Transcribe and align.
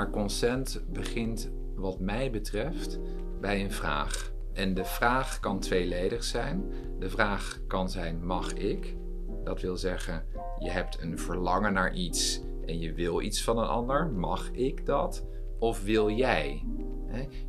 Maar 0.00 0.10
consent 0.10 0.82
begint, 0.92 1.50
wat 1.74 1.98
mij 1.98 2.30
betreft, 2.30 2.98
bij 3.40 3.64
een 3.64 3.72
vraag. 3.72 4.32
En 4.52 4.74
de 4.74 4.84
vraag 4.84 5.40
kan 5.40 5.60
tweeledig 5.60 6.24
zijn. 6.24 6.64
De 6.98 7.10
vraag 7.10 7.60
kan 7.66 7.90
zijn: 7.90 8.26
mag 8.26 8.52
ik? 8.52 8.96
Dat 9.44 9.60
wil 9.60 9.76
zeggen, 9.76 10.24
je 10.58 10.70
hebt 10.70 11.02
een 11.02 11.18
verlangen 11.18 11.72
naar 11.72 11.94
iets 11.94 12.40
en 12.66 12.78
je 12.78 12.92
wil 12.92 13.20
iets 13.20 13.42
van 13.42 13.58
een 13.58 13.66
ander. 13.66 14.06
Mag 14.06 14.50
ik 14.52 14.86
dat? 14.86 15.24
Of 15.58 15.84
wil 15.84 16.10
jij? 16.10 16.62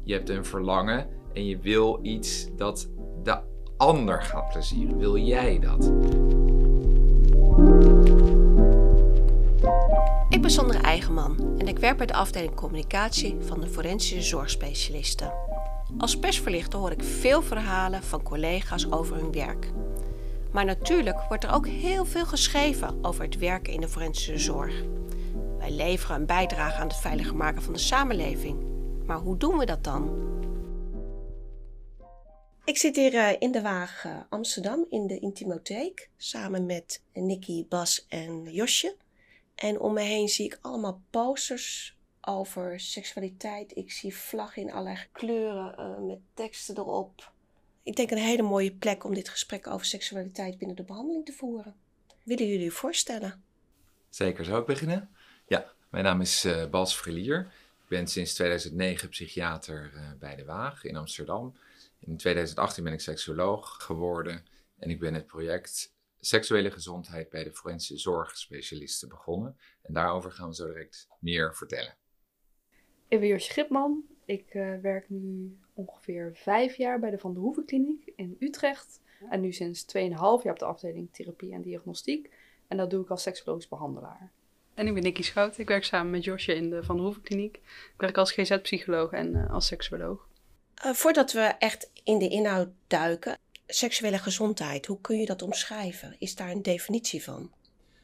Je 0.04 0.14
hebt 0.14 0.30
een 0.30 0.46
verlangen 0.46 1.08
en 1.34 1.46
je 1.46 1.58
wil 1.58 2.00
iets 2.02 2.50
dat 2.56 2.90
de 3.24 3.40
ander 3.78 4.22
gaat 4.22 4.50
plezieren. 4.50 4.98
Wil 4.98 5.18
jij 5.18 5.60
dat? 5.60 5.92
Ik 10.42 10.48
ben 10.48 10.56
Sandra 10.56 10.82
Eigenman 10.82 11.56
en 11.58 11.68
ik 11.68 11.80
werk 11.80 11.98
bij 11.98 12.06
de 12.06 12.14
afdeling 12.14 12.56
communicatie 12.56 13.38
van 13.40 13.62
de 13.62 13.68
forensische 13.68 14.22
zorgspecialisten. 14.22 15.34
Als 15.98 16.20
persverlichter 16.20 16.80
hoor 16.80 16.92
ik 16.92 17.04
veel 17.04 17.42
verhalen 17.42 18.04
van 18.04 18.24
collega's 18.24 18.92
over 18.92 19.16
hun 19.16 19.32
werk. 19.32 19.72
Maar 20.52 20.66
natuurlijk 20.66 21.20
wordt 21.28 21.44
er 21.44 21.54
ook 21.54 21.68
heel 21.68 22.06
veel 22.06 22.26
geschreven 22.26 22.98
over 23.02 23.24
het 23.24 23.38
werken 23.38 23.74
in 23.74 23.82
de 23.82 23.88
forensische 23.88 24.38
zorg. 24.38 24.84
Wij 25.58 25.72
leveren 25.72 26.16
een 26.16 26.26
bijdrage 26.26 26.82
aan 26.82 26.88
het 26.88 26.98
veiliger 26.98 27.36
maken 27.36 27.62
van 27.62 27.74
de 27.74 27.80
samenleving. 27.80 28.58
Maar 29.06 29.18
hoe 29.18 29.38
doen 29.38 29.58
we 29.58 29.66
dat 29.66 29.84
dan? 29.84 30.10
Ik 32.64 32.78
zit 32.78 32.96
hier 32.96 33.16
eh, 33.16 33.36
in 33.40 33.52
de 33.52 33.62
Waag 33.62 34.06
eh, 34.06 34.12
Amsterdam 34.30 34.86
in 34.90 35.08
de 35.08 35.20
Intimotheek 35.20 36.10
samen 36.18 36.66
met 36.66 37.02
Nicky, 37.14 37.66
Bas 37.68 38.06
en 38.10 38.44
Josje. 38.52 38.96
En 39.56 39.80
om 39.80 39.94
me 39.94 40.02
heen 40.02 40.30
zie 40.30 40.46
ik 40.46 40.60
allemaal 40.62 41.02
posters 41.10 41.98
over 42.22 42.80
seksualiteit. 42.80 43.78
Ik 43.78 43.92
zie 43.92 44.16
vlaggen 44.16 44.62
in 44.62 44.72
allerlei 44.72 45.06
kleuren 45.12 45.76
uh, 45.80 46.08
met 46.08 46.20
teksten 46.34 46.78
erop. 46.78 47.32
Ik 47.84 47.96
denk 47.96 48.12
een 48.12 48.18
hele 48.18 48.42
mooie 48.42 48.76
plek 48.76 49.04
om 49.04 49.14
dit 49.14 49.30
gesprek 49.30 49.68
over 49.68 49.86
seksualiteit 49.86 50.58
binnen 50.58 50.76
de 50.76 50.84
behandeling 50.84 51.26
te 51.26 51.34
voeren. 51.34 51.76
Willen 52.24 52.48
jullie 52.48 52.64
je 52.64 52.72
voorstellen? 52.72 53.44
Zeker, 54.10 54.46
zou 54.46 54.60
ik 54.60 54.66
beginnen? 54.66 55.10
Ja, 55.48 55.72
mijn 55.90 56.04
naam 56.04 56.22
is 56.22 56.46
uh, 56.46 56.70
Bas 56.70 56.98
Verlier. 56.98 57.40
Ik 57.84 57.88
ben 57.88 58.08
sinds 58.08 58.34
2009 58.34 59.10
psychiater 59.10 59.92
uh, 59.96 60.12
bij 60.20 60.36
de 60.36 60.46
Waag 60.46 60.84
in 60.84 60.96
Amsterdam. 60.96 61.56
In 62.00 62.18
2018 62.18 62.84
ben 62.84 62.94
ik 62.94 63.02
seksuoloog 63.02 63.84
geworden 63.84 64.46
en 64.80 64.90
ik 64.90 65.00
ben 65.00 65.14
het 65.14 65.28
project 65.28 65.91
seksuele 66.22 66.72
gezondheid 66.72 67.30
bij 67.30 67.44
de 67.44 67.54
forensische 67.54 67.98
zorgspecialisten 67.98 69.10
begonnen. 69.10 69.58
En 69.82 69.94
daarover 69.94 70.32
gaan 70.32 70.48
we 70.48 70.56
zo 70.56 70.66
direct 70.66 71.08
meer 71.20 71.56
vertellen. 71.56 71.96
Ik 73.08 73.20
ben 73.20 73.28
Josje 73.28 73.52
Gipman. 73.52 74.04
Ik 74.26 74.54
uh, 74.54 74.78
werk 74.82 75.10
nu 75.10 75.58
ongeveer 75.74 76.32
vijf 76.34 76.76
jaar 76.76 77.00
bij 77.00 77.10
de 77.10 77.18
Van 77.18 77.34
der 77.34 77.42
Hoeven 77.42 77.66
Kliniek 77.66 78.12
in 78.16 78.36
Utrecht. 78.40 79.02
En 79.30 79.42
nu 79.42 79.52
sinds 79.52 79.86
2,5 79.86 79.92
jaar 80.12 80.44
op 80.44 80.60
de 80.60 80.66
afdeling 80.66 81.14
therapie 81.14 81.54
en 81.54 81.62
diagnostiek. 81.62 82.34
En 82.68 82.78
dat 82.78 82.90
doe 82.90 83.04
ik 83.04 83.10
als 83.10 83.22
seksuologisch 83.22 83.68
behandelaar. 83.68 84.32
En 84.74 84.88
ik 84.88 84.94
ben 84.94 85.04
Nicky 85.04 85.22
Schout. 85.22 85.58
Ik 85.58 85.68
werk 85.68 85.84
samen 85.84 86.12
met 86.12 86.24
Josje 86.24 86.54
in 86.54 86.70
de 86.70 86.84
Van 86.84 86.96
der 86.96 87.06
Hoeven 87.06 87.22
Kliniek. 87.22 87.56
Ik 87.94 87.94
werk 87.98 88.18
als 88.18 88.32
GZ-psycholoog 88.32 89.12
en 89.12 89.36
uh, 89.36 89.54
als 89.54 89.68
seksuoloog. 89.68 90.28
Uh, 90.86 90.94
voordat 90.94 91.32
we 91.32 91.42
echt 91.42 91.92
in 92.04 92.20
de 92.20 92.28
inhoud 92.28 92.70
duiken, 92.88 93.38
seksuele 93.74 94.18
gezondheid, 94.18 94.86
hoe 94.86 95.02
kun 95.02 95.20
je 95.20 95.26
dat 95.26 95.42
omschrijven? 95.42 96.16
Is 96.20 96.36
daar 96.36 96.52
een 96.52 96.62
definitie 96.62 97.24
van? 97.24 97.52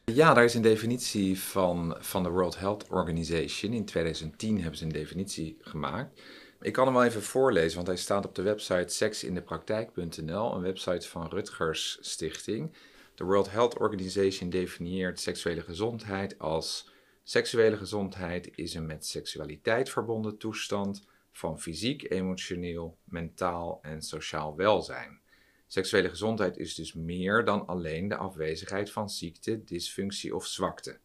Ja, 0.06 0.34
daar 0.34 0.44
is 0.44 0.54
een 0.54 0.62
definitie 0.62 1.40
van, 1.40 1.98
van 2.00 2.24
de 2.24 2.30
World 2.30 2.60
Health 2.60 2.88
Organization. 2.90 3.74
In 3.74 3.86
2010 3.86 4.62
hebben 4.62 4.78
ze 4.78 4.84
een 4.84 4.92
definitie 4.92 5.58
gemaakt. 5.62 6.22
Ik 6.62 6.74
kan 6.74 6.86
hem 6.86 6.94
wel 6.94 7.04
even 7.04 7.24
voorlezen, 7.24 7.76
want 7.76 7.88
hij 7.88 7.98
staat 7.98 8.26
op 8.26 8.36
de 8.36 8.42
website 8.42 8.94
seksindepraktijk.nl, 8.94 10.54
een 10.54 10.62
website 10.62 11.08
van 11.08 11.30
Rutgers 11.30 11.98
Stichting. 12.02 12.76
De 13.16 13.24
World 13.24 13.52
Health 13.52 13.78
Organization 13.78 14.50
definieert 14.50 15.20
seksuele 15.20 15.62
gezondheid 15.62 16.40
als 16.40 16.90
seksuele 17.24 17.78
gezondheid 17.78 18.52
is 18.56 18.74
een 18.74 18.86
met 18.86 19.06
seksualiteit 19.06 19.90
verbonden 19.90 20.38
toestand 20.38 21.08
van 21.32 21.60
fysiek, 21.60 22.12
emotioneel, 22.12 22.98
mentaal 23.04 23.80
en 23.82 24.02
sociaal 24.02 24.56
welzijn. 24.56 25.22
Seksuele 25.68 26.10
gezondheid 26.10 26.58
is 26.58 26.76
dus 26.76 26.94
meer 26.94 27.46
dan 27.46 27.66
alleen 27.66 28.08
de 28.08 28.16
afwezigheid 28.16 28.92
van 28.92 29.10
ziekte, 29.10 29.64
dysfunctie 29.64 30.36
of 30.36 30.46
zwakte. 30.46 31.00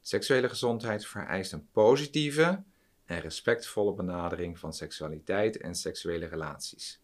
Seksuele 0.00 0.48
gezondheid 0.48 1.06
vereist 1.06 1.52
een 1.52 1.68
positieve 1.72 2.62
en 3.04 3.20
respectvolle 3.20 3.94
benadering 3.94 4.58
van 4.58 4.72
seksualiteit 4.72 5.56
en 5.56 5.74
seksuele 5.74 6.26
relaties. 6.26 7.02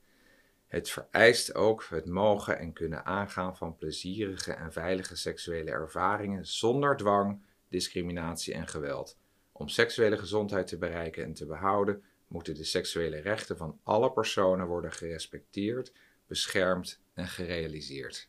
Het 0.67 0.91
vereist 0.91 1.55
ook 1.55 1.87
het 1.89 2.07
mogen 2.07 2.59
en 2.59 2.73
kunnen 2.73 3.05
aangaan 3.05 3.57
van 3.57 3.77
plezierige 3.77 4.53
en 4.53 4.73
veilige 4.73 5.17
seksuele 5.17 5.71
ervaringen 5.71 6.47
zonder 6.47 6.97
dwang, 6.97 7.43
discriminatie 7.69 8.55
en 8.55 8.67
geweld. 8.67 9.19
Om 9.53 9.69
seksuele 9.69 10.19
gezondheid 10.19 10.67
te 10.67 10.79
bereiken 10.79 11.25
en 11.25 11.35
te 11.35 11.47
behouden, 11.47 12.03
moeten 12.29 12.55
de 12.55 12.65
seksuele 12.65 13.21
rechten 13.21 13.57
van 13.57 13.81
alle 13.83 14.13
personen 14.13 14.67
worden 14.67 14.93
gerespecteerd 14.93 15.93
beschermd 16.27 17.01
en 17.15 17.27
gerealiseerd. 17.27 18.29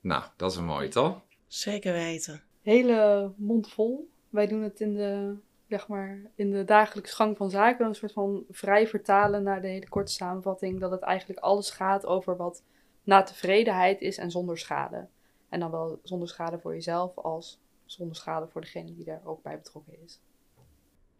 Nou, 0.00 0.24
dat 0.36 0.50
is 0.50 0.56
een 0.56 0.64
mooi, 0.64 0.88
toch? 0.88 1.22
Zeker 1.46 1.92
weten. 1.92 2.42
Hele 2.62 3.32
mond 3.36 3.72
vol. 3.72 4.10
Wij 4.28 4.46
doen 4.46 4.62
het 4.62 4.80
in 4.80 4.94
de, 4.94 5.36
zeg 5.68 5.88
maar, 5.88 6.20
in 6.34 6.50
de 6.50 6.64
dagelijkse 6.64 7.14
gang 7.14 7.36
van 7.36 7.50
zaken. 7.50 7.86
Een 7.86 7.94
soort 7.94 8.12
van 8.12 8.44
vrij 8.50 8.86
vertalen 8.86 9.42
naar 9.42 9.60
de 9.60 9.68
hele 9.68 9.88
korte 9.88 10.12
samenvatting. 10.12 10.80
Dat 10.80 10.90
het 10.90 11.00
eigenlijk 11.00 11.40
alles 11.40 11.70
gaat 11.70 12.06
over 12.06 12.36
wat 12.36 12.62
na 13.04 13.22
tevredenheid 13.22 14.00
is 14.00 14.18
en 14.18 14.30
zonder 14.30 14.58
schade. 14.58 15.08
En 15.48 15.60
dan 15.60 15.70
wel 15.70 16.00
zonder 16.02 16.28
schade 16.28 16.58
voor 16.58 16.74
jezelf 16.74 17.18
als 17.18 17.60
zonder 17.84 18.16
schade 18.16 18.48
voor 18.48 18.60
degene 18.60 18.94
die 18.94 19.04
daar 19.04 19.24
ook 19.24 19.42
bij 19.42 19.58
betrokken 19.58 20.02
is. 20.04 20.20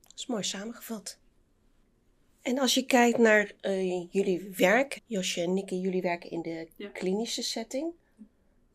Dat 0.01 0.13
is 0.19 0.27
mooi 0.27 0.43
samengevat. 0.43 1.19
En 2.43 2.59
als 2.59 2.75
je 2.75 2.87
kijkt 2.87 3.19
naar 3.19 3.53
uh, 3.63 4.07
jullie 4.11 4.51
werk, 4.57 5.01
Josje 5.07 5.43
en 5.43 5.55
Nikke, 5.55 5.81
jullie 5.81 6.03
werken 6.03 6.31
in 6.31 6.43
de 6.43 6.91
klinische 6.93 7.43
setting. 7.43 7.93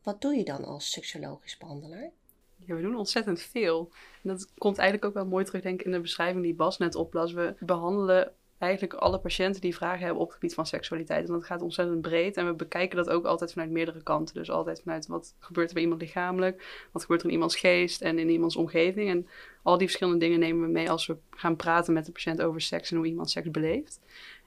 Wat 0.02 0.20
doe 0.20 0.34
je 0.34 0.44
dan 0.44 0.64
als 0.64 0.90
seksologisch 0.90 1.56
behandelaar? 1.56 2.10
Ja, 2.56 2.74
we 2.74 2.82
doen 2.82 2.96
ontzettend 2.96 3.40
veel. 3.40 3.90
En 4.22 4.28
dat 4.28 4.52
komt 4.58 4.78
eigenlijk 4.78 5.08
ook 5.08 5.14
wel 5.14 5.26
mooi 5.26 5.44
terug, 5.44 5.62
denk 5.62 5.80
ik, 5.80 5.86
in 5.86 5.92
de 5.92 6.00
beschrijving 6.00 6.42
die 6.42 6.54
Bas 6.54 6.78
net 6.78 6.94
oplas. 6.94 7.32
We 7.32 7.54
behandelen 7.60 8.32
eigenlijk 8.58 8.94
alle 8.94 9.18
patiënten 9.18 9.60
die 9.60 9.74
vragen 9.74 10.04
hebben 10.04 10.20
op 10.20 10.26
het 10.26 10.34
gebied 10.34 10.54
van 10.54 10.66
seksualiteit. 10.66 11.26
En 11.26 11.32
dat 11.32 11.44
gaat 11.44 11.62
ontzettend 11.62 12.00
breed. 12.00 12.36
En 12.36 12.46
we 12.46 12.52
bekijken 12.52 12.96
dat 12.96 13.10
ook 13.10 13.24
altijd 13.24 13.52
vanuit 13.52 13.70
meerdere 13.70 14.02
kanten. 14.02 14.34
Dus 14.34 14.50
altijd 14.50 14.80
vanuit 14.80 15.06
wat 15.06 15.34
gebeurt 15.38 15.68
er 15.68 15.74
bij 15.74 15.82
iemand 15.82 16.00
lichamelijk, 16.00 16.86
wat 16.92 17.02
gebeurt 17.02 17.20
er 17.20 17.26
in 17.26 17.32
iemands 17.32 17.56
geest 17.56 18.00
en 18.00 18.18
in 18.18 18.28
iemands 18.28 18.56
omgeving. 18.56 19.10
En 19.10 19.26
al 19.62 19.78
die 19.78 19.86
verschillende 19.86 20.18
dingen 20.18 20.38
nemen 20.38 20.66
we 20.66 20.72
mee 20.72 20.90
als 20.90 21.06
we 21.06 21.16
gaan 21.30 21.56
praten 21.56 21.92
met 21.92 22.06
de 22.06 22.12
patiënt 22.12 22.42
over 22.42 22.60
seks 22.60 22.90
en 22.90 22.96
hoe 22.96 23.06
iemand 23.06 23.30
seks 23.30 23.50
beleeft. 23.50 24.00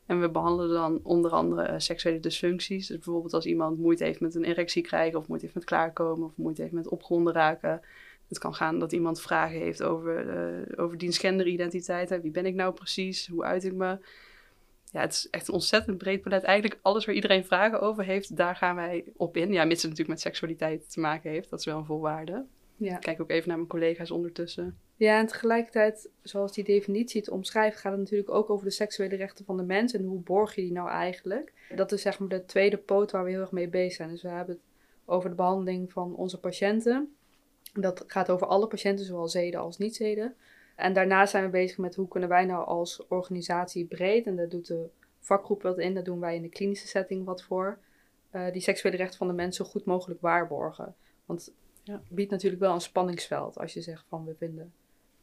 En 0.05 0.21
we 0.21 0.29
behandelen 0.29 0.73
dan 0.73 0.99
onder 1.03 1.31
andere 1.31 1.69
uh, 1.69 1.73
seksuele 1.77 2.19
dysfuncties. 2.19 2.87
Dus 2.87 2.97
bijvoorbeeld 2.97 3.33
als 3.33 3.45
iemand 3.45 3.77
moeite 3.77 4.03
heeft 4.03 4.19
met 4.19 4.35
een 4.35 4.43
erectie 4.43 4.81
krijgen, 4.81 5.19
of 5.19 5.27
moeite 5.27 5.45
heeft 5.45 5.57
met 5.57 5.67
klaarkomen, 5.67 6.25
of 6.25 6.31
moeite 6.35 6.61
heeft 6.61 6.73
met 6.73 6.87
opgewonden 6.87 7.33
raken. 7.33 7.81
Het 8.31 8.39
kan 8.39 8.53
gaan 8.53 8.79
dat 8.79 8.91
iemand 8.91 9.21
vragen 9.21 9.59
heeft 9.59 9.83
over, 9.83 10.25
uh, 10.25 10.83
over 10.83 10.97
diensgenderidentiteit. 10.97 12.21
Wie 12.21 12.31
ben 12.31 12.45
ik 12.45 12.55
nou 12.55 12.73
precies? 12.73 13.27
Hoe 13.27 13.43
uit 13.43 13.63
ik 13.63 13.73
me? 13.73 13.97
Ja, 14.91 15.01
het 15.01 15.11
is 15.11 15.27
echt 15.29 15.47
een 15.47 15.53
ontzettend 15.53 15.97
breed 15.97 16.21
palet. 16.21 16.43
Eigenlijk 16.43 16.79
alles 16.81 17.05
waar 17.05 17.15
iedereen 17.15 17.45
vragen 17.45 17.81
over 17.81 18.03
heeft, 18.03 18.35
daar 18.35 18.55
gaan 18.55 18.75
wij 18.75 19.03
op 19.15 19.37
in. 19.37 19.53
Ja, 19.53 19.63
mits 19.63 19.81
het 19.81 19.91
natuurlijk 19.91 20.09
met 20.09 20.21
seksualiteit 20.21 20.91
te 20.91 20.99
maken 20.99 21.31
heeft. 21.31 21.49
Dat 21.49 21.59
is 21.59 21.65
wel 21.65 21.77
een 21.77 21.85
voorwaarde. 21.85 22.45
Ja. 22.77 22.95
Ik 22.95 23.01
kijk 23.01 23.21
ook 23.21 23.29
even 23.29 23.47
naar 23.47 23.57
mijn 23.57 23.69
collega's 23.69 24.11
ondertussen. 24.11 24.77
Ja, 24.95 25.19
en 25.19 25.25
tegelijkertijd, 25.25 26.09
zoals 26.21 26.53
die 26.53 26.63
definitie 26.63 27.21
het 27.21 27.29
omschrijft, 27.29 27.77
gaat 27.77 27.91
het 27.91 28.01
natuurlijk 28.01 28.29
ook 28.29 28.49
over 28.49 28.65
de 28.65 28.71
seksuele 28.71 29.15
rechten 29.15 29.45
van 29.45 29.57
de 29.57 29.63
mens 29.63 29.93
en 29.93 30.03
hoe 30.03 30.19
borg 30.19 30.55
je 30.55 30.61
die 30.61 30.71
nou 30.71 30.89
eigenlijk. 30.89 31.53
Dat 31.75 31.91
is 31.91 32.01
zeg 32.01 32.19
maar 32.19 32.29
de 32.29 32.45
tweede 32.45 32.77
poot 32.77 33.11
waar 33.11 33.23
we 33.23 33.29
heel 33.29 33.41
erg 33.41 33.51
mee 33.51 33.69
bezig 33.69 33.93
zijn. 33.93 34.09
Dus 34.09 34.21
we 34.21 34.29
hebben 34.29 34.55
het 34.55 34.63
over 35.05 35.29
de 35.29 35.35
behandeling 35.35 35.91
van 35.91 36.15
onze 36.15 36.39
patiënten. 36.39 37.15
Dat 37.73 38.03
gaat 38.07 38.29
over 38.29 38.47
alle 38.47 38.67
patiënten, 38.67 39.05
zowel 39.05 39.27
zeden 39.27 39.59
als 39.59 39.77
niet-zeden. 39.77 40.35
En 40.75 40.93
daarna 40.93 41.25
zijn 41.25 41.43
we 41.43 41.49
bezig 41.49 41.77
met 41.77 41.95
hoe 41.95 42.07
kunnen 42.07 42.29
wij 42.29 42.45
nou 42.45 42.65
als 42.65 43.07
organisatie 43.07 43.85
breed, 43.85 44.25
en 44.25 44.35
daar 44.35 44.49
doet 44.49 44.67
de 44.67 44.89
vakgroep 45.19 45.61
wat 45.61 45.77
in, 45.77 45.93
daar 45.93 46.03
doen 46.03 46.19
wij 46.19 46.35
in 46.35 46.41
de 46.41 46.49
klinische 46.49 46.87
setting 46.87 47.25
wat 47.25 47.43
voor, 47.43 47.79
uh, 48.31 48.51
die 48.51 48.61
seksuele 48.61 48.97
rechten 48.97 49.17
van 49.17 49.27
de 49.27 49.33
mensen 49.33 49.65
zo 49.65 49.71
goed 49.71 49.85
mogelijk 49.85 50.21
waarborgen. 50.21 50.95
Want 51.25 51.53
ja, 51.83 51.93
het 51.93 52.09
biedt 52.09 52.31
natuurlijk 52.31 52.61
wel 52.61 52.73
een 52.73 52.81
spanningsveld 52.81 53.57
als 53.57 53.73
je 53.73 53.81
zegt 53.81 54.05
van 54.07 54.25
we 54.25 54.35
vinden 54.35 54.73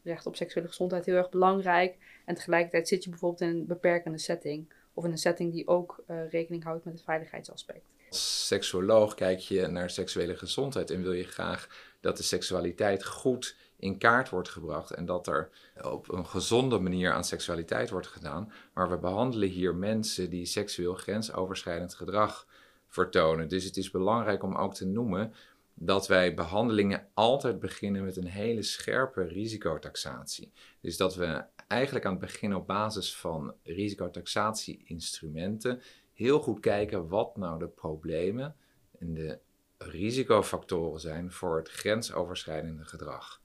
recht 0.02 0.26
op 0.26 0.36
seksuele 0.36 0.68
gezondheid 0.68 1.06
heel 1.06 1.16
erg 1.16 1.30
belangrijk. 1.30 1.96
En 2.24 2.34
tegelijkertijd 2.34 2.88
zit 2.88 3.04
je 3.04 3.10
bijvoorbeeld 3.10 3.40
in 3.40 3.48
een 3.48 3.66
beperkende 3.66 4.18
setting. 4.18 4.72
Of 4.94 5.04
in 5.04 5.10
een 5.10 5.18
setting 5.18 5.52
die 5.52 5.68
ook 5.68 6.04
uh, 6.06 6.30
rekening 6.30 6.64
houdt 6.64 6.84
met 6.84 6.94
het 6.94 7.02
veiligheidsaspect. 7.02 7.86
Als 8.08 8.46
seksuoloog 8.46 9.14
kijk 9.14 9.38
je 9.38 9.66
naar 9.66 9.90
seksuele 9.90 10.36
gezondheid 10.36 10.90
en 10.90 11.02
wil 11.02 11.12
je 11.12 11.24
graag 11.24 11.68
dat 12.00 12.16
de 12.16 12.22
seksualiteit 12.22 13.04
goed 13.04 13.56
in 13.76 13.98
kaart 13.98 14.28
wordt 14.28 14.48
gebracht 14.48 14.90
en 14.90 15.04
dat 15.04 15.26
er 15.26 15.50
op 15.82 16.12
een 16.12 16.26
gezonde 16.26 16.78
manier 16.78 17.12
aan 17.12 17.24
seksualiteit 17.24 17.90
wordt 17.90 18.06
gedaan. 18.06 18.52
Maar 18.74 18.90
we 18.90 18.98
behandelen 18.98 19.48
hier 19.48 19.74
mensen 19.74 20.30
die 20.30 20.46
seksueel 20.46 20.94
grensoverschrijdend 20.94 21.94
gedrag 21.94 22.46
vertonen. 22.86 23.48
Dus 23.48 23.64
het 23.64 23.76
is 23.76 23.90
belangrijk 23.90 24.42
om 24.42 24.54
ook 24.54 24.74
te 24.74 24.86
noemen 24.86 25.34
dat 25.74 26.06
wij 26.06 26.34
behandelingen 26.34 27.08
altijd 27.14 27.60
beginnen 27.60 28.04
met 28.04 28.16
een 28.16 28.26
hele 28.26 28.62
scherpe 28.62 29.22
risicotaxatie. 29.22 30.52
Dus 30.80 30.96
dat 30.96 31.14
we 31.14 31.44
eigenlijk 31.66 32.04
aan 32.04 32.12
het 32.12 32.20
begin 32.20 32.54
op 32.54 32.66
basis 32.66 33.16
van 33.16 33.54
risicotaxatie-instrumenten 33.62 35.80
heel 36.18 36.40
goed 36.40 36.60
kijken 36.60 37.08
wat 37.08 37.36
nou 37.36 37.58
de 37.58 37.68
problemen 37.68 38.56
en 38.98 39.14
de 39.14 39.38
risicofactoren 39.76 41.00
zijn 41.00 41.32
voor 41.32 41.56
het 41.56 41.68
grensoverschrijdende 41.68 42.84
gedrag. 42.84 43.40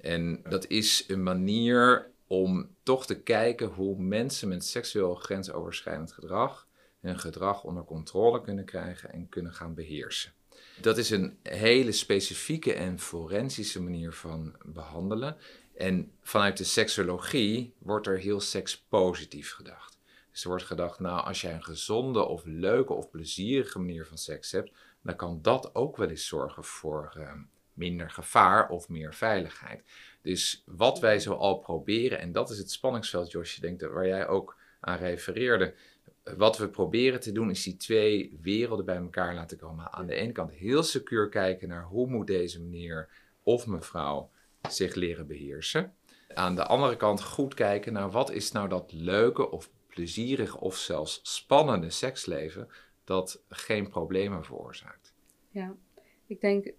En 0.00 0.40
dat 0.48 0.66
is 0.66 1.04
een 1.08 1.22
manier 1.22 2.10
om 2.26 2.74
toch 2.82 3.06
te 3.06 3.20
kijken 3.20 3.66
hoe 3.68 3.98
mensen 3.98 4.48
met 4.48 4.64
seksueel 4.64 5.14
grensoverschrijdend 5.14 6.12
gedrag 6.12 6.68
hun 7.00 7.18
gedrag 7.18 7.64
onder 7.64 7.84
controle 7.84 8.40
kunnen 8.40 8.64
krijgen 8.64 9.12
en 9.12 9.28
kunnen 9.28 9.52
gaan 9.52 9.74
beheersen. 9.74 10.32
Dat 10.80 10.98
is 10.98 11.10
een 11.10 11.38
hele 11.42 11.92
specifieke 11.92 12.72
en 12.72 12.98
forensische 12.98 13.82
manier 13.82 14.12
van 14.12 14.56
behandelen. 14.64 15.36
En 15.74 16.12
vanuit 16.22 16.56
de 16.56 16.64
seksologie 16.64 17.74
wordt 17.78 18.06
er 18.06 18.18
heel 18.18 18.40
sekspositief 18.40 19.52
gedacht. 19.52 19.99
Dus 20.30 20.42
er 20.42 20.48
wordt 20.48 20.64
gedacht, 20.64 21.00
nou, 21.00 21.24
als 21.24 21.40
jij 21.40 21.52
een 21.52 21.64
gezonde 21.64 22.24
of 22.24 22.42
leuke 22.44 22.92
of 22.92 23.10
plezierige 23.10 23.78
manier 23.78 24.06
van 24.06 24.18
seks 24.18 24.52
hebt, 24.52 24.70
dan 25.02 25.16
kan 25.16 25.38
dat 25.42 25.74
ook 25.74 25.96
wel 25.96 26.08
eens 26.08 26.26
zorgen 26.26 26.64
voor 26.64 27.14
uh, 27.16 27.32
minder 27.72 28.10
gevaar 28.10 28.68
of 28.68 28.88
meer 28.88 29.14
veiligheid. 29.14 29.84
Dus 30.22 30.62
wat 30.66 31.00
wij 31.00 31.18
zo 31.18 31.32
al 31.32 31.58
proberen, 31.58 32.18
en 32.18 32.32
dat 32.32 32.50
is 32.50 32.58
het 32.58 32.70
spanningsveld, 32.70 33.30
Josje, 33.30 33.60
denk 33.60 33.80
waar 33.80 34.06
jij 34.06 34.28
ook 34.28 34.56
aan 34.80 34.98
refereerde. 34.98 35.74
Wat 36.36 36.58
we 36.58 36.68
proberen 36.68 37.20
te 37.20 37.32
doen 37.32 37.50
is 37.50 37.62
die 37.62 37.76
twee 37.76 38.38
werelden 38.42 38.84
bij 38.84 38.96
elkaar 38.96 39.34
laten 39.34 39.58
komen. 39.58 39.92
Aan 39.92 40.06
de 40.06 40.14
ene 40.14 40.32
kant 40.32 40.50
heel 40.52 40.82
secuur 40.82 41.28
kijken 41.28 41.68
naar 41.68 41.84
hoe 41.84 42.06
moet 42.06 42.26
deze 42.26 42.60
meneer 42.60 43.08
of 43.42 43.66
mevrouw 43.66 44.30
zich 44.68 44.94
leren 44.94 45.26
beheersen. 45.26 45.94
Aan 46.34 46.54
de 46.54 46.66
andere 46.66 46.96
kant 46.96 47.22
goed 47.22 47.54
kijken 47.54 47.92
naar 47.92 48.10
wat 48.10 48.30
is 48.30 48.52
nou 48.52 48.68
dat 48.68 48.92
leuke 48.92 49.50
of 49.50 49.70
plezierig 49.90 50.56
of 50.56 50.76
zelfs 50.76 51.20
spannende 51.22 51.90
seksleven 51.90 52.68
dat 53.04 53.42
geen 53.48 53.88
problemen 53.88 54.44
veroorzaakt. 54.44 55.12
Ja, 55.48 55.74
ik 56.26 56.40
denk 56.40 56.72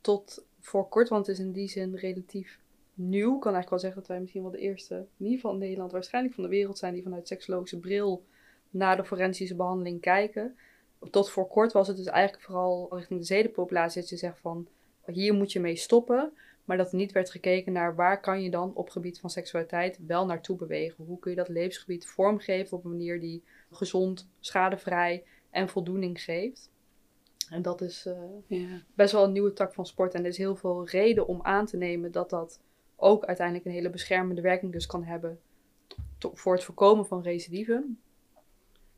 tot 0.00 0.44
voor 0.60 0.88
kort, 0.88 1.08
want 1.08 1.26
het 1.26 1.38
is 1.38 1.44
in 1.44 1.52
die 1.52 1.68
zin 1.68 1.96
relatief 1.96 2.58
nieuw. 2.94 3.38
Kan 3.38 3.52
eigenlijk 3.52 3.70
wel 3.70 3.78
zeggen 3.78 4.00
dat 4.00 4.08
wij 4.08 4.20
misschien 4.20 4.42
wel 4.42 4.50
de 4.50 4.58
eerste, 4.58 4.94
in 4.94 5.24
ieder 5.24 5.34
geval 5.34 5.52
in 5.52 5.58
Nederland, 5.58 5.92
waarschijnlijk 5.92 6.34
van 6.34 6.44
de 6.44 6.50
wereld 6.50 6.78
zijn 6.78 6.94
die 6.94 7.02
vanuit 7.02 7.28
seksologische 7.28 7.78
bril 7.78 8.24
naar 8.70 8.96
de 8.96 9.04
forensische 9.04 9.54
behandeling 9.54 10.00
kijken. 10.00 10.56
Tot 11.10 11.30
voor 11.30 11.46
kort 11.48 11.72
was 11.72 11.88
het 11.88 11.96
dus 11.96 12.06
eigenlijk 12.06 12.44
vooral 12.44 12.88
richting 12.90 13.20
de 13.20 13.26
zedenpopulatie 13.26 14.00
dat 14.00 14.10
je 14.10 14.16
zegt 14.16 14.38
van 14.40 14.68
hier 15.06 15.34
moet 15.34 15.52
je 15.52 15.60
mee 15.60 15.76
stoppen. 15.76 16.32
Maar 16.64 16.76
dat 16.76 16.90
er 16.90 16.96
niet 16.96 17.12
werd 17.12 17.30
gekeken 17.30 17.72
naar 17.72 17.94
waar 17.94 18.20
kan 18.20 18.42
je 18.42 18.50
dan 18.50 18.74
op 18.74 18.90
gebied 18.90 19.20
van 19.20 19.30
seksualiteit 19.30 19.98
wel 20.06 20.26
naartoe 20.26 20.56
bewegen. 20.56 21.04
Hoe 21.04 21.18
kun 21.18 21.30
je 21.30 21.36
dat 21.36 21.48
levensgebied 21.48 22.06
vormgeven 22.06 22.76
op 22.76 22.84
een 22.84 22.90
manier 22.90 23.20
die 23.20 23.42
gezond, 23.70 24.28
schadevrij 24.40 25.24
en 25.50 25.68
voldoening 25.68 26.22
geeft. 26.22 26.70
En 27.50 27.62
dat 27.62 27.80
is 27.80 28.06
uh, 28.48 28.72
best 28.94 29.12
wel 29.12 29.24
een 29.24 29.32
nieuwe 29.32 29.52
tak 29.52 29.74
van 29.74 29.86
sport. 29.86 30.14
En 30.14 30.20
er 30.20 30.28
is 30.28 30.38
heel 30.38 30.56
veel 30.56 30.88
reden 30.88 31.26
om 31.26 31.42
aan 31.42 31.66
te 31.66 31.76
nemen 31.76 32.12
dat 32.12 32.30
dat 32.30 32.60
ook 32.96 33.24
uiteindelijk 33.24 33.66
een 33.66 33.72
hele 33.72 33.90
beschermende 33.90 34.42
werking 34.42 34.72
dus 34.72 34.86
kan 34.86 35.04
hebben 35.04 35.40
voor 36.32 36.54
het 36.54 36.64
voorkomen 36.64 37.06
van 37.06 37.22
recidive. 37.22 37.84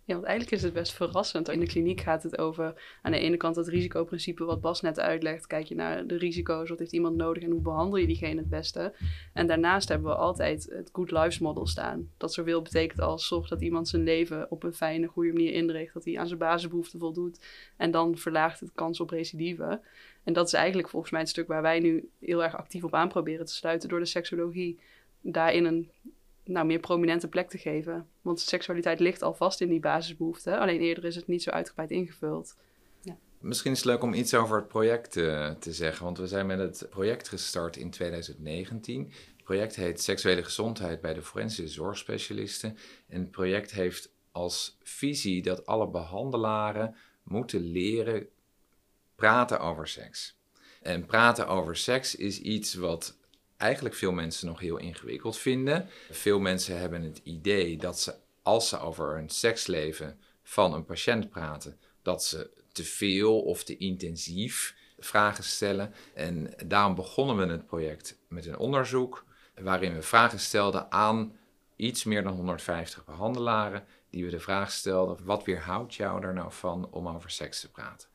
Ja, 0.06 0.14
want 0.14 0.26
eigenlijk 0.26 0.56
is 0.56 0.62
het 0.62 0.72
best 0.72 0.92
verrassend. 0.92 1.48
In 1.48 1.60
de 1.60 1.66
kliniek 1.66 2.00
gaat 2.00 2.22
het 2.22 2.38
over 2.38 2.98
aan 3.02 3.12
de 3.12 3.18
ene 3.18 3.36
kant 3.36 3.56
het 3.56 3.68
risicoprincipe 3.68 4.44
wat 4.44 4.60
Bas 4.60 4.80
net 4.80 5.00
uitlegt. 5.00 5.46
Kijk 5.46 5.66
je 5.66 5.74
naar 5.74 6.06
de 6.06 6.16
risico's, 6.16 6.68
wat 6.68 6.78
heeft 6.78 6.92
iemand 6.92 7.16
nodig 7.16 7.42
en 7.42 7.50
hoe 7.50 7.60
behandel 7.60 7.96
je 7.96 8.06
diegene 8.06 8.40
het 8.40 8.48
beste. 8.48 8.94
En 9.32 9.46
daarnaast 9.46 9.88
hebben 9.88 10.10
we 10.10 10.16
altijd 10.16 10.66
het 10.70 10.90
Good 10.92 11.10
Lives 11.10 11.38
Model 11.38 11.66
staan. 11.66 12.10
Dat 12.16 12.32
zoveel 12.32 12.62
betekent 12.62 13.00
als 13.00 13.26
zorg 13.26 13.48
dat 13.48 13.62
iemand 13.62 13.88
zijn 13.88 14.02
leven 14.02 14.50
op 14.50 14.62
een 14.62 14.74
fijne, 14.74 15.06
goede 15.06 15.32
manier 15.32 15.52
inricht. 15.52 15.94
Dat 15.94 16.04
hij 16.04 16.18
aan 16.18 16.26
zijn 16.26 16.38
basisbehoeften 16.38 16.98
voldoet. 16.98 17.40
En 17.76 17.90
dan 17.90 18.18
verlaagt 18.18 18.60
het 18.60 18.72
kans 18.74 19.00
op 19.00 19.10
recidive. 19.10 19.80
En 20.24 20.32
dat 20.32 20.46
is 20.46 20.52
eigenlijk 20.52 20.88
volgens 20.88 21.12
mij 21.12 21.20
het 21.20 21.30
stuk 21.30 21.48
waar 21.48 21.62
wij 21.62 21.80
nu 21.80 22.08
heel 22.20 22.42
erg 22.42 22.56
actief 22.56 22.84
op 22.84 22.94
aan 22.94 23.08
proberen 23.08 23.46
te 23.46 23.54
sluiten 23.54 23.88
door 23.88 23.98
de 23.98 24.04
seksologie 24.04 24.78
daarin 25.20 25.64
een 25.64 25.90
nou, 26.46 26.66
meer 26.66 26.78
prominente 26.78 27.28
plek 27.28 27.48
te 27.48 27.58
geven. 27.58 28.06
Want 28.22 28.40
seksualiteit 28.40 29.00
ligt 29.00 29.22
al 29.22 29.34
vast 29.34 29.60
in 29.60 29.68
die 29.68 29.80
basisbehoeften. 29.80 30.58
Alleen 30.58 30.80
eerder 30.80 31.04
is 31.04 31.16
het 31.16 31.26
niet 31.26 31.42
zo 31.42 31.50
uitgebreid 31.50 31.90
ingevuld. 31.90 32.56
Ja. 33.00 33.16
Misschien 33.38 33.72
is 33.72 33.78
het 33.78 33.86
leuk 33.86 34.02
om 34.02 34.14
iets 34.14 34.34
over 34.34 34.56
het 34.56 34.68
project 34.68 35.16
uh, 35.16 35.50
te 35.50 35.72
zeggen. 35.72 36.04
Want 36.04 36.18
we 36.18 36.26
zijn 36.26 36.46
met 36.46 36.58
het 36.58 36.86
project 36.90 37.28
gestart 37.28 37.76
in 37.76 37.90
2019. 37.90 39.12
Het 39.36 39.44
project 39.44 39.76
heet 39.76 40.02
Seksuele 40.02 40.44
Gezondheid 40.44 41.00
bij 41.00 41.14
de 41.14 41.22
Forensische 41.22 41.74
Zorgspecialisten. 41.74 42.78
En 43.08 43.20
het 43.20 43.30
project 43.30 43.70
heeft 43.70 44.12
als 44.32 44.78
visie 44.82 45.42
dat 45.42 45.66
alle 45.66 45.88
behandelaren 45.88 46.96
moeten 47.22 47.60
leren 47.60 48.28
praten 49.14 49.60
over 49.60 49.88
seks. 49.88 50.38
En 50.82 51.06
praten 51.06 51.48
over 51.48 51.76
seks 51.76 52.14
is 52.14 52.40
iets 52.40 52.74
wat 52.74 53.15
eigenlijk 53.56 53.94
veel 53.94 54.12
mensen 54.12 54.46
nog 54.46 54.60
heel 54.60 54.76
ingewikkeld 54.76 55.38
vinden. 55.38 55.88
Veel 56.10 56.40
mensen 56.40 56.78
hebben 56.78 57.02
het 57.02 57.20
idee 57.22 57.76
dat 57.76 58.00
ze, 58.00 58.14
als 58.42 58.68
ze 58.68 58.78
over 58.78 59.18
een 59.18 59.28
seksleven 59.28 60.20
van 60.42 60.74
een 60.74 60.84
patiënt 60.84 61.30
praten, 61.30 61.78
dat 62.02 62.24
ze 62.24 62.50
te 62.72 62.84
veel 62.84 63.40
of 63.40 63.64
te 63.64 63.76
intensief 63.76 64.74
vragen 64.98 65.44
stellen. 65.44 65.94
En 66.14 66.54
daarom 66.66 66.94
begonnen 66.94 67.36
we 67.36 67.52
het 67.52 67.66
project 67.66 68.18
met 68.28 68.46
een 68.46 68.58
onderzoek 68.58 69.24
waarin 69.54 69.94
we 69.94 70.02
vragen 70.02 70.40
stelden 70.40 70.92
aan 70.92 71.36
iets 71.76 72.04
meer 72.04 72.22
dan 72.22 72.34
150 72.34 73.04
behandelaren, 73.04 73.84
die 74.10 74.24
we 74.24 74.30
de 74.30 74.40
vraag 74.40 74.70
stelden: 74.70 75.24
wat 75.24 75.44
weerhoudt 75.44 75.94
jou 75.94 76.24
er 76.24 76.34
nou 76.34 76.52
van 76.52 76.88
om 76.90 77.08
over 77.08 77.30
seks 77.30 77.60
te 77.60 77.70
praten? 77.70 78.08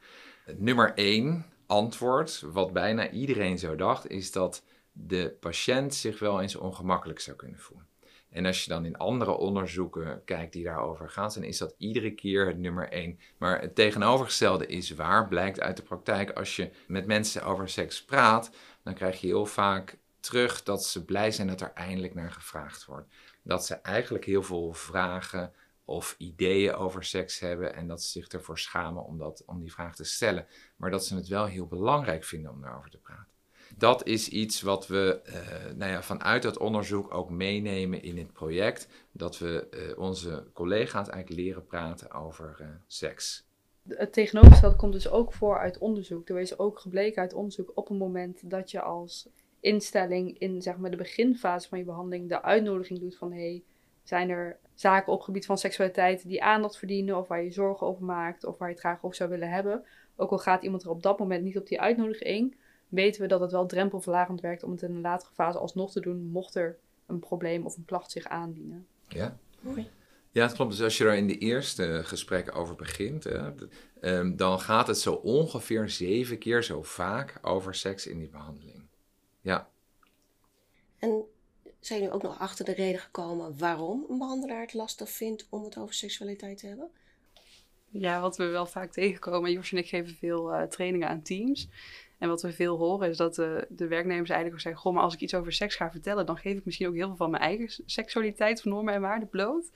Nummer 0.58 0.94
één 0.96 1.46
antwoord, 1.66 2.44
wat 2.52 2.74
bijna 2.74 3.10
iedereen 3.10 3.60
zo 3.60 3.76
dacht, 3.76 4.10
is 4.10 4.32
dat 4.32 4.64
de 4.92 5.38
patiënt 5.40 5.96
zich 5.96 6.20
wel 6.20 6.42
eens 6.42 6.56
ongemakkelijk 6.56 7.20
zou 7.20 7.38
kunnen 7.38 7.60
voelen. 7.60 7.90
En 8.32 8.46
als 8.46 8.64
je 8.64 8.70
dan 8.70 8.86
in 8.86 8.98
andere 8.98 9.32
onderzoeken 9.32 10.21
kijkt 10.26 10.54
die 10.54 10.64
daarover 10.64 11.10
gaan, 11.10 11.31
dan 11.33 11.44
is 11.44 11.57
dat 11.57 11.76
iedere 11.78 12.12
keer 12.12 12.48
het 12.48 12.57
nummer 12.57 12.90
één. 12.90 13.19
Maar 13.38 13.62
het 13.62 13.76
tegenovergestelde 13.76 14.66
is 14.66 14.92
waar, 14.92 15.28
blijkt 15.28 15.60
uit 15.60 15.78
de 15.78 15.83
praktijk. 15.83 16.31
Als 16.31 16.56
je 16.56 16.71
met 16.88 17.06
mensen 17.06 17.44
over 17.44 17.69
seks 17.69 18.06
praat, 18.06 18.52
dan 18.83 18.94
krijg 18.94 19.21
je 19.21 19.28
heel 19.28 19.45
vaak 19.45 19.98
terug 20.19 20.64
dat 20.64 20.86
ze 20.86 21.06
blij 21.06 21.31
zijn 21.31 21.48
dat 21.48 21.62
er 21.62 21.71
eindelijk 21.74 22.14
naar 22.14 22.31
gevraagd 22.31 22.86
wordt. 22.86 23.14
Dat 23.44 23.66
ze 23.66 23.76
eigenlijk 23.76 24.26
heel 24.26 24.44
veel 24.44 24.74
vragen 24.74 25.54
of 25.86 26.16
ideeën 26.18 26.74
over 26.74 27.04
seks 27.04 27.40
hebben 27.40 27.76
en 27.76 27.88
dat 27.88 28.04
ze 28.04 28.10
zich 28.10 28.28
ervoor 28.28 28.60
schamen 28.60 29.06
om, 29.06 29.18
dat, 29.18 29.44
om 29.45 29.60
die 29.60 29.74
vraag 29.74 29.95
te 29.95 30.04
stellen. 30.04 30.48
Maar 30.76 30.92
dat 30.92 31.06
ze 31.06 31.16
het 31.16 31.28
wel 31.28 31.45
heel 31.45 31.68
belangrijk 31.68 32.24
vinden 32.24 32.52
om 32.52 32.62
daarover 32.62 32.90
te 32.90 32.98
praten 32.98 33.31
dat 33.81 34.07
is 34.07 34.30
iets 34.30 34.61
wat 34.61 34.88
we 34.88 35.21
uh, 35.26 35.76
nou 35.76 35.92
ja, 35.92 36.02
vanuit 36.02 36.44
dat 36.44 36.57
onderzoek 36.57 37.14
ook 37.14 37.30
meenemen 37.30 38.04
in 38.04 38.18
het 38.18 38.33
project. 38.33 38.88
Dat 39.11 39.38
we 39.38 39.68
uh, 39.71 40.00
onze 40.00 40.47
collega's 40.54 41.09
eigenlijk 41.09 41.42
leren 41.42 41.66
praten 41.66 42.11
over 42.11 42.57
uh, 42.61 42.68
seks. 42.88 43.45
Het 43.88 44.14
tegenovergestelde 44.14 44.76
komt 44.76 44.94
dus 44.94 45.09
ook 45.09 45.33
voor 45.33 45.57
uit 45.57 45.78
onderzoek. 45.78 46.30
Er 46.30 46.40
is 46.40 46.59
ook 46.59 46.80
gebleken 46.80 47.21
uit 47.21 47.33
onderzoek 47.33 47.71
op 47.76 47.88
het 47.88 47.97
moment 47.97 48.50
dat 48.50 48.71
je 48.71 48.81
als 48.81 49.30
instelling 49.59 50.40
in 50.40 50.61
zeg 50.61 50.78
maar, 50.78 50.92
de 50.92 50.97
beginfase 50.97 51.69
van 51.69 51.78
je 51.78 51.85
behandeling 51.85 52.30
de 52.30 52.42
uitnodiging 52.42 53.00
doet 53.00 53.18
van 53.18 53.33
hey, 53.33 53.64
zijn 54.04 54.30
er 54.30 54.57
zaken 54.73 55.14
op 55.14 55.21
gebied 55.21 55.45
van 55.45 55.57
seksualiteit 55.57 56.28
die 56.28 56.44
aandacht 56.44 56.78
verdienen 56.78 57.18
of 57.18 57.28
waar 57.28 57.44
je 57.44 57.52
zorgen 57.52 57.88
over 57.88 58.04
maakt 58.04 58.45
of 58.45 58.57
waar 58.57 58.68
je 58.68 58.73
het 58.73 58.83
graag 58.83 59.04
over 59.04 59.16
zou 59.16 59.30
willen 59.30 59.50
hebben. 59.50 59.85
Ook 60.16 60.31
al 60.31 60.38
gaat 60.38 60.64
iemand 60.64 60.83
er 60.83 60.90
op 60.90 61.04
dat 61.04 61.19
moment 61.19 61.44
niet 61.44 61.57
op 61.57 61.68
die 61.68 61.81
uitnodiging, 61.81 62.56
weten 62.92 63.21
we 63.21 63.28
dat 63.28 63.40
het 63.40 63.52
wel 63.52 63.66
drempelverlagend 63.66 64.42
werkt 64.42 64.64
om 64.64 64.71
het 64.71 64.81
in 64.81 64.92
een 64.92 65.02
latere 65.02 65.33
fase 65.33 65.57
alsnog 65.57 65.92
te 65.92 66.00
doen, 66.00 66.30
mocht 66.31 66.56
er 66.56 66.78
een 67.06 67.19
probleem 67.19 67.66
of 67.66 67.78
een 67.78 67.86
klacht 67.86 68.12
zich 68.12 68.26
aandienen. 68.26 68.88
Ja. 69.07 69.38
Mooi. 69.60 69.90
Ja, 70.31 70.45
het 70.45 70.54
klopt. 70.54 70.71
Dus 70.71 70.81
als 70.81 70.98
je 70.98 71.06
er 71.06 71.16
in 71.16 71.28
de 71.28 71.38
eerste 71.38 72.02
gesprekken 72.04 72.54
over 72.54 72.76
begint, 72.76 73.24
hè, 73.24 73.52
ehm, 74.02 74.36
dan 74.36 74.60
gaat 74.60 74.88
het 74.88 74.98
zo 75.00 75.14
ongeveer 75.14 75.90
zeven 75.90 76.38
keer 76.38 76.64
zo 76.64 76.83
vaak 76.83 77.40
over 77.42 77.76
seks 77.76 78.07
in 78.07 78.19
die 78.19 78.30
behandeling. 78.30 78.88
Ja. 79.42 79.69
En 80.98 81.24
zijn 81.80 82.00
jullie 82.00 82.14
ook 82.14 82.21
nog 82.21 82.40
achter 82.40 82.66
de 82.66 82.74
reden 82.74 83.00
gekomen 83.00 83.57
waarom 83.57 84.06
een 84.10 84.18
behandelaar 84.18 84.62
het 84.62 84.74
lastig 84.74 85.10
vindt 85.10 85.48
om 85.50 85.64
het 85.64 85.78
over 85.78 85.94
seksualiteit 85.94 86.57
te 86.57 86.68
hebben? 86.68 86.90
Ja, 87.90 88.21
wat 88.21 88.38
we 88.38 88.45
wel 88.45 88.66
vaak 88.66 88.92
tegenkomen, 88.92 89.52
Jos 89.52 89.71
en 89.71 89.78
ik 89.78 89.88
geven 89.88 90.16
veel 90.16 90.54
uh, 90.54 90.64
trainingen 90.64 91.07
aan 91.07 91.21
teams. 91.21 91.68
En 92.21 92.30
wat 92.30 92.42
we 92.42 92.51
veel 92.51 92.78
horen 92.78 93.09
is 93.09 93.18
dat 93.18 93.35
de, 93.35 93.66
de 93.69 93.87
werknemers 93.87 94.30
eigenlijk 94.30 94.54
ook 94.54 94.61
zeggen: 94.61 94.81
Goh, 94.81 94.94
maar 94.94 95.04
als 95.04 95.13
ik 95.13 95.19
iets 95.19 95.35
over 95.35 95.54
seks 95.54 95.75
ga 95.75 95.92
vertellen, 95.92 96.25
dan 96.25 96.37
geef 96.37 96.57
ik 96.57 96.66
misschien 96.66 96.87
ook 96.87 96.94
heel 96.94 97.07
veel 97.07 97.16
van 97.16 97.30
mijn 97.30 97.44
eigen 97.44 97.83
seksualiteit, 97.85 98.61
van 98.61 98.71
normen 98.71 98.94
en 98.94 99.01
waarden 99.01 99.30
bloot. 99.30 99.71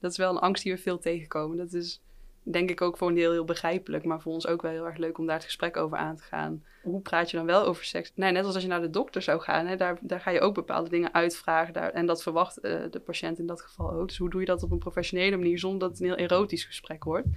Dat 0.00 0.10
is 0.10 0.16
wel 0.16 0.30
een 0.30 0.38
angst 0.38 0.62
die 0.62 0.72
we 0.72 0.78
veel 0.78 0.98
tegenkomen. 0.98 1.56
Dat 1.56 1.72
is 1.72 2.02
denk 2.42 2.70
ik 2.70 2.80
ook 2.80 2.96
voor 2.96 3.08
een 3.08 3.14
deel 3.14 3.30
heel 3.30 3.44
begrijpelijk, 3.44 4.04
maar 4.04 4.20
voor 4.20 4.32
ons 4.32 4.46
ook 4.46 4.62
wel 4.62 4.70
heel 4.70 4.86
erg 4.86 4.96
leuk 4.96 5.18
om 5.18 5.26
daar 5.26 5.36
het 5.36 5.44
gesprek 5.44 5.76
over 5.76 5.98
aan 5.98 6.16
te 6.16 6.22
gaan. 6.22 6.64
Hoe 6.82 7.00
praat 7.00 7.30
je 7.30 7.36
dan 7.36 7.46
wel 7.46 7.64
over 7.64 7.84
seks? 7.84 8.12
Nee, 8.14 8.32
net 8.32 8.44
als 8.44 8.54
als 8.54 8.62
je 8.62 8.68
naar 8.68 8.80
de 8.80 8.90
dokter 8.90 9.22
zou 9.22 9.40
gaan, 9.40 9.66
hè, 9.66 9.76
daar, 9.76 9.98
daar 10.00 10.20
ga 10.20 10.30
je 10.30 10.40
ook 10.40 10.54
bepaalde 10.54 10.90
dingen 10.90 11.14
uitvragen. 11.14 11.72
Daar, 11.72 11.90
en 11.90 12.06
dat 12.06 12.22
verwacht 12.22 12.64
uh, 12.64 12.82
de 12.90 13.00
patiënt 13.00 13.38
in 13.38 13.46
dat 13.46 13.62
geval 13.62 13.90
ook. 13.90 14.08
Dus 14.08 14.18
hoe 14.18 14.30
doe 14.30 14.40
je 14.40 14.46
dat 14.46 14.62
op 14.62 14.70
een 14.70 14.78
professionele 14.78 15.36
manier 15.36 15.58
zonder 15.58 15.80
dat 15.80 15.90
het 15.90 16.00
een 16.00 16.06
heel 16.06 16.16
erotisch 16.16 16.64
gesprek 16.64 17.04
wordt? 17.04 17.28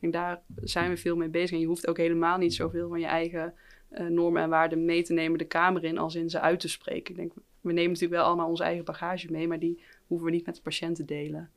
En 0.00 0.10
daar 0.10 0.42
zijn 0.56 0.90
we 0.90 0.96
veel 0.96 1.16
mee 1.16 1.28
bezig. 1.28 1.50
En 1.50 1.60
je 1.60 1.66
hoeft 1.66 1.86
ook 1.86 1.96
helemaal 1.96 2.38
niet 2.38 2.54
zoveel 2.54 2.88
van 2.88 3.00
je 3.00 3.06
eigen 3.06 3.54
uh, 3.92 4.06
normen 4.06 4.42
en 4.42 4.48
waarden 4.48 4.84
mee 4.84 5.02
te 5.02 5.12
nemen 5.12 5.38
de 5.38 5.44
kamer 5.44 5.84
in, 5.84 5.98
als 5.98 6.14
in 6.14 6.30
ze 6.30 6.40
uit 6.40 6.60
te 6.60 6.68
spreken. 6.68 7.10
Ik 7.10 7.16
denk, 7.16 7.32
we 7.60 7.72
nemen 7.72 7.92
natuurlijk 7.92 8.20
wel 8.20 8.24
allemaal 8.24 8.48
onze 8.48 8.62
eigen 8.62 8.84
bagage 8.84 9.30
mee, 9.30 9.48
maar 9.48 9.58
die 9.58 9.82
hoeven 10.06 10.26
we 10.26 10.32
niet 10.32 10.46
met 10.46 10.54
de 10.54 10.62
patiënt 10.62 10.96
te 10.96 11.04
delen. 11.04 11.50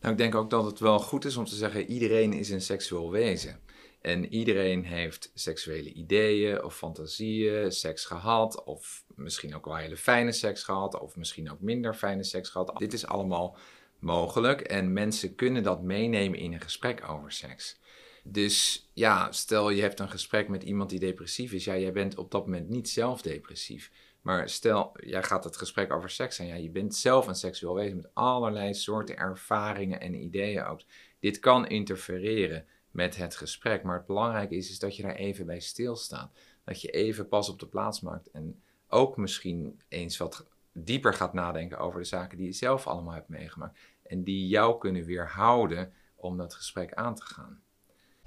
Nou, 0.00 0.12
ik 0.12 0.18
denk 0.18 0.34
ook 0.34 0.50
dat 0.50 0.64
het 0.64 0.78
wel 0.78 0.98
goed 0.98 1.24
is 1.24 1.36
om 1.36 1.44
te 1.44 1.54
zeggen: 1.54 1.86
iedereen 1.86 2.32
is 2.32 2.50
een 2.50 2.60
seksueel 2.60 3.10
wezen. 3.10 3.60
En 4.00 4.32
iedereen 4.32 4.84
heeft 4.84 5.30
seksuele 5.34 5.92
ideeën 5.92 6.62
of 6.64 6.76
fantasieën, 6.76 7.72
seks 7.72 8.04
gehad, 8.04 8.64
of 8.64 9.04
misschien 9.14 9.54
ook 9.54 9.64
wel 9.64 9.76
hele 9.76 9.96
fijne 9.96 10.32
seks 10.32 10.62
gehad, 10.62 11.00
of 11.00 11.16
misschien 11.16 11.50
ook 11.50 11.60
minder 11.60 11.94
fijne 11.94 12.24
seks 12.24 12.48
gehad. 12.48 12.72
Dit 12.78 12.92
is 12.92 13.06
allemaal 13.06 13.56
mogelijk 13.98 14.60
en 14.60 14.92
mensen 14.92 15.34
kunnen 15.34 15.62
dat 15.62 15.82
meenemen 15.82 16.38
in 16.38 16.52
een 16.52 16.60
gesprek 16.60 17.08
over 17.08 17.32
seks. 17.32 17.78
Dus 18.28 18.88
ja, 18.92 19.32
stel 19.32 19.70
je 19.70 19.82
hebt 19.82 20.00
een 20.00 20.10
gesprek 20.10 20.48
met 20.48 20.62
iemand 20.62 20.90
die 20.90 20.98
depressief 20.98 21.52
is, 21.52 21.64
ja, 21.64 21.76
jij 21.76 21.92
bent 21.92 22.18
op 22.18 22.30
dat 22.30 22.46
moment 22.46 22.68
niet 22.68 22.88
zelf 22.88 23.22
depressief. 23.22 23.90
Maar 24.20 24.48
stel, 24.48 24.92
jij 25.00 25.22
gaat 25.22 25.44
het 25.44 25.56
gesprek 25.56 25.92
over 25.92 26.10
seks 26.10 26.40
aan. 26.40 26.46
Ja, 26.46 26.54
je 26.54 26.70
bent 26.70 26.94
zelf 26.94 27.26
een 27.26 27.34
seksueel 27.34 27.74
wezen 27.74 27.96
met 27.96 28.14
allerlei 28.14 28.74
soorten 28.74 29.16
ervaringen 29.16 30.00
en 30.00 30.14
ideeën 30.14 30.64
ook. 30.64 30.80
Dit 31.20 31.38
kan 31.38 31.66
interfereren 31.66 32.66
met 32.90 33.16
het 33.16 33.36
gesprek. 33.36 33.82
Maar 33.82 33.96
het 33.96 34.06
belangrijke 34.06 34.56
is, 34.56 34.70
is 34.70 34.78
dat 34.78 34.96
je 34.96 35.02
daar 35.02 35.14
even 35.14 35.46
bij 35.46 35.60
stilstaat. 35.60 36.30
Dat 36.64 36.80
je 36.80 36.90
even 36.90 37.28
pas 37.28 37.48
op 37.48 37.58
de 37.58 37.66
plaats 37.66 38.00
maakt. 38.00 38.30
En 38.30 38.62
ook 38.88 39.16
misschien 39.16 39.80
eens 39.88 40.16
wat 40.16 40.46
dieper 40.72 41.14
gaat 41.14 41.32
nadenken 41.32 41.78
over 41.78 42.00
de 42.00 42.06
zaken 42.06 42.38
die 42.38 42.46
je 42.46 42.52
zelf 42.52 42.86
allemaal 42.86 43.14
hebt 43.14 43.28
meegemaakt. 43.28 43.78
En 44.02 44.24
die 44.24 44.48
jou 44.48 44.78
kunnen 44.78 45.04
weerhouden 45.04 45.92
om 46.14 46.36
dat 46.36 46.54
gesprek 46.54 46.94
aan 46.94 47.14
te 47.14 47.22
gaan. 47.22 47.62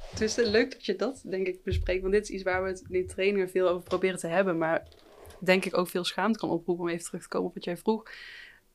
Het 0.02 0.22
is 0.22 0.36
leuk 0.36 0.72
dat 0.72 0.86
je 0.86 0.96
dat, 0.96 1.22
denk 1.26 1.48
ik, 1.48 1.64
bespreekt. 1.64 2.02
Want 2.02 2.14
dit 2.14 2.24
is 2.24 2.30
iets 2.30 2.44
waar 2.44 2.64
we 2.64 2.70
het 2.70 2.84
in 2.90 3.08
trainingen 3.08 3.50
veel 3.50 3.68
over 3.68 3.84
proberen 3.84 4.20
te 4.20 4.28
hebben. 4.28 4.58
Maar 4.58 4.88
denk 5.40 5.66
ik 5.66 5.78
ook 5.78 5.88
veel 5.88 6.04
schaamte 6.04 6.40
kan 6.40 6.50
oproepen 6.50 6.84
om 6.84 6.90
even 6.90 7.06
terug 7.06 7.22
te 7.22 7.28
komen 7.28 7.48
op 7.48 7.54
wat 7.54 7.64
jij 7.64 7.78
vroeg. 7.78 8.12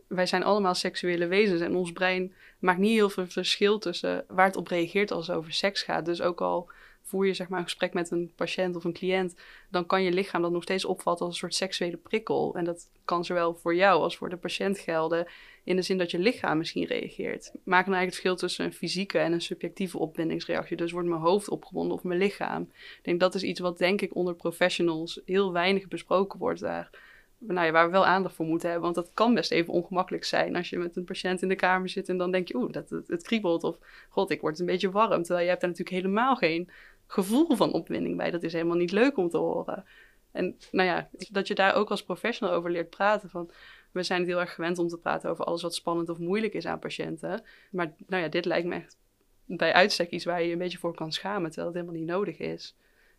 Wij 0.06 0.26
zijn 0.26 0.42
allemaal 0.42 0.74
seksuele 0.74 1.26
wezens 1.26 1.60
en 1.60 1.74
ons 1.74 1.92
brein 1.92 2.32
maakt 2.58 2.78
niet 2.78 2.92
heel 2.92 3.10
veel 3.10 3.26
verschil 3.26 3.78
tussen 3.78 4.24
waar 4.28 4.46
het 4.46 4.56
op 4.56 4.68
reageert 4.68 5.10
als 5.10 5.26
het 5.26 5.36
over 5.36 5.52
seks 5.52 5.82
gaat. 5.82 6.04
Dus 6.04 6.22
ook 6.22 6.40
al 6.40 6.70
voer 7.04 7.26
je 7.26 7.34
zeg 7.34 7.48
maar, 7.48 7.58
een 7.58 7.64
gesprek 7.64 7.92
met 7.92 8.10
een 8.10 8.32
patiënt 8.36 8.76
of 8.76 8.84
een 8.84 8.92
cliënt, 8.92 9.34
dan 9.70 9.86
kan 9.86 10.02
je 10.02 10.12
lichaam 10.12 10.42
dat 10.42 10.50
nog 10.50 10.62
steeds 10.62 10.84
opvatten 10.84 11.26
als 11.26 11.34
een 11.34 11.40
soort 11.40 11.54
seksuele 11.54 11.96
prikkel. 11.96 12.54
En 12.56 12.64
dat 12.64 12.90
kan 13.04 13.24
zowel 13.24 13.54
voor 13.54 13.74
jou 13.74 14.02
als 14.02 14.16
voor 14.16 14.28
de 14.28 14.36
patiënt 14.36 14.78
gelden, 14.78 15.26
in 15.64 15.76
de 15.76 15.82
zin 15.82 15.98
dat 15.98 16.10
je 16.10 16.18
lichaam 16.18 16.58
misschien 16.58 16.86
reageert. 16.86 17.52
Maak 17.64 17.84
dan 17.84 17.94
eigenlijk 17.94 18.04
het 18.04 18.14
verschil 18.14 18.36
tussen 18.36 18.64
een 18.64 18.72
fysieke 18.72 19.18
en 19.18 19.32
een 19.32 19.40
subjectieve 19.40 19.98
opwindingsreactie. 19.98 20.76
Dus 20.76 20.92
wordt 20.92 21.08
mijn 21.08 21.20
hoofd 21.20 21.48
opgewonden 21.48 21.96
of 21.96 22.02
mijn 22.02 22.18
lichaam. 22.18 22.62
Ik 22.72 23.00
denk 23.02 23.20
dat 23.20 23.34
is 23.34 23.42
iets 23.42 23.60
wat 23.60 23.78
denk 23.78 24.00
ik 24.00 24.14
onder 24.14 24.34
professionals 24.34 25.20
heel 25.24 25.52
weinig 25.52 25.88
besproken 25.88 26.38
wordt 26.38 26.60
daar. 26.60 26.90
Nou 27.38 27.72
waar 27.72 27.86
we 27.86 27.90
wel 27.90 28.06
aandacht 28.06 28.34
voor 28.34 28.46
moeten 28.46 28.70
hebben. 28.70 28.92
Want 28.92 29.06
dat 29.06 29.14
kan 29.14 29.34
best 29.34 29.50
even 29.50 29.72
ongemakkelijk 29.72 30.24
zijn 30.24 30.56
als 30.56 30.70
je 30.70 30.78
met 30.78 30.96
een 30.96 31.04
patiënt 31.04 31.42
in 31.42 31.48
de 31.48 31.54
kamer 31.54 31.88
zit 31.88 32.08
en 32.08 32.16
dan 32.16 32.30
denk 32.30 32.48
je, 32.48 32.56
oeh, 32.56 32.72
dat, 32.72 32.90
het, 32.90 33.08
het 33.08 33.22
kriebelt. 33.22 33.64
Of 33.64 33.78
god, 34.08 34.30
ik 34.30 34.40
word 34.40 34.58
een 34.58 34.66
beetje 34.66 34.90
warm. 34.90 35.22
Terwijl 35.22 35.44
je 35.44 35.48
hebt 35.48 35.60
daar 35.60 35.70
natuurlijk 35.70 35.96
helemaal 35.96 36.36
geen 36.36 36.70
gevoel 37.06 37.56
van 37.56 37.72
opwinding 37.72 38.16
bij. 38.16 38.30
Dat 38.30 38.42
is 38.42 38.52
helemaal 38.52 38.76
niet 38.76 38.92
leuk 38.92 39.16
om 39.16 39.28
te 39.28 39.36
horen. 39.36 39.84
En 40.32 40.56
nou 40.70 40.88
ja, 40.88 41.08
dat 41.30 41.46
je 41.46 41.54
daar 41.54 41.74
ook 41.74 41.90
als 41.90 42.04
professional 42.04 42.54
over 42.54 42.70
leert 42.70 42.90
praten. 42.90 43.30
Van, 43.30 43.50
we 43.92 44.02
zijn 44.02 44.20
het 44.20 44.28
heel 44.28 44.40
erg 44.40 44.54
gewend 44.54 44.78
om 44.78 44.88
te 44.88 44.98
praten 44.98 45.30
over 45.30 45.44
alles 45.44 45.62
wat 45.62 45.74
spannend 45.74 46.08
of 46.08 46.18
moeilijk 46.18 46.54
is 46.54 46.66
aan 46.66 46.78
patiënten. 46.78 47.42
Maar 47.70 47.94
nou 48.06 48.22
ja, 48.22 48.28
dit 48.28 48.44
lijkt 48.44 48.66
me 48.66 48.74
echt 48.74 48.96
bij 49.44 49.72
uitstek 49.72 50.10
iets 50.10 50.24
waar 50.24 50.40
je 50.40 50.46
je 50.46 50.52
een 50.52 50.58
beetje 50.58 50.78
voor 50.78 50.94
kan 50.94 51.12
schamen, 51.12 51.50
terwijl 51.50 51.66
het 51.66 51.76
helemaal 51.76 52.00
niet 52.00 52.10
nodig 52.10 52.38
is. 52.38 52.76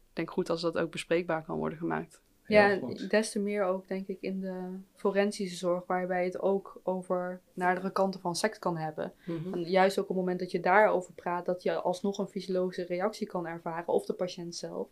Ik 0.10 0.15
denk 0.15 0.32
goed 0.32 0.50
als 0.50 0.62
dat 0.62 0.77
ook 0.77 0.92
bespreekbaar 0.92 1.44
kan 1.44 1.58
worden 1.58 1.77
gemaakt. 1.77 2.22
Ja, 2.47 2.79
des 3.09 3.31
te 3.31 3.39
meer 3.39 3.63
ook 3.63 3.87
denk 3.87 4.07
ik 4.07 4.17
in 4.21 4.39
de 4.39 4.79
forensische 4.93 5.57
zorg, 5.57 5.85
waarbij 5.85 6.19
je 6.19 6.25
het 6.25 6.41
ook 6.41 6.79
over 6.83 7.41
naardere 7.53 7.91
kanten 7.91 8.19
van 8.19 8.35
seks 8.35 8.59
kan 8.59 8.77
hebben. 8.77 9.13
Mhm. 9.25 9.53
En 9.53 9.61
juist 9.61 9.97
ook 9.97 10.03
op 10.03 10.09
het 10.09 10.19
moment 10.19 10.39
dat 10.39 10.51
je 10.51 10.59
daarover 10.59 11.13
praat, 11.13 11.45
dat 11.45 11.63
je 11.63 11.73
alsnog 11.73 12.17
een 12.17 12.27
fysiologische 12.27 12.85
reactie 12.85 13.27
kan 13.27 13.47
ervaren, 13.47 13.93
of 13.93 14.05
de 14.05 14.13
patiënt 14.13 14.55
zelf. 14.55 14.87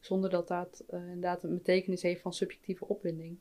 Zonder 0.00 0.30
dat 0.30 0.48
dat 0.48 0.84
uh, 0.90 1.00
inderdaad 1.00 1.42
een 1.42 1.54
betekenis 1.54 2.02
heeft 2.02 2.20
van 2.20 2.32
subjectieve 2.32 2.88
opwinding. 2.88 3.38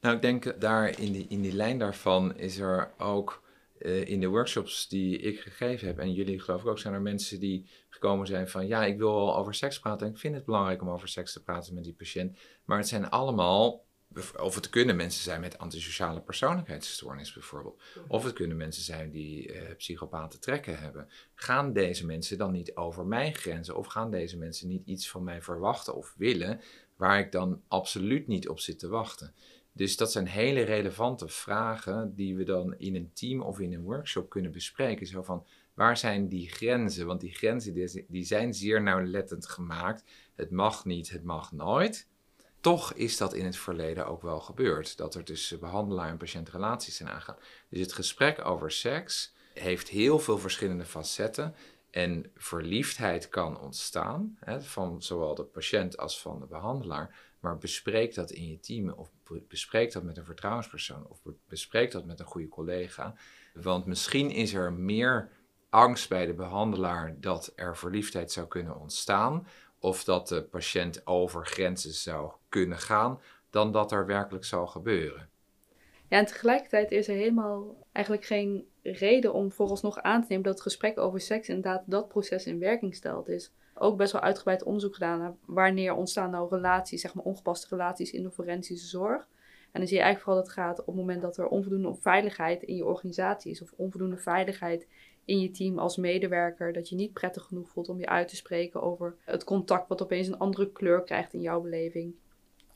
Nou, 0.00 0.14
ik 0.14 0.22
denk 0.22 0.60
daar 0.60 1.00
in 1.00 1.12
die, 1.12 1.26
in 1.28 1.40
die 1.40 1.54
lijn 1.54 1.78
daarvan 1.78 2.36
is 2.36 2.58
er 2.58 2.90
ook 2.98 3.42
uh, 3.82 4.08
in 4.08 4.20
de 4.20 4.26
workshops 4.26 4.88
die 4.88 5.18
ik 5.18 5.40
gegeven 5.40 5.86
heb, 5.86 5.98
en 5.98 6.12
jullie 6.12 6.40
geloof 6.40 6.60
ik 6.60 6.66
ook, 6.66 6.78
zijn 6.78 6.94
er 6.94 7.00
mensen 7.00 7.40
die 7.40 7.68
gekomen 7.88 8.26
zijn 8.26 8.48
van 8.48 8.66
ja, 8.66 8.84
ik 8.84 8.98
wil 8.98 9.10
al 9.10 9.36
over 9.36 9.54
seks 9.54 9.80
praten 9.80 10.06
en 10.06 10.12
ik 10.12 10.18
vind 10.18 10.34
het 10.34 10.44
belangrijk 10.44 10.82
om 10.82 10.90
over 10.90 11.08
seks 11.08 11.32
te 11.32 11.42
praten 11.42 11.74
met 11.74 11.84
die 11.84 11.94
patiënt. 11.94 12.38
Maar 12.64 12.78
het 12.78 12.88
zijn 12.88 13.10
allemaal, 13.10 13.84
of 14.40 14.54
het 14.54 14.70
kunnen 14.70 14.96
mensen 14.96 15.22
zijn 15.22 15.40
met 15.40 15.58
antisociale 15.58 16.20
persoonlijkheidsstoornis 16.20 17.32
bijvoorbeeld, 17.32 17.82
of 18.08 18.24
het 18.24 18.32
kunnen 18.32 18.56
mensen 18.56 18.82
zijn 18.82 19.10
die 19.10 19.52
uh, 19.52 19.60
psychopathe 19.76 20.38
trekken 20.38 20.78
hebben. 20.78 21.08
Gaan 21.34 21.72
deze 21.72 22.06
mensen 22.06 22.38
dan 22.38 22.52
niet 22.52 22.76
over 22.76 23.06
mijn 23.06 23.34
grenzen 23.34 23.76
of 23.76 23.86
gaan 23.86 24.10
deze 24.10 24.38
mensen 24.38 24.68
niet 24.68 24.86
iets 24.86 25.10
van 25.10 25.24
mij 25.24 25.42
verwachten 25.42 25.94
of 25.94 26.14
willen 26.16 26.60
waar 26.96 27.18
ik 27.18 27.32
dan 27.32 27.62
absoluut 27.68 28.26
niet 28.26 28.48
op 28.48 28.60
zit 28.60 28.78
te 28.78 28.88
wachten? 28.88 29.34
Dus 29.72 29.96
dat 29.96 30.12
zijn 30.12 30.26
hele 30.26 30.62
relevante 30.62 31.28
vragen 31.28 32.14
die 32.14 32.36
we 32.36 32.44
dan 32.44 32.74
in 32.78 32.94
een 32.94 33.10
team 33.12 33.40
of 33.40 33.60
in 33.60 33.72
een 33.72 33.82
workshop 33.82 34.30
kunnen 34.30 34.52
bespreken. 34.52 35.06
Zo 35.06 35.22
van, 35.22 35.46
waar 35.74 35.96
zijn 35.96 36.28
die 36.28 36.48
grenzen? 36.48 37.06
Want 37.06 37.20
die 37.20 37.34
grenzen 37.34 38.04
die 38.08 38.24
zijn 38.24 38.54
zeer 38.54 38.82
nauwlettend 38.82 39.46
gemaakt. 39.46 40.04
Het 40.34 40.50
mag 40.50 40.84
niet, 40.84 41.10
het 41.10 41.24
mag 41.24 41.52
nooit. 41.52 42.08
Toch 42.60 42.92
is 42.92 43.16
dat 43.16 43.34
in 43.34 43.44
het 43.44 43.56
verleden 43.56 44.06
ook 44.06 44.22
wel 44.22 44.40
gebeurd. 44.40 44.96
Dat 44.96 45.14
er 45.14 45.24
tussen 45.24 45.60
behandelaar 45.60 46.08
en 46.08 46.16
patiënt 46.16 46.50
relaties 46.50 46.96
zijn 46.96 47.08
aangegaan. 47.08 47.38
Dus 47.68 47.80
het 47.80 47.92
gesprek 47.92 48.44
over 48.44 48.70
seks 48.70 49.34
heeft 49.54 49.88
heel 49.88 50.18
veel 50.18 50.38
verschillende 50.38 50.84
facetten. 50.84 51.54
En 51.90 52.30
verliefdheid 52.34 53.28
kan 53.28 53.60
ontstaan, 53.60 54.36
hè, 54.40 54.62
van 54.62 55.02
zowel 55.02 55.34
de 55.34 55.44
patiënt 55.44 55.96
als 55.96 56.20
van 56.20 56.40
de 56.40 56.46
behandelaar. 56.46 57.31
Maar 57.42 57.58
bespreek 57.58 58.14
dat 58.14 58.30
in 58.30 58.48
je 58.48 58.60
team 58.60 58.90
of 58.90 59.10
bespreek 59.48 59.92
dat 59.92 60.02
met 60.02 60.16
een 60.16 60.24
vertrouwenspersoon 60.24 61.06
of 61.08 61.20
bespreek 61.48 61.90
dat 61.90 62.04
met 62.04 62.20
een 62.20 62.26
goede 62.26 62.48
collega. 62.48 63.14
Want 63.54 63.86
misschien 63.86 64.30
is 64.30 64.54
er 64.54 64.72
meer 64.72 65.30
angst 65.70 66.08
bij 66.08 66.26
de 66.26 66.34
behandelaar 66.34 67.20
dat 67.20 67.52
er 67.56 67.76
verliefdheid 67.76 68.32
zou 68.32 68.46
kunnen 68.46 68.80
ontstaan 68.80 69.46
of 69.78 70.04
dat 70.04 70.28
de 70.28 70.42
patiënt 70.42 71.06
over 71.06 71.46
grenzen 71.46 71.92
zou 71.92 72.32
kunnen 72.48 72.78
gaan 72.78 73.20
dan 73.50 73.72
dat 73.72 73.92
er 73.92 74.06
werkelijk 74.06 74.44
zal 74.44 74.66
gebeuren. 74.66 75.28
Ja, 76.08 76.18
en 76.18 76.26
tegelijkertijd 76.26 76.90
is 76.90 77.08
er 77.08 77.14
helemaal 77.14 77.86
eigenlijk 77.92 78.26
geen 78.26 78.66
reden 78.82 79.32
om 79.32 79.52
vooralsnog 79.52 79.98
aan 79.98 80.20
te 80.20 80.26
nemen 80.28 80.44
dat 80.44 80.54
het 80.54 80.62
gesprek 80.62 80.98
over 80.98 81.20
seks 81.20 81.48
inderdaad 81.48 81.82
dat 81.86 82.08
proces 82.08 82.46
in 82.46 82.58
werking 82.58 82.94
stelt. 82.94 83.28
is 83.28 83.52
ook 83.74 83.96
best 83.96 84.12
wel 84.12 84.20
uitgebreid 84.20 84.62
onderzoek 84.62 84.94
gedaan 84.94 85.18
naar 85.18 85.34
wanneer 85.44 85.94
ontstaan 85.94 86.30
nou 86.30 86.48
relaties, 86.50 87.00
zeg 87.00 87.14
maar 87.14 87.24
ongepaste 87.24 87.66
relaties 87.68 88.10
in 88.10 88.22
de 88.22 88.30
forensische 88.30 88.86
zorg. 88.86 89.28
En 89.72 89.80
dan 89.80 89.88
zie 89.88 89.96
je 89.96 90.02
eigenlijk 90.02 90.24
vooral 90.24 90.42
dat 90.42 90.46
het 90.46 90.64
gaat 90.64 90.80
op 90.80 90.86
het 90.86 90.96
moment 90.96 91.22
dat 91.22 91.36
er 91.36 91.46
onvoldoende 91.46 91.94
veiligheid 92.00 92.62
in 92.62 92.76
je 92.76 92.84
organisatie 92.84 93.50
is 93.50 93.62
of 93.62 93.72
onvoldoende 93.76 94.16
veiligheid 94.16 94.86
in 95.24 95.40
je 95.40 95.50
team 95.50 95.78
als 95.78 95.96
medewerker, 95.96 96.72
dat 96.72 96.88
je 96.88 96.94
niet 96.94 97.12
prettig 97.12 97.42
genoeg 97.42 97.68
voelt 97.68 97.88
om 97.88 97.98
je 97.98 98.06
uit 98.06 98.28
te 98.28 98.36
spreken 98.36 98.82
over 98.82 99.16
het 99.24 99.44
contact 99.44 99.88
wat 99.88 100.02
opeens 100.02 100.26
een 100.26 100.38
andere 100.38 100.72
kleur 100.72 101.02
krijgt 101.02 101.32
in 101.32 101.40
jouw 101.40 101.60
beleving. 101.60 102.14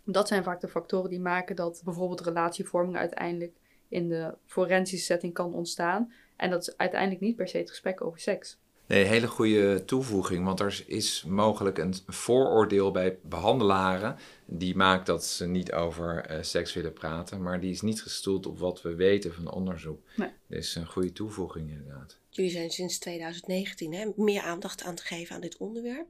Dat 0.04 0.28
zijn 0.28 0.44
vaak 0.44 0.60
de 0.60 0.68
factoren 0.68 1.10
die 1.10 1.20
maken 1.20 1.56
dat 1.56 1.82
bijvoorbeeld 1.84 2.20
relatievorming 2.20 2.96
uiteindelijk 2.96 3.52
in 3.88 4.08
de 4.08 4.34
forensische 4.44 5.04
setting 5.04 5.32
kan 5.32 5.54
ontstaan. 5.54 6.12
En 6.36 6.50
dat 6.50 6.60
is 6.60 6.76
uiteindelijk 6.76 7.20
niet 7.20 7.36
per 7.36 7.48
se 7.48 7.58
het 7.58 7.70
gesprek 7.70 8.00
over 8.00 8.20
seks. 8.20 8.58
Nee, 8.86 9.04
hele 9.04 9.26
goede 9.26 9.84
toevoeging. 9.84 10.44
Want 10.44 10.60
er 10.60 10.84
is 10.86 11.24
mogelijk 11.24 11.78
een 11.78 11.94
vooroordeel 12.06 12.90
bij 12.90 13.18
behandelaren. 13.22 14.16
Die 14.44 14.76
maakt 14.76 15.06
dat 15.06 15.24
ze 15.24 15.46
niet 15.46 15.72
over 15.72 16.30
uh, 16.30 16.42
seks 16.42 16.72
willen 16.72 16.92
praten. 16.92 17.42
Maar 17.42 17.60
die 17.60 17.70
is 17.70 17.80
niet 17.80 18.02
gestoeld 18.02 18.46
op 18.46 18.58
wat 18.58 18.82
we 18.82 18.94
weten 18.94 19.34
van 19.34 19.50
onderzoek. 19.50 20.00
Nee. 20.16 20.30
Dus 20.46 20.74
een 20.74 20.86
goede 20.86 21.12
toevoeging 21.12 21.70
inderdaad. 21.70 22.18
Jullie 22.28 22.50
zijn 22.50 22.70
sinds 22.70 22.98
2019 22.98 23.94
hè, 23.94 24.12
meer 24.16 24.42
aandacht 24.42 24.82
aan 24.82 24.94
te 24.94 25.04
geven 25.04 25.34
aan 25.34 25.40
dit 25.40 25.56
onderwerp. 25.56 26.06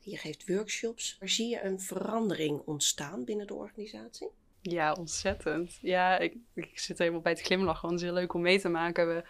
Je 0.00 0.16
geeft 0.16 0.48
workshops. 0.48 1.18
Zie 1.20 1.48
je 1.48 1.62
een 1.62 1.80
verandering 1.80 2.62
ontstaan 2.64 3.24
binnen 3.24 3.46
de 3.46 3.54
organisatie? 3.54 4.28
Ja, 4.60 4.92
ontzettend. 4.92 5.78
Ja, 5.80 6.18
ik, 6.18 6.36
ik 6.54 6.78
zit 6.78 6.98
helemaal 6.98 7.20
bij 7.20 7.32
het 7.32 7.40
glimlachen, 7.40 7.88
want 7.88 7.92
het 7.92 8.02
is 8.02 8.06
heel 8.06 8.18
leuk 8.18 8.34
om 8.34 8.40
mee 8.40 8.60
te 8.60 8.68
maken. 8.68 9.08
We 9.08 9.24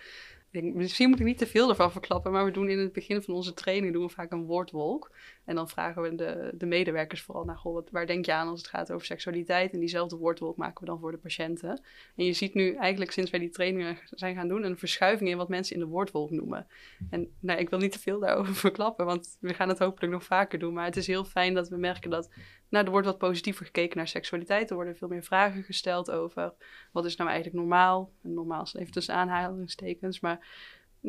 misschien 0.52 1.08
moet 1.08 1.18
ik 1.18 1.24
niet 1.24 1.38
te 1.38 1.46
veel 1.46 1.68
ervan 1.68 1.92
verklappen, 1.92 2.32
maar 2.32 2.44
we 2.44 2.50
doen 2.50 2.68
in 2.68 2.78
het 2.78 2.92
begin 2.92 3.22
van 3.22 3.34
onze 3.34 3.54
training 3.54 3.92
doen 3.92 4.02
we 4.02 4.08
vaak 4.08 4.32
een 4.32 4.44
woordwolk. 4.44 5.10
En 5.44 5.54
dan 5.54 5.68
vragen 5.68 6.02
we 6.02 6.14
de, 6.14 6.50
de 6.54 6.66
medewerkers 6.66 7.22
vooral 7.22 7.44
naar, 7.44 7.56
goh, 7.56 7.74
wat, 7.74 7.90
waar 7.90 8.06
denk 8.06 8.26
je 8.26 8.32
aan 8.32 8.48
als 8.48 8.60
het 8.60 8.68
gaat 8.70 8.92
over 8.92 9.06
seksualiteit? 9.06 9.72
En 9.72 9.78
diezelfde 9.78 10.16
woordwolk 10.16 10.56
maken 10.56 10.80
we 10.80 10.86
dan 10.86 10.98
voor 10.98 11.10
de 11.10 11.18
patiënten. 11.18 11.80
En 12.16 12.24
je 12.24 12.32
ziet 12.32 12.54
nu 12.54 12.74
eigenlijk 12.74 13.10
sinds 13.12 13.30
wij 13.30 13.40
die 13.40 13.50
trainingen 13.50 13.98
zijn 14.10 14.34
gaan 14.34 14.48
doen, 14.48 14.64
een 14.64 14.78
verschuiving 14.78 15.30
in 15.30 15.36
wat 15.36 15.48
mensen 15.48 15.74
in 15.74 15.80
de 15.80 15.86
woordwolk 15.86 16.30
noemen. 16.30 16.66
En 17.10 17.28
nou, 17.40 17.58
ik 17.58 17.70
wil 17.70 17.78
niet 17.78 17.92
te 17.92 17.98
veel 17.98 18.20
daarover 18.20 18.54
verklappen, 18.66 19.06
want 19.06 19.36
we 19.40 19.54
gaan 19.54 19.68
het 19.68 19.78
hopelijk 19.78 20.12
nog 20.12 20.24
vaker 20.24 20.58
doen. 20.58 20.72
Maar 20.72 20.84
het 20.84 20.96
is 20.96 21.06
heel 21.06 21.24
fijn 21.24 21.54
dat 21.54 21.68
we 21.68 21.76
merken 21.76 22.10
dat 22.10 22.30
nou, 22.72 22.84
er 22.84 22.90
wordt 22.90 23.06
wat 23.06 23.18
positiever 23.18 23.64
gekeken 23.64 23.96
naar 23.96 24.08
seksualiteit. 24.08 24.70
Er 24.70 24.76
worden 24.76 24.96
veel 24.96 25.08
meer 25.08 25.22
vragen 25.22 25.62
gesteld 25.62 26.10
over 26.10 26.52
wat 26.92 27.04
is 27.04 27.16
nou 27.16 27.30
eigenlijk 27.30 27.58
normaal. 27.58 28.12
En 28.22 28.34
normaal 28.34 28.62
is 28.62 28.74
even 28.74 28.92
tussen 28.92 29.14
aanhalingstekens, 29.14 30.20
maar 30.20 30.46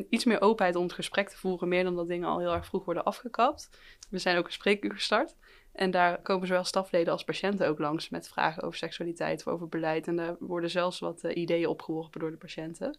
iets 0.09 0.25
meer 0.25 0.41
openheid 0.41 0.75
om 0.75 0.83
het 0.83 0.93
gesprek 0.93 1.29
te 1.29 1.37
voeren, 1.37 1.67
meer 1.67 1.83
dan 1.83 1.95
dat 1.95 2.07
dingen 2.07 2.27
al 2.27 2.39
heel 2.39 2.53
erg 2.53 2.65
vroeg 2.65 2.85
worden 2.85 3.03
afgekapt. 3.03 3.69
We 4.09 4.17
zijn 4.17 4.37
ook 4.37 4.45
een 4.45 4.51
spreekuur 4.51 4.91
gestart. 4.91 5.35
En 5.71 5.91
daar 5.91 6.21
komen 6.21 6.47
zowel 6.47 6.63
stafleden 6.63 7.13
als 7.13 7.23
patiënten 7.23 7.67
ook 7.67 7.79
langs 7.79 8.09
met 8.09 8.27
vragen 8.27 8.63
over 8.63 8.77
seksualiteit 8.77 9.39
of 9.45 9.53
over 9.53 9.69
beleid. 9.69 10.07
En 10.07 10.15
daar 10.15 10.35
worden 10.39 10.69
zelfs 10.69 10.99
wat 10.99 11.23
uh, 11.23 11.35
ideeën 11.35 11.67
opgeworpen 11.67 12.19
door 12.19 12.31
de 12.31 12.37
patiënten. 12.37 12.97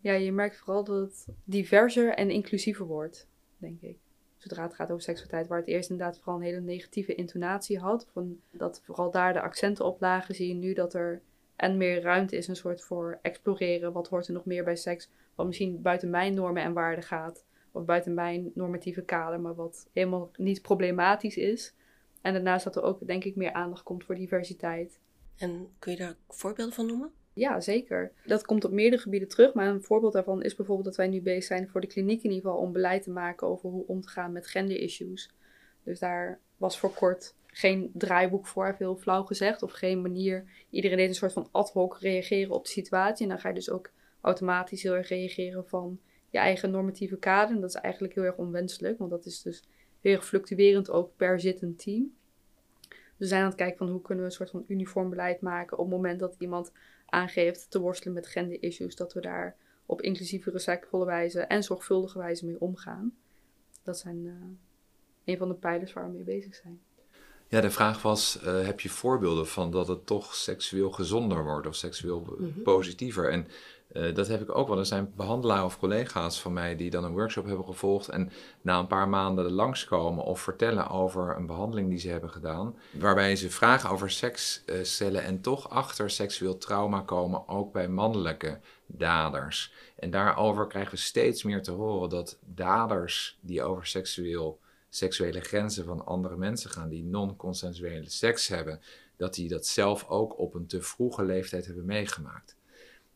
Ja, 0.00 0.12
je 0.12 0.32
merkt 0.32 0.56
vooral 0.56 0.84
dat 0.84 1.00
het 1.00 1.26
diverser 1.44 2.14
en 2.14 2.30
inclusiever 2.30 2.86
wordt, 2.86 3.28
denk 3.58 3.80
ik 3.80 3.98
zodra 4.36 4.62
het 4.62 4.74
gaat 4.74 4.90
over 4.90 5.02
seksualiteit, 5.02 5.46
waar 5.46 5.58
het 5.58 5.68
eerst 5.68 5.90
inderdaad 5.90 6.18
vooral 6.18 6.36
een 6.36 6.46
hele 6.46 6.60
negatieve 6.60 7.14
intonatie 7.14 7.78
had. 7.78 8.06
Van 8.12 8.40
dat 8.50 8.80
vooral 8.84 9.10
daar 9.10 9.32
de 9.32 9.40
accenten 9.40 9.84
op 9.84 10.00
lagen, 10.00 10.34
zie 10.34 10.48
je 10.48 10.54
nu 10.54 10.72
dat 10.74 10.94
er 10.94 11.22
en 11.56 11.76
meer 11.76 12.02
ruimte 12.02 12.36
is, 12.36 12.48
een 12.48 12.56
soort 12.56 12.82
voor 12.82 13.18
exploreren. 13.22 13.92
Wat 13.92 14.08
hoort 14.08 14.26
er 14.26 14.32
nog 14.32 14.44
meer 14.44 14.64
bij 14.64 14.76
seks? 14.76 15.10
Wat 15.34 15.46
misschien 15.46 15.82
buiten 15.82 16.10
mijn 16.10 16.34
normen 16.34 16.62
en 16.62 16.72
waarden 16.72 17.04
gaat. 17.04 17.44
Of 17.72 17.84
buiten 17.84 18.14
mijn 18.14 18.50
normatieve 18.54 19.02
kader, 19.02 19.40
maar 19.40 19.54
wat 19.54 19.88
helemaal 19.92 20.30
niet 20.36 20.62
problematisch 20.62 21.36
is. 21.36 21.74
En 22.20 22.32
daarnaast 22.32 22.64
dat 22.64 22.76
er 22.76 22.82
ook, 22.82 23.06
denk 23.06 23.24
ik, 23.24 23.36
meer 23.36 23.52
aandacht 23.52 23.82
komt 23.82 24.04
voor 24.04 24.14
diversiteit. 24.14 25.00
En 25.36 25.68
kun 25.78 25.92
je 25.92 25.98
daar 25.98 26.16
voorbeelden 26.28 26.74
van 26.74 26.86
noemen? 26.86 27.10
Ja, 27.32 27.60
zeker. 27.60 28.12
Dat 28.24 28.44
komt 28.44 28.64
op 28.64 28.72
meerdere 28.72 29.02
gebieden 29.02 29.28
terug. 29.28 29.54
Maar 29.54 29.66
een 29.66 29.82
voorbeeld 29.82 30.12
daarvan 30.12 30.42
is 30.42 30.54
bijvoorbeeld 30.54 30.86
dat 30.86 30.96
wij 30.96 31.08
nu 31.08 31.22
bezig 31.22 31.44
zijn 31.44 31.68
voor 31.68 31.80
de 31.80 31.86
kliniek 31.86 32.22
in 32.22 32.30
ieder 32.30 32.50
geval 32.50 32.64
om 32.64 32.72
beleid 32.72 33.02
te 33.02 33.10
maken 33.10 33.46
over 33.46 33.70
hoe 33.70 33.86
om 33.86 34.00
te 34.00 34.08
gaan 34.08 34.32
met 34.32 34.46
gender-issues. 34.46 35.30
Dus 35.82 35.98
daar 35.98 36.40
was 36.56 36.78
voor 36.78 36.94
kort 36.94 37.34
geen 37.56 37.90
draaiboek 37.94 38.46
voor, 38.46 38.74
heel 38.78 38.96
flauw 38.96 39.22
gezegd, 39.22 39.62
of 39.62 39.72
geen 39.72 40.02
manier. 40.02 40.44
Iedereen 40.70 40.96
deed 40.96 41.08
een 41.08 41.14
soort 41.14 41.32
van 41.32 41.48
ad 41.50 41.72
hoc 41.72 41.98
reageren 42.00 42.54
op 42.54 42.64
de 42.64 42.70
situatie. 42.70 43.22
En 43.22 43.28
dan 43.28 43.40
ga 43.40 43.48
je 43.48 43.54
dus 43.54 43.70
ook 43.70 43.90
automatisch 44.20 44.82
heel 44.82 44.94
erg 44.94 45.08
reageren 45.08 45.66
van 45.66 46.00
je 46.30 46.38
eigen 46.38 46.70
normatieve 46.70 47.16
kader. 47.16 47.54
En 47.54 47.60
dat 47.60 47.70
is 47.70 47.76
eigenlijk 47.76 48.14
heel 48.14 48.24
erg 48.24 48.36
onwenselijk, 48.36 48.98
want 48.98 49.10
dat 49.10 49.26
is 49.26 49.42
dus 49.42 49.64
heel 50.00 50.14
erg 50.14 50.26
fluctuerend 50.26 50.90
ook 50.90 51.16
per 51.16 51.40
zittend 51.40 51.78
team. 51.78 52.14
we 53.16 53.26
zijn 53.26 53.42
aan 53.42 53.48
het 53.48 53.56
kijken 53.56 53.78
van 53.78 53.88
hoe 53.88 54.02
kunnen 54.02 54.24
we 54.24 54.30
een 54.30 54.36
soort 54.36 54.50
van 54.50 54.64
uniform 54.66 55.10
beleid 55.10 55.40
maken 55.40 55.78
op 55.78 55.84
het 55.84 55.94
moment 55.94 56.20
dat 56.20 56.36
iemand 56.38 56.72
aangeeft 57.06 57.70
te 57.70 57.80
worstelen 57.80 58.14
met 58.14 58.26
gender-issues, 58.26 58.96
dat 58.96 59.12
we 59.12 59.20
daar 59.20 59.56
op 59.86 60.00
inclusieve, 60.02 60.50
respectvolle 60.50 61.04
wijze 61.04 61.40
en 61.40 61.62
zorgvuldige 61.62 62.18
wijze 62.18 62.46
mee 62.46 62.60
omgaan. 62.60 63.16
Dat 63.82 63.98
zijn 63.98 64.24
uh, 64.24 64.32
een 65.24 65.38
van 65.38 65.48
de 65.48 65.54
pijlers 65.54 65.92
waar 65.92 66.06
we 66.06 66.14
mee 66.14 66.24
bezig 66.24 66.54
zijn. 66.54 66.80
Ja, 67.48 67.60
de 67.60 67.70
vraag 67.70 68.02
was: 68.02 68.38
uh, 68.44 68.64
heb 68.64 68.80
je 68.80 68.88
voorbeelden 68.88 69.46
van 69.46 69.70
dat 69.70 69.88
het 69.88 70.06
toch 70.06 70.34
seksueel 70.34 70.90
gezonder 70.90 71.44
wordt 71.44 71.66
of 71.66 71.74
seksueel 71.74 72.36
mhm. 72.38 72.62
positiever? 72.62 73.30
En 73.30 73.48
uh, 73.92 74.14
dat 74.14 74.28
heb 74.28 74.40
ik 74.40 74.56
ook 74.56 74.68
wel. 74.68 74.78
Er 74.78 74.86
zijn 74.86 75.12
behandelaren 75.16 75.64
of 75.64 75.78
collega's 75.78 76.40
van 76.40 76.52
mij 76.52 76.76
die 76.76 76.90
dan 76.90 77.04
een 77.04 77.12
workshop 77.12 77.46
hebben 77.46 77.64
gevolgd 77.64 78.08
en 78.08 78.30
na 78.60 78.78
een 78.78 78.86
paar 78.86 79.08
maanden 79.08 79.52
langskomen 79.52 80.24
of 80.24 80.40
vertellen 80.40 80.90
over 80.90 81.36
een 81.36 81.46
behandeling 81.46 81.88
die 81.88 81.98
ze 81.98 82.08
hebben 82.08 82.30
gedaan, 82.30 82.76
waarbij 82.90 83.36
ze 83.36 83.50
vragen 83.50 83.90
over 83.90 84.10
seks 84.10 84.62
uh, 84.66 84.76
stellen 84.82 85.22
en 85.22 85.40
toch 85.40 85.70
achter 85.70 86.10
seksueel 86.10 86.58
trauma 86.58 87.00
komen, 87.00 87.48
ook 87.48 87.72
bij 87.72 87.88
mannelijke 87.88 88.58
daders. 88.86 89.72
En 89.96 90.10
daarover 90.10 90.66
krijgen 90.66 90.90
we 90.90 90.98
steeds 90.98 91.42
meer 91.42 91.62
te 91.62 91.72
horen 91.72 92.08
dat 92.08 92.38
daders 92.40 93.38
die 93.40 93.62
over 93.62 93.86
seksueel, 93.86 94.60
seksuele 94.96 95.40
grenzen 95.40 95.84
van 95.84 96.06
andere 96.06 96.36
mensen 96.36 96.70
gaan, 96.70 96.88
die 96.88 97.04
non-consensuele 97.04 98.10
seks 98.10 98.48
hebben, 98.48 98.80
dat 99.16 99.34
die 99.34 99.48
dat 99.48 99.66
zelf 99.66 100.08
ook 100.08 100.38
op 100.38 100.54
een 100.54 100.66
te 100.66 100.82
vroege 100.82 101.24
leeftijd 101.24 101.66
hebben 101.66 101.84
meegemaakt 101.84 102.56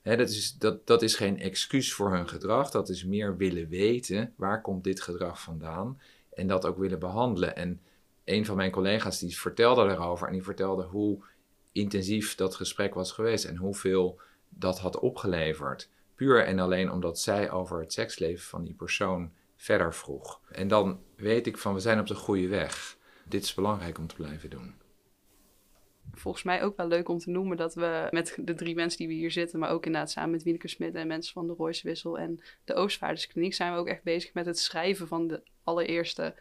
dat, 0.02 0.28
is, 0.28 0.56
dat, 0.58 0.86
dat 0.86 1.02
is 1.02 1.14
geen 1.14 1.38
excuus 1.38 1.92
voor 1.92 2.12
hun 2.12 2.28
gedrag, 2.28 2.70
dat 2.70 2.88
is 2.88 3.04
meer 3.04 3.36
willen 3.36 3.68
weten 3.68 4.32
waar 4.36 4.60
komt 4.62 4.84
dit 4.84 5.00
gedrag 5.00 5.42
vandaan 5.42 6.00
en 6.34 6.46
dat 6.46 6.66
ook 6.66 6.78
willen 6.78 6.98
behandelen. 6.98 7.56
En 7.56 7.80
een 8.24 8.44
van 8.44 8.56
mijn 8.56 8.70
collega's 8.70 9.18
die 9.18 9.38
vertelde 9.38 9.86
daarover 9.86 10.26
en 10.26 10.32
die 10.32 10.42
vertelde 10.42 10.82
hoe 10.82 11.22
intensief 11.72 12.34
dat 12.34 12.54
gesprek 12.54 12.94
was 12.94 13.12
geweest 13.12 13.44
en 13.44 13.56
hoeveel 13.56 14.20
dat 14.48 14.78
had 14.78 14.98
opgeleverd. 14.98 15.88
Puur 16.14 16.44
en 16.44 16.58
alleen 16.58 16.90
omdat 16.90 17.18
zij 17.18 17.50
over 17.50 17.80
het 17.80 17.92
seksleven 17.92 18.44
van 18.44 18.64
die 18.64 18.74
persoon 18.74 19.32
verder 19.60 19.94
vroeg. 19.94 20.40
En 20.50 20.68
dan 20.68 21.02
weet 21.16 21.46
ik 21.46 21.58
van 21.58 21.74
we 21.74 21.80
zijn 21.80 22.00
op 22.00 22.06
de 22.06 22.14
goede 22.14 22.48
weg. 22.48 22.98
Dit 23.24 23.42
is 23.42 23.54
belangrijk 23.54 23.98
om 23.98 24.06
te 24.06 24.14
blijven 24.14 24.50
doen 24.50 24.74
volgens 26.12 26.44
mij 26.44 26.62
ook 26.62 26.76
wel 26.76 26.86
leuk 26.86 27.08
om 27.08 27.18
te 27.18 27.30
noemen 27.30 27.56
dat 27.56 27.74
we 27.74 28.08
met 28.10 28.36
de 28.40 28.54
drie 28.54 28.74
mensen 28.74 28.98
die 28.98 29.08
we 29.08 29.14
hier 29.14 29.30
zitten, 29.30 29.58
maar 29.58 29.70
ook 29.70 29.86
inderdaad 29.86 30.10
samen 30.10 30.30
met 30.30 30.42
Wieneke 30.42 30.68
Smit 30.68 30.94
en 30.94 31.06
mensen 31.06 31.32
van 31.32 31.46
de 31.46 31.52
Royce 31.52 32.16
en 32.16 32.40
de 32.64 32.74
Oostvaarderskliniek, 32.74 33.54
zijn 33.54 33.72
we 33.72 33.78
ook 33.78 33.88
echt 33.88 34.02
bezig 34.02 34.34
met 34.34 34.46
het 34.46 34.58
schrijven 34.58 35.08
van 35.08 35.26
de 35.26 35.42
allereerste 35.64 36.34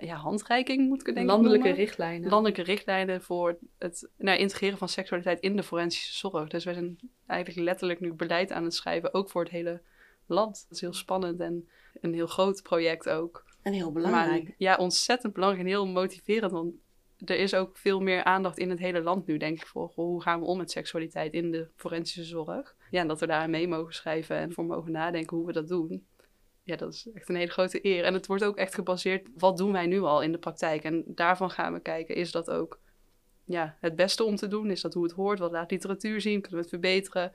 ja, 0.00 0.16
handreiking, 0.16 0.88
moet 0.88 1.08
ik 1.08 1.14
het. 1.14 1.24
Landelijke 1.24 1.70
richtlijnen. 1.70 2.30
Landelijke 2.30 2.62
richtlijnen 2.62 3.22
voor 3.22 3.58
het 3.78 4.10
nou, 4.16 4.38
integreren 4.38 4.78
van 4.78 4.88
seksualiteit 4.88 5.40
in 5.40 5.56
de 5.56 5.62
forensische 5.62 6.16
zorg. 6.16 6.48
Dus 6.48 6.64
wij 6.64 6.74
zijn 6.74 6.98
eigenlijk 7.26 7.60
letterlijk 7.60 8.00
nu 8.00 8.12
beleid 8.12 8.52
aan 8.52 8.64
het 8.64 8.74
schrijven, 8.74 9.14
ook 9.14 9.30
voor 9.30 9.42
het 9.42 9.52
hele 9.52 9.80
land. 10.26 10.64
Dat 10.68 10.76
is 10.76 10.80
heel 10.80 10.92
spannend 10.92 11.40
en 11.40 11.68
een 12.00 12.14
heel 12.14 12.26
groot 12.26 12.62
project 12.62 13.08
ook. 13.08 13.44
En 13.62 13.72
heel 13.72 13.92
belangrijk. 13.92 14.54
ja, 14.58 14.76
ontzettend 14.76 15.32
belangrijk 15.32 15.64
en 15.64 15.70
heel 15.70 15.86
motiverend. 15.86 16.52
Want 16.52 16.74
er 17.24 17.38
is 17.38 17.54
ook 17.54 17.76
veel 17.76 18.00
meer 18.00 18.24
aandacht 18.24 18.58
in 18.58 18.70
het 18.70 18.78
hele 18.78 19.02
land 19.02 19.26
nu, 19.26 19.36
denk 19.36 19.60
ik, 19.60 19.66
voor 19.66 19.92
hoe 19.94 20.22
gaan 20.22 20.40
we 20.40 20.46
om 20.46 20.58
met 20.58 20.70
seksualiteit 20.70 21.32
in 21.32 21.50
de 21.50 21.68
forensische 21.76 22.24
zorg. 22.24 22.76
Ja, 22.90 23.00
en 23.00 23.08
dat 23.08 23.20
we 23.20 23.26
daar 23.26 23.50
mee 23.50 23.68
mogen 23.68 23.94
schrijven 23.94 24.36
en 24.36 24.52
voor 24.52 24.64
mogen 24.64 24.92
nadenken 24.92 25.36
hoe 25.36 25.46
we 25.46 25.52
dat 25.52 25.68
doen. 25.68 26.06
Ja, 26.62 26.76
dat 26.76 26.92
is 26.92 27.08
echt 27.14 27.28
een 27.28 27.34
hele 27.34 27.50
grote 27.50 27.86
eer. 27.86 28.04
En 28.04 28.14
het 28.14 28.26
wordt 28.26 28.44
ook 28.44 28.56
echt 28.56 28.74
gebaseerd, 28.74 29.28
wat 29.36 29.56
doen 29.56 29.72
wij 29.72 29.86
nu 29.86 30.00
al 30.00 30.22
in 30.22 30.32
de 30.32 30.38
praktijk? 30.38 30.84
En 30.84 31.04
daarvan 31.06 31.50
gaan 31.50 31.72
we 31.72 31.80
kijken, 31.80 32.14
is 32.14 32.32
dat 32.32 32.50
ook 32.50 32.80
ja, 33.44 33.76
het 33.80 33.96
beste 33.96 34.24
om 34.24 34.36
te 34.36 34.48
doen? 34.48 34.70
Is 34.70 34.80
dat 34.80 34.94
hoe 34.94 35.02
het 35.02 35.12
hoort? 35.12 35.38
Wat 35.38 35.52
laat 35.52 35.70
literatuur 35.70 36.20
zien? 36.20 36.40
Kunnen 36.40 36.58
we 36.58 36.60
het 36.60 36.68
verbeteren? 36.68 37.32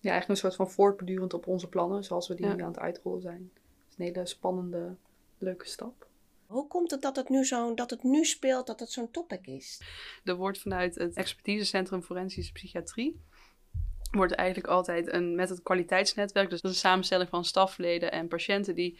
Ja, 0.00 0.10
eigenlijk 0.10 0.28
een 0.28 0.36
soort 0.36 0.54
van 0.54 0.70
voortbedurend 0.70 1.34
op 1.34 1.46
onze 1.46 1.68
plannen, 1.68 2.04
zoals 2.04 2.28
we 2.28 2.34
die 2.34 2.46
nu 2.46 2.62
aan 2.62 2.68
het 2.68 2.78
uitrollen 2.78 3.20
zijn. 3.20 3.50
Een 3.96 4.04
hele 4.04 4.26
spannende, 4.26 4.96
leuke 5.38 5.66
stap. 5.66 6.06
Hoe 6.46 6.68
komt 6.68 6.90
het 6.90 7.02
dat 7.02 7.16
het 7.16 7.28
nu, 7.28 7.44
zo, 7.44 7.74
dat 7.74 7.90
het 7.90 8.02
nu 8.02 8.24
speelt, 8.24 8.66
dat 8.66 8.80
het 8.80 8.90
zo'n 8.90 9.10
topic 9.10 9.46
is? 9.46 9.80
Er 10.24 10.34
wordt 10.34 10.58
vanuit 10.58 10.94
het 10.94 11.16
expertisecentrum 11.16 12.02
Forensische 12.02 12.52
Psychiatrie 12.52 13.20
wordt 14.14 14.32
eigenlijk 14.32 14.68
altijd 14.68 15.12
een, 15.12 15.34
met 15.34 15.48
het 15.48 15.62
kwaliteitsnetwerk, 15.62 16.50
dus 16.50 16.60
dat 16.60 16.70
is 16.70 16.76
een 16.76 16.88
samenstelling 16.88 17.28
van 17.28 17.44
stafleden 17.44 18.12
en 18.12 18.28
patiënten 18.28 18.74
die 18.74 18.98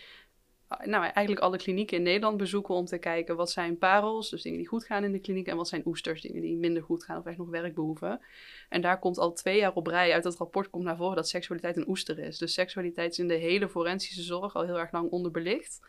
nou, 0.68 1.04
eigenlijk 1.04 1.40
alle 1.40 1.56
klinieken 1.56 1.96
in 1.96 2.02
Nederland 2.02 2.36
bezoeken 2.36 2.74
om 2.74 2.84
te 2.84 2.98
kijken 2.98 3.36
wat 3.36 3.50
zijn 3.50 3.78
parels, 3.78 4.30
dus 4.30 4.42
dingen 4.42 4.58
die 4.58 4.68
goed 4.68 4.84
gaan 4.84 5.04
in 5.04 5.12
de 5.12 5.18
kliniek, 5.18 5.46
en 5.46 5.56
wat 5.56 5.68
zijn 5.68 5.82
oesters, 5.86 6.20
dingen 6.20 6.40
die 6.40 6.56
minder 6.56 6.82
goed 6.82 7.04
gaan 7.04 7.18
of 7.18 7.26
echt 7.26 7.38
nog 7.38 7.48
werk 7.48 7.74
behoeven. 7.74 8.20
En 8.68 8.80
daar 8.80 8.98
komt 8.98 9.18
al 9.18 9.32
twee 9.32 9.58
jaar 9.58 9.74
op 9.74 9.86
rij 9.86 10.12
uit 10.12 10.22
dat 10.22 10.36
rapport 10.36 10.70
komt 10.70 10.84
naar 10.84 10.96
voren 10.96 11.16
dat 11.16 11.28
seksualiteit 11.28 11.76
een 11.76 11.88
oester 11.88 12.18
is. 12.18 12.38
Dus 12.38 12.52
seksualiteit 12.52 13.10
is 13.10 13.18
in 13.18 13.28
de 13.28 13.34
hele 13.34 13.68
forensische 13.68 14.22
zorg 14.22 14.54
al 14.54 14.64
heel 14.64 14.78
erg 14.78 14.92
lang 14.92 15.10
onderbelicht. 15.10 15.80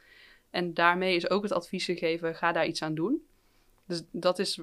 En 0.50 0.74
daarmee 0.74 1.16
is 1.16 1.30
ook 1.30 1.44
het 1.44 1.52
advies 1.52 1.86
gegeven, 1.86 2.36
ga 2.36 2.52
daar 2.52 2.66
iets 2.66 2.82
aan 2.82 2.96
doen. 2.96 3.26
Dus 3.86 4.04
dat 4.12 4.40
is 4.40 4.60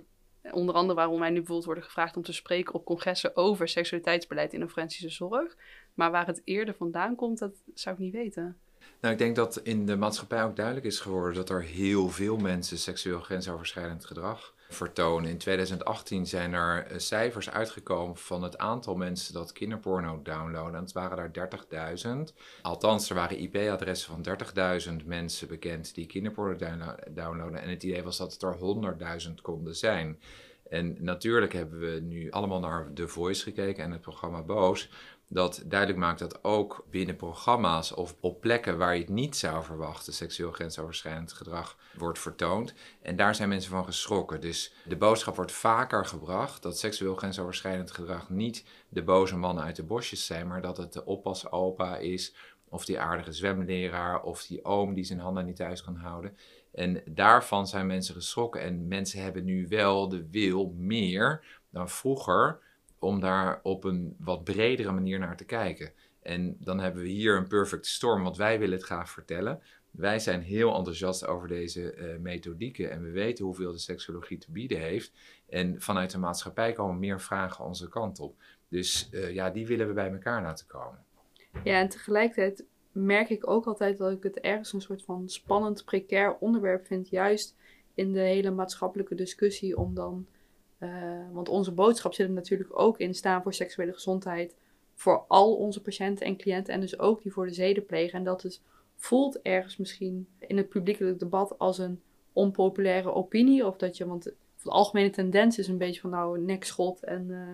onder 0.50 0.74
andere 0.74 0.94
waarom 0.94 1.20
wij 1.20 1.28
nu 1.28 1.36
bijvoorbeeld 1.36 1.66
worden 1.66 1.84
gevraagd 1.84 2.16
om 2.16 2.22
te 2.22 2.32
spreken 2.32 2.74
op 2.74 2.84
congressen 2.84 3.36
over 3.36 3.68
seksualiteitsbeleid 3.68 4.52
in 4.52 4.60
de 4.60 4.68
forensische 4.68 5.08
zorg. 5.08 5.56
Maar 5.94 6.10
waar 6.10 6.26
het 6.26 6.42
eerder 6.44 6.74
vandaan 6.74 7.14
komt, 7.14 7.38
dat 7.38 7.52
zou 7.74 7.94
ik 7.94 8.00
niet 8.00 8.12
weten. 8.12 8.56
Nou, 9.02 9.14
ik 9.14 9.20
denk 9.20 9.36
dat 9.36 9.56
in 9.56 9.86
de 9.86 9.96
maatschappij 9.96 10.44
ook 10.44 10.56
duidelijk 10.56 10.86
is 10.86 11.00
geworden 11.00 11.34
dat 11.34 11.50
er 11.50 11.62
heel 11.62 12.08
veel 12.08 12.36
mensen 12.36 12.78
seksueel 12.78 13.20
grensoverschrijdend 13.20 14.04
gedrag 14.04 14.54
vertonen. 14.68 15.30
In 15.30 15.38
2018 15.38 16.26
zijn 16.26 16.52
er 16.52 16.86
eh, 16.86 16.98
cijfers 16.98 17.50
uitgekomen 17.50 18.16
van 18.16 18.42
het 18.42 18.58
aantal 18.58 18.96
mensen 18.96 19.34
dat 19.34 19.52
kinderporno 19.52 20.20
downloaden. 20.22 20.74
En 20.74 20.82
het 20.82 20.92
waren 20.92 21.32
daar 21.32 21.48
30.000. 22.28 22.34
Althans, 22.62 23.08
er 23.08 23.14
waren 23.14 23.38
IP-adressen 23.38 24.22
van 24.22 24.38
30.000 25.00 25.06
mensen 25.06 25.48
bekend 25.48 25.94
die 25.94 26.06
kinderporno 26.06 26.56
downloaden. 27.10 27.60
En 27.62 27.70
het 27.70 27.82
idee 27.82 28.02
was 28.02 28.16
dat 28.16 28.32
het 28.32 28.42
er 28.42 28.56
100.000 29.28 29.34
konden 29.42 29.76
zijn. 29.76 30.18
En 30.68 30.96
natuurlijk 30.98 31.52
hebben 31.52 31.78
we 31.78 32.00
nu 32.00 32.30
allemaal 32.30 32.60
naar 32.60 32.90
The 32.94 33.08
Voice 33.08 33.42
gekeken 33.42 33.84
en 33.84 33.90
het 33.90 34.00
programma 34.00 34.42
Boos 34.42 34.90
dat 35.32 35.62
duidelijk 35.66 35.98
maakt 35.98 36.18
dat 36.18 36.44
ook 36.44 36.86
binnen 36.90 37.16
programma's 37.16 37.94
of 37.94 38.16
op 38.20 38.40
plekken 38.40 38.78
waar 38.78 38.94
je 38.94 39.00
het 39.00 39.08
niet 39.08 39.36
zou 39.36 39.64
verwachten, 39.64 40.12
seksueel 40.12 40.52
grensoverschrijdend 40.52 41.32
gedrag 41.32 41.76
wordt 41.96 42.18
vertoond. 42.18 42.74
En 43.02 43.16
daar 43.16 43.34
zijn 43.34 43.48
mensen 43.48 43.70
van 43.70 43.84
geschrokken. 43.84 44.40
Dus 44.40 44.74
de 44.84 44.96
boodschap 44.96 45.36
wordt 45.36 45.52
vaker 45.52 46.06
gebracht 46.06 46.62
dat 46.62 46.78
seksueel 46.78 47.14
grensoverschrijdend 47.14 47.90
gedrag 47.90 48.30
niet 48.30 48.64
de 48.88 49.02
boze 49.02 49.36
mannen 49.36 49.64
uit 49.64 49.76
de 49.76 49.82
bosjes 49.82 50.26
zijn, 50.26 50.46
maar 50.46 50.62
dat 50.62 50.76
het 50.76 50.92
de 50.92 51.04
oppasopa 51.04 51.96
is, 51.96 52.34
of 52.68 52.84
die 52.84 53.00
aardige 53.00 53.32
zwemleraar, 53.32 54.22
of 54.22 54.46
die 54.46 54.64
oom 54.64 54.94
die 54.94 55.04
zijn 55.04 55.18
handen 55.18 55.44
niet 55.44 55.56
thuis 55.56 55.82
kan 55.82 55.96
houden. 55.96 56.36
En 56.72 57.02
daarvan 57.06 57.66
zijn 57.66 57.86
mensen 57.86 58.14
geschrokken. 58.14 58.60
En 58.60 58.88
mensen 58.88 59.22
hebben 59.22 59.44
nu 59.44 59.66
wel 59.68 60.08
de 60.08 60.26
wil 60.30 60.74
meer 60.76 61.44
dan 61.70 61.88
vroeger 61.88 62.60
om 63.02 63.20
daar 63.20 63.60
op 63.62 63.84
een 63.84 64.16
wat 64.18 64.44
bredere 64.44 64.92
manier 64.92 65.18
naar 65.18 65.36
te 65.36 65.44
kijken. 65.44 65.92
En 66.22 66.56
dan 66.60 66.80
hebben 66.80 67.02
we 67.02 67.08
hier 67.08 67.36
een 67.36 67.48
perfect 67.48 67.86
storm, 67.86 68.22
want 68.22 68.36
wij 68.36 68.58
willen 68.58 68.76
het 68.76 68.86
graag 68.86 69.10
vertellen. 69.10 69.62
Wij 69.90 70.18
zijn 70.18 70.42
heel 70.42 70.74
enthousiast 70.74 71.26
over 71.26 71.48
deze 71.48 71.96
uh, 71.96 72.18
methodieken 72.18 72.90
en 72.90 73.02
we 73.02 73.10
weten 73.10 73.44
hoeveel 73.44 73.72
de 73.72 73.78
seksologie 73.78 74.38
te 74.38 74.50
bieden 74.50 74.78
heeft. 74.78 75.12
En 75.48 75.80
vanuit 75.80 76.10
de 76.10 76.18
maatschappij 76.18 76.72
komen 76.72 76.98
meer 76.98 77.20
vragen 77.20 77.64
onze 77.64 77.88
kant 77.88 78.20
op. 78.20 78.36
Dus 78.68 79.08
uh, 79.12 79.32
ja, 79.32 79.50
die 79.50 79.66
willen 79.66 79.86
we 79.86 79.92
bij 79.92 80.12
elkaar 80.12 80.42
laten 80.42 80.66
komen. 80.66 81.04
Ja, 81.64 81.80
en 81.80 81.88
tegelijkertijd 81.88 82.64
merk 82.92 83.28
ik 83.28 83.48
ook 83.48 83.66
altijd 83.66 83.98
dat 83.98 84.12
ik 84.12 84.22
het 84.22 84.40
ergens 84.40 84.72
een 84.72 84.80
soort 84.80 85.04
van 85.04 85.28
spannend, 85.28 85.84
precair 85.84 86.36
onderwerp 86.38 86.86
vind. 86.86 87.08
Juist 87.08 87.56
in 87.94 88.12
de 88.12 88.20
hele 88.20 88.50
maatschappelijke 88.50 89.14
discussie 89.14 89.76
om 89.76 89.94
dan 89.94 90.26
uh, 90.82 90.88
want 91.32 91.48
onze 91.48 91.72
boodschap 91.72 92.14
zit 92.14 92.26
er 92.26 92.32
natuurlijk 92.32 92.78
ook 92.78 92.98
in 92.98 93.14
staan 93.14 93.42
voor 93.42 93.54
seksuele 93.54 93.92
gezondheid. 93.92 94.56
Voor 94.94 95.24
al 95.28 95.54
onze 95.54 95.82
patiënten 95.82 96.26
en 96.26 96.36
cliënten. 96.36 96.74
En 96.74 96.80
dus 96.80 96.98
ook 96.98 97.22
die 97.22 97.32
voor 97.32 97.46
de 97.46 97.54
zedenpleger. 97.54 98.14
En 98.14 98.24
dat 98.24 98.44
is, 98.44 98.62
voelt 98.96 99.42
ergens 99.42 99.76
misschien 99.76 100.26
in 100.38 100.56
het 100.56 100.68
publiekelijk 100.68 101.18
debat 101.18 101.58
als 101.58 101.78
een 101.78 102.00
onpopulaire 102.32 103.12
opinie. 103.12 103.66
Of 103.66 103.76
dat 103.76 103.96
je, 103.96 104.06
want 104.06 104.24
de 104.62 104.70
algemene 104.70 105.10
tendens 105.10 105.58
is 105.58 105.68
een 105.68 105.78
beetje 105.78 106.00
van 106.00 106.10
nou 106.10 106.38
nekschot 106.38 107.02
en 107.02 107.26
uh, 107.28 107.48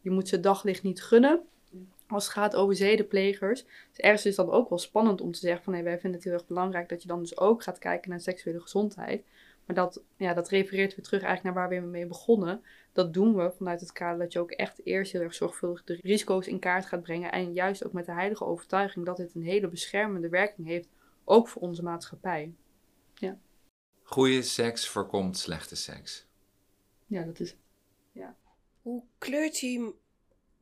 je 0.00 0.10
moet 0.10 0.28
ze 0.28 0.40
daglicht 0.40 0.82
niet 0.82 1.02
gunnen. 1.02 1.40
Als 2.08 2.24
het 2.24 2.32
gaat 2.32 2.56
over 2.56 2.76
zedenplegers. 2.76 3.64
Dus 3.64 3.98
ergens 3.98 4.26
is 4.26 4.36
dan 4.36 4.50
ook 4.50 4.68
wel 4.68 4.78
spannend 4.78 5.20
om 5.20 5.32
te 5.32 5.38
zeggen 5.38 5.64
van 5.64 5.72
wij 5.82 5.98
vinden 5.98 6.12
het 6.12 6.24
heel 6.24 6.32
erg 6.32 6.46
belangrijk 6.46 6.88
dat 6.88 7.02
je 7.02 7.08
dan 7.08 7.20
dus 7.20 7.38
ook 7.38 7.62
gaat 7.62 7.78
kijken 7.78 8.10
naar 8.10 8.20
seksuele 8.20 8.60
gezondheid. 8.60 9.24
Maar 9.66 9.76
dat, 9.76 10.02
ja, 10.16 10.34
dat 10.34 10.48
refereert 10.48 10.94
weer 10.94 11.04
terug 11.04 11.22
eigenlijk 11.22 11.56
naar 11.56 11.68
waar 11.68 11.82
we 11.82 11.86
mee 11.86 12.06
begonnen. 12.06 12.62
Dat 12.92 13.14
doen 13.14 13.36
we 13.36 13.52
vanuit 13.56 13.80
het 13.80 13.92
kader 13.92 14.18
dat 14.18 14.32
je 14.32 14.38
ook 14.38 14.50
echt 14.50 14.86
eerst 14.86 15.12
heel 15.12 15.20
erg 15.20 15.34
zorgvuldig 15.34 15.84
de 15.84 15.98
risico's 16.02 16.46
in 16.46 16.58
kaart 16.58 16.86
gaat 16.86 17.02
brengen. 17.02 17.32
En 17.32 17.52
juist 17.52 17.84
ook 17.84 17.92
met 17.92 18.06
de 18.06 18.12
heilige 18.12 18.44
overtuiging 18.44 19.06
dat 19.06 19.16
dit 19.16 19.34
een 19.34 19.42
hele 19.42 19.68
beschermende 19.68 20.28
werking 20.28 20.66
heeft, 20.66 20.88
ook 21.24 21.48
voor 21.48 21.62
onze 21.62 21.82
maatschappij. 21.82 22.54
Ja. 23.14 23.38
Goede 24.02 24.42
seks 24.42 24.88
voorkomt 24.88 25.38
slechte 25.38 25.76
seks. 25.76 26.26
Ja, 27.06 27.22
dat 27.22 27.40
is. 27.40 27.56
Ja. 28.12 28.36
Hoe 28.82 29.02
kleurt 29.18 29.60
die 29.60 29.94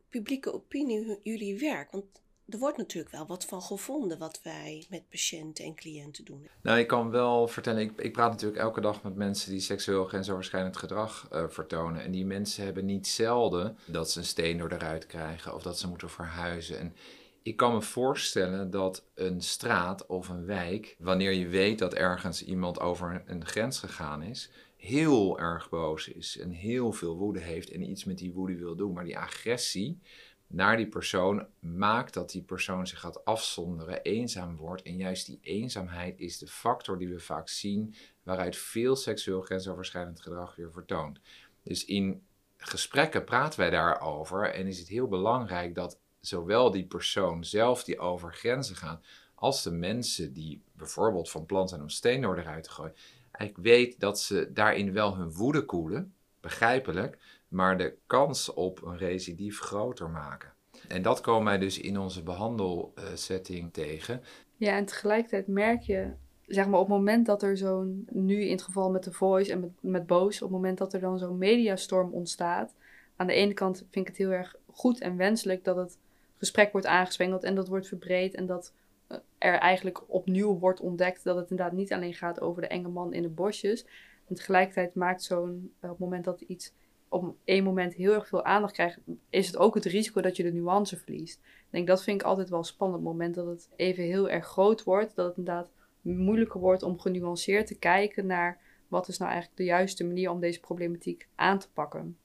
publieke 0.08 0.52
opinie 0.52 1.18
jullie 1.22 1.58
werk? 1.58 1.90
Want 1.90 2.06
er 2.48 2.58
wordt 2.58 2.76
natuurlijk 2.76 3.14
wel 3.14 3.26
wat 3.26 3.44
van 3.44 3.62
gevonden 3.62 4.18
wat 4.18 4.40
wij 4.42 4.86
met 4.88 5.08
patiënten 5.08 5.64
en 5.64 5.74
cliënten 5.74 6.24
doen. 6.24 6.48
Nou, 6.62 6.78
ik 6.78 6.86
kan 6.86 7.10
wel 7.10 7.48
vertellen, 7.48 7.80
ik, 7.80 7.92
ik 8.00 8.12
praat 8.12 8.30
natuurlijk 8.30 8.60
elke 8.60 8.80
dag 8.80 9.02
met 9.02 9.14
mensen 9.14 9.50
die 9.50 9.60
seksueel 9.60 10.04
grensoverschrijdend 10.04 10.76
gedrag 10.76 11.28
uh, 11.32 11.44
vertonen. 11.48 12.02
En 12.02 12.10
die 12.10 12.26
mensen 12.26 12.64
hebben 12.64 12.84
niet 12.84 13.06
zelden 13.06 13.78
dat 13.86 14.10
ze 14.10 14.18
een 14.18 14.24
steen 14.24 14.58
door 14.58 14.68
de 14.68 14.78
ruit 14.78 15.06
krijgen 15.06 15.54
of 15.54 15.62
dat 15.62 15.78
ze 15.78 15.88
moeten 15.88 16.10
verhuizen. 16.10 16.78
En 16.78 16.96
ik 17.42 17.56
kan 17.56 17.72
me 17.72 17.82
voorstellen 17.82 18.70
dat 18.70 19.04
een 19.14 19.40
straat 19.40 20.06
of 20.06 20.28
een 20.28 20.44
wijk, 20.44 20.96
wanneer 20.98 21.32
je 21.32 21.48
weet 21.48 21.78
dat 21.78 21.94
ergens 21.94 22.44
iemand 22.44 22.80
over 22.80 23.22
een 23.26 23.46
grens 23.46 23.78
gegaan 23.78 24.22
is, 24.22 24.50
heel 24.76 25.38
erg 25.38 25.68
boos 25.68 26.08
is 26.08 26.38
en 26.38 26.50
heel 26.50 26.92
veel 26.92 27.16
woede 27.16 27.40
heeft 27.40 27.70
en 27.70 27.90
iets 27.90 28.04
met 28.04 28.18
die 28.18 28.32
woede 28.32 28.56
wil 28.56 28.76
doen. 28.76 28.92
Maar 28.92 29.04
die 29.04 29.18
agressie 29.18 30.00
naar 30.46 30.76
die 30.76 30.88
persoon 30.88 31.46
maakt 31.58 32.14
dat 32.14 32.30
die 32.30 32.42
persoon 32.42 32.86
zich 32.86 33.00
gaat 33.00 33.24
afzonderen, 33.24 34.02
eenzaam 34.02 34.56
wordt. 34.56 34.82
En 34.82 34.96
juist 34.96 35.26
die 35.26 35.38
eenzaamheid 35.42 36.18
is 36.18 36.38
de 36.38 36.46
factor 36.46 36.98
die 36.98 37.08
we 37.08 37.20
vaak 37.20 37.48
zien 37.48 37.94
waaruit 38.22 38.56
veel 38.56 38.96
seksueel 38.96 39.40
grensoverschrijdend 39.40 40.20
gedrag 40.20 40.56
weer 40.56 40.72
vertoont. 40.72 41.20
Dus 41.62 41.84
in 41.84 42.22
gesprekken 42.56 43.24
praten 43.24 43.58
wij 43.58 43.70
daarover 43.70 44.50
en 44.50 44.66
is 44.66 44.78
het 44.78 44.88
heel 44.88 45.08
belangrijk 45.08 45.74
dat 45.74 45.98
zowel 46.20 46.70
die 46.70 46.86
persoon 46.86 47.44
zelf 47.44 47.84
die 47.84 47.98
over 47.98 48.34
grenzen 48.34 48.76
gaat, 48.76 49.04
als 49.34 49.62
de 49.62 49.70
mensen 49.70 50.32
die 50.32 50.62
bijvoorbeeld 50.72 51.30
van 51.30 51.46
plan 51.46 51.68
zijn 51.68 51.80
om 51.80 51.88
steen 51.88 52.20
door 52.20 52.38
eruit 52.38 52.64
te 52.64 52.70
gooien, 52.70 52.94
eigenlijk 53.32 53.68
weet 53.68 54.00
dat 54.00 54.20
ze 54.20 54.50
daarin 54.52 54.92
wel 54.92 55.16
hun 55.16 55.32
woede 55.32 55.64
koelen, 55.64 56.14
begrijpelijk, 56.40 57.18
maar 57.54 57.78
de 57.78 57.96
kans 58.06 58.52
op 58.52 58.82
een 58.82 58.96
recidief 58.96 59.60
groter 59.60 60.10
maken. 60.10 60.52
En 60.88 61.02
dat 61.02 61.20
komen 61.20 61.44
wij 61.44 61.58
dus 61.58 61.80
in 61.80 61.98
onze 61.98 62.22
behandelsetting 62.22 63.72
tegen. 63.72 64.22
Ja, 64.56 64.76
en 64.76 64.84
tegelijkertijd 64.84 65.46
merk 65.46 65.82
je, 65.82 66.12
zeg 66.46 66.66
maar, 66.66 66.80
op 66.80 66.88
het 66.88 66.96
moment 66.96 67.26
dat 67.26 67.42
er 67.42 67.56
zo'n, 67.56 68.08
nu 68.10 68.42
in 68.42 68.50
het 68.50 68.62
geval 68.62 68.90
met 68.90 69.04
de 69.04 69.12
Voice 69.12 69.52
en 69.52 69.60
met, 69.60 69.70
met 69.80 70.06
Boos, 70.06 70.42
op 70.42 70.48
het 70.48 70.56
moment 70.56 70.78
dat 70.78 70.92
er 70.92 71.00
dan 71.00 71.18
zo'n 71.18 71.38
mediastorm 71.38 72.12
ontstaat, 72.12 72.74
aan 73.16 73.26
de 73.26 73.32
ene 73.32 73.54
kant 73.54 73.78
vind 73.78 73.94
ik 73.94 74.06
het 74.06 74.16
heel 74.16 74.30
erg 74.30 74.56
goed 74.72 75.00
en 75.00 75.16
wenselijk 75.16 75.64
dat 75.64 75.76
het 75.76 75.98
gesprek 76.36 76.72
wordt 76.72 76.86
aangezwengeld 76.86 77.44
en 77.44 77.54
dat 77.54 77.68
wordt 77.68 77.88
verbreed 77.88 78.34
en 78.34 78.46
dat 78.46 78.72
eh, 79.06 79.18
er 79.38 79.58
eigenlijk 79.58 80.02
opnieuw 80.06 80.58
wordt 80.58 80.80
ontdekt 80.80 81.24
dat 81.24 81.36
het 81.36 81.50
inderdaad 81.50 81.74
niet 81.74 81.92
alleen 81.92 82.14
gaat 82.14 82.40
over 82.40 82.62
de 82.62 82.68
enge 82.68 82.88
man 82.88 83.12
in 83.12 83.22
de 83.22 83.28
bosjes. 83.28 83.86
En 84.28 84.34
tegelijkertijd 84.34 84.94
maakt 84.94 85.22
zo'n, 85.22 85.72
eh, 85.80 85.90
op 85.90 85.96
het 85.96 86.06
moment 86.06 86.24
dat 86.24 86.40
iets 86.40 86.72
op 87.14 87.36
één 87.44 87.64
moment 87.64 87.94
heel 87.94 88.12
erg 88.12 88.28
veel 88.28 88.44
aandacht 88.44 88.72
krijgt, 88.72 88.98
is 89.30 89.46
het 89.46 89.56
ook 89.56 89.74
het 89.74 89.84
risico 89.84 90.20
dat 90.20 90.36
je 90.36 90.42
de 90.42 90.52
nuance 90.52 90.96
verliest. 90.96 91.40
Denk 91.70 91.86
dat 91.86 92.02
vind 92.02 92.20
ik 92.20 92.26
altijd 92.26 92.48
wel 92.48 92.64
spannend. 92.64 93.02
Moment 93.02 93.34
dat 93.34 93.46
het 93.46 93.68
even 93.76 94.04
heel 94.04 94.28
erg 94.28 94.46
groot 94.46 94.84
wordt, 94.84 95.14
dat 95.14 95.26
het 95.26 95.36
inderdaad 95.36 95.70
moeilijker 96.00 96.60
wordt 96.60 96.82
om 96.82 96.98
genuanceerd 96.98 97.66
te 97.66 97.78
kijken 97.78 98.26
naar 98.26 98.60
wat 98.88 99.08
is 99.08 99.18
nou 99.18 99.30
eigenlijk 99.30 99.60
de 99.60 99.66
juiste 99.66 100.04
manier 100.04 100.30
om 100.30 100.40
deze 100.40 100.60
problematiek 100.60 101.28
aan 101.34 101.58
te 101.58 101.70
pakken. 101.72 102.18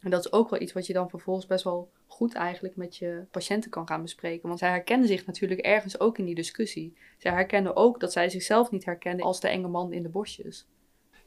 En 0.00 0.10
dat 0.10 0.24
is 0.24 0.32
ook 0.32 0.50
wel 0.50 0.60
iets 0.60 0.72
wat 0.72 0.86
je 0.86 0.92
dan 0.92 1.10
vervolgens 1.10 1.46
best 1.46 1.64
wel 1.64 1.90
goed 2.06 2.34
eigenlijk 2.34 2.76
met 2.76 2.96
je 2.96 3.24
patiënten 3.30 3.70
kan 3.70 3.86
gaan 3.86 4.02
bespreken. 4.02 4.48
Want 4.48 4.58
zij 4.58 4.70
herkennen 4.70 5.08
zich 5.08 5.26
natuurlijk 5.26 5.60
ergens 5.60 6.00
ook 6.00 6.18
in 6.18 6.24
die 6.24 6.34
discussie. 6.34 6.96
Zij 7.18 7.32
herkennen 7.32 7.76
ook 7.76 8.00
dat 8.00 8.12
zij 8.12 8.28
zichzelf 8.28 8.70
niet 8.70 8.84
herkennen 8.84 9.24
als 9.24 9.40
de 9.40 9.48
enge 9.48 9.68
man 9.68 9.92
in 9.92 10.02
de 10.02 10.08
bosjes. 10.08 10.66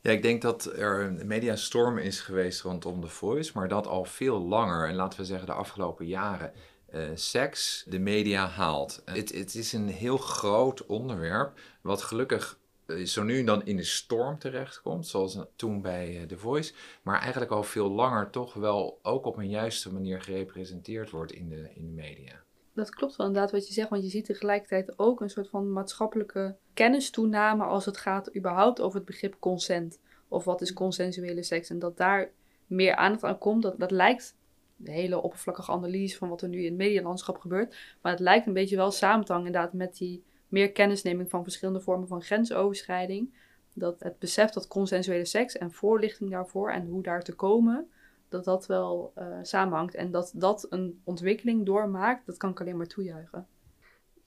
Ja, 0.01 0.11
ik 0.11 0.21
denk 0.21 0.41
dat 0.41 0.65
er 0.65 1.01
een 1.01 1.27
mediastorm 1.27 1.97
is 1.97 2.21
geweest 2.21 2.61
rondom 2.61 3.01
The 3.01 3.07
Voice, 3.07 3.51
maar 3.53 3.67
dat 3.67 3.87
al 3.87 4.05
veel 4.05 4.39
langer. 4.39 4.87
En 4.87 4.95
laten 4.95 5.19
we 5.19 5.25
zeggen 5.25 5.47
de 5.47 5.53
afgelopen 5.53 6.05
jaren. 6.05 6.53
Uh, 6.93 7.09
seks 7.13 7.83
de 7.87 7.99
media 7.99 8.47
haalt. 8.47 9.01
Het, 9.05 9.33
het 9.33 9.55
is 9.55 9.73
een 9.73 9.87
heel 9.87 10.17
groot 10.17 10.85
onderwerp, 10.85 11.59
wat 11.81 12.01
gelukkig 12.01 12.59
uh, 12.85 13.05
zo 13.05 13.23
nu 13.23 13.39
en 13.39 13.45
dan 13.45 13.65
in 13.65 13.75
de 13.75 13.83
storm 13.83 14.39
terechtkomt, 14.39 15.07
zoals 15.07 15.37
toen 15.55 15.81
bij 15.81 16.25
The 16.27 16.37
Voice, 16.37 16.73
maar 17.01 17.19
eigenlijk 17.21 17.51
al 17.51 17.63
veel 17.63 17.89
langer 17.91 18.29
toch 18.29 18.53
wel 18.53 18.99
ook 19.01 19.25
op 19.25 19.37
een 19.37 19.49
juiste 19.49 19.93
manier 19.93 20.21
gerepresenteerd 20.21 21.09
wordt 21.09 21.31
in 21.31 21.49
de, 21.49 21.69
in 21.73 21.85
de 21.85 21.91
media 21.91 22.43
dat 22.79 22.95
klopt 22.95 23.15
wel 23.15 23.27
inderdaad 23.27 23.51
wat 23.51 23.67
je 23.67 23.73
zegt, 23.73 23.89
want 23.89 24.03
je 24.03 24.09
ziet 24.09 24.25
tegelijkertijd 24.25 24.99
ook 24.99 25.21
een 25.21 25.29
soort 25.29 25.49
van 25.49 25.71
maatschappelijke 25.71 26.55
kennistoename 26.73 27.63
als 27.63 27.85
het 27.85 27.97
gaat 27.97 28.35
überhaupt 28.35 28.81
over 28.81 28.97
het 28.97 29.05
begrip 29.05 29.35
consent. 29.39 29.99
Of 30.27 30.43
wat 30.43 30.61
is 30.61 30.73
consensuele 30.73 31.43
seks? 31.43 31.69
En 31.69 31.79
dat 31.79 31.97
daar 31.97 32.31
meer 32.67 32.95
aandacht 32.95 33.23
aan 33.23 33.37
komt, 33.37 33.61
dat, 33.61 33.79
dat 33.79 33.91
lijkt 33.91 34.37
de 34.75 34.91
hele 34.91 35.21
oppervlakkige 35.21 35.71
analyse 35.71 36.17
van 36.17 36.29
wat 36.29 36.41
er 36.41 36.49
nu 36.49 36.57
in 36.57 36.65
het 36.65 36.75
medialandschap 36.75 37.37
gebeurt. 37.37 37.75
Maar 38.01 38.11
het 38.11 38.21
lijkt 38.21 38.47
een 38.47 38.53
beetje 38.53 38.75
wel 38.75 38.91
samen 38.91 39.25
te 39.25 39.33
inderdaad 39.33 39.73
met 39.73 39.97
die 39.97 40.23
meer 40.47 40.71
kennisneming 40.71 41.29
van 41.29 41.43
verschillende 41.43 41.79
vormen 41.79 42.07
van 42.07 42.21
grensoverschrijding. 42.21 43.33
Dat 43.73 43.99
het 43.99 44.19
besef 44.19 44.49
dat 44.49 44.67
consensuele 44.67 45.25
seks 45.25 45.57
en 45.57 45.71
voorlichting 45.71 46.31
daarvoor 46.31 46.71
en 46.71 46.87
hoe 46.87 47.03
daar 47.03 47.23
te 47.23 47.33
komen, 47.33 47.89
dat 48.29 48.43
dat 48.43 48.65
wel 48.65 49.13
uh, 49.17 49.37
samenhangt. 49.41 49.95
En 49.95 50.11
dat 50.11 50.31
dat 50.35 50.67
een 50.69 51.01
ontwikkeling 51.03 51.65
doormaakt, 51.65 52.25
dat 52.25 52.37
kan 52.37 52.49
ik 52.49 52.59
alleen 52.59 52.77
maar 52.77 52.87
toejuichen. 52.87 53.47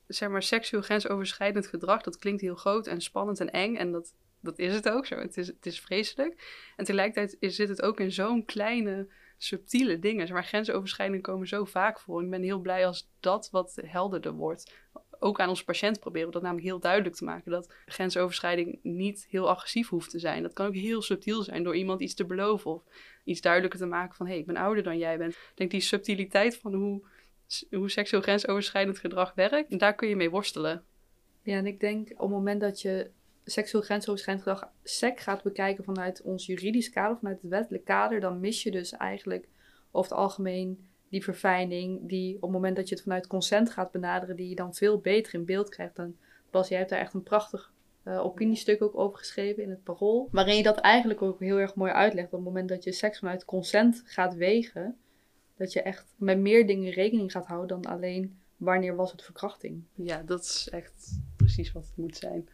Zeg 0.07 0.29
maar, 0.29 0.43
seksueel 0.43 0.83
grensoverschrijdend 0.83 1.67
gedrag, 1.67 2.03
dat 2.03 2.19
klinkt 2.19 2.41
heel 2.41 2.55
groot 2.55 2.87
en 2.87 3.01
spannend 3.01 3.41
en 3.41 3.51
eng. 3.51 3.77
En 3.77 3.93
dat 3.93 4.15
dat 4.43 4.59
is 4.59 4.75
het 4.75 4.89
ook 4.89 5.07
zo. 5.07 5.17
Het 5.17 5.37
is, 5.37 5.47
het 5.47 5.67
is 5.67 5.81
vreselijk. 5.81 6.63
En 6.77 6.85
tegelijkertijd 6.85 7.37
zit 7.41 7.69
het 7.69 7.83
ook 7.83 8.01
in 8.01 8.13
zo'n 8.13 8.45
kleine, 8.45 9.09
subtiele 9.37 9.99
dingen. 9.99 10.33
Maar 10.33 10.45
grensoverschrijdingen 10.45 11.23
komen 11.23 11.49
zo 11.49 11.65
vaak 11.65 12.01
voor. 12.01 12.23
ik 12.23 12.31
ben 12.31 12.43
heel 12.43 12.59
blij 12.59 12.87
als 12.87 13.11
dat 13.21 13.51
wat 13.51 13.79
helderder 13.87 14.33
wordt. 14.33 14.73
Ook 15.23 15.41
aan 15.41 15.49
onze 15.49 15.65
patiënt 15.65 16.01
proberen 16.01 16.27
we 16.27 16.33
dat 16.33 16.43
namelijk 16.43 16.67
heel 16.67 16.79
duidelijk 16.79 17.15
te 17.15 17.25
maken. 17.25 17.51
Dat 17.51 17.75
grensoverschrijding 17.87 18.79
niet 18.83 19.27
heel 19.31 19.49
agressief 19.49 19.89
hoeft 19.89 20.11
te 20.11 20.19
zijn. 20.19 20.43
Dat 20.43 20.53
kan 20.53 20.67
ook 20.67 20.75
heel 20.75 21.03
subtiel 21.03 21.43
zijn 21.43 21.63
door 21.63 21.77
iemand 21.77 22.01
iets 22.01 22.15
te 22.15 22.25
beloven. 22.25 22.71
Of 22.71 22.83
iets 23.25 23.41
duidelijker 23.41 23.81
te 23.81 23.87
maken 23.87 24.17
van... 24.17 24.27
hé, 24.27 24.33
hey, 24.33 24.41
ik 24.41 24.47
ben 24.47 24.57
ouder 24.57 24.83
dan 24.83 24.99
jij 24.99 25.19
bent. 25.19 25.33
Ik 25.33 25.53
denk 25.55 25.71
die 25.71 25.81
subtiliteit 25.81 26.57
van 26.57 26.75
hoe, 26.75 27.03
hoe 27.71 27.91
seksueel 27.91 28.23
grensoverschrijdend 28.23 28.99
gedrag 28.99 29.35
werkt... 29.35 29.79
daar 29.79 29.95
kun 29.95 30.09
je 30.09 30.17
mee 30.17 30.31
worstelen. 30.31 30.85
Ja, 31.43 31.57
en 31.57 31.67
ik 31.67 31.81
denk 31.81 32.11
op 32.11 32.19
het 32.19 32.29
moment 32.29 32.61
dat 32.61 32.81
je 32.81 33.11
seksueel 33.45 33.85
grensoverschrijdend 33.85 34.49
gedrag 34.49 34.71
SEC 34.83 35.21
gaat 35.21 35.43
bekijken 35.43 35.85
vanuit 35.85 36.23
ons 36.23 36.47
juridisch 36.47 36.91
kader, 36.91 37.17
vanuit 37.17 37.43
het 37.43 37.51
wettelijk 37.51 37.85
kader, 37.85 38.21
dan 38.21 38.41
mis 38.41 38.63
je 38.63 38.71
dus 38.71 38.93
eigenlijk 38.93 39.49
over 39.91 40.11
het 40.11 40.21
algemeen 40.21 40.91
die 41.13 41.25
verfijning, 41.25 42.09
die 42.09 42.37
op 42.37 42.43
het 42.43 42.51
moment 42.51 42.77
dat 42.77 42.89
je 42.89 42.95
het 42.95 43.05
vanuit 43.05 43.27
consent 43.27 43.71
gaat 43.71 43.91
benaderen, 43.91 44.37
die 44.37 44.49
je 44.49 44.55
dan 44.55 44.75
veel 44.75 44.99
beter 44.99 45.35
in 45.35 45.45
beeld 45.45 45.69
krijgt. 45.69 45.99
En 45.99 46.19
Bas, 46.51 46.69
jij 46.69 46.79
hebt 46.79 46.91
daar 46.91 47.01
echt 47.01 47.15
een 47.15 47.23
prachtig 47.23 47.73
uh, 48.05 48.25
opiniestuk 48.25 48.83
ook 48.83 48.99
over 48.99 49.19
geschreven 49.19 49.63
in 49.63 49.71
het 49.71 49.83
parool, 49.83 50.29
waarin 50.31 50.57
je 50.57 50.63
dat 50.63 50.79
eigenlijk 50.79 51.23
ook 51.23 51.41
heel 51.41 51.59
erg 51.59 51.75
mooi 51.75 51.93
uitlegt. 51.93 52.27
Op 52.27 52.33
het 52.33 52.43
moment 52.43 52.69
dat 52.69 52.85
je 52.85 52.93
seks 52.93 53.19
vanuit 53.19 53.45
consent 53.45 54.03
gaat 54.05 54.35
wegen, 54.35 54.97
dat 55.57 55.73
je 55.73 55.83
echt 55.83 56.15
met 56.17 56.39
meer 56.39 56.67
dingen 56.67 56.93
rekening 56.93 57.33
gaat 57.33 57.47
houden 57.47 57.83
dan 57.83 57.93
alleen 57.93 58.39
wanneer 58.57 58.97
was 58.97 59.13
het 59.13 59.23
verkrachting. 59.23 59.83
Ja, 59.95 60.23
dat 60.23 60.41
is 60.41 60.69
echt 60.71 61.21
precies 61.37 61.73
wat 61.73 61.87
het 61.87 61.97
moet 61.97 62.17
zijn. 62.17 62.49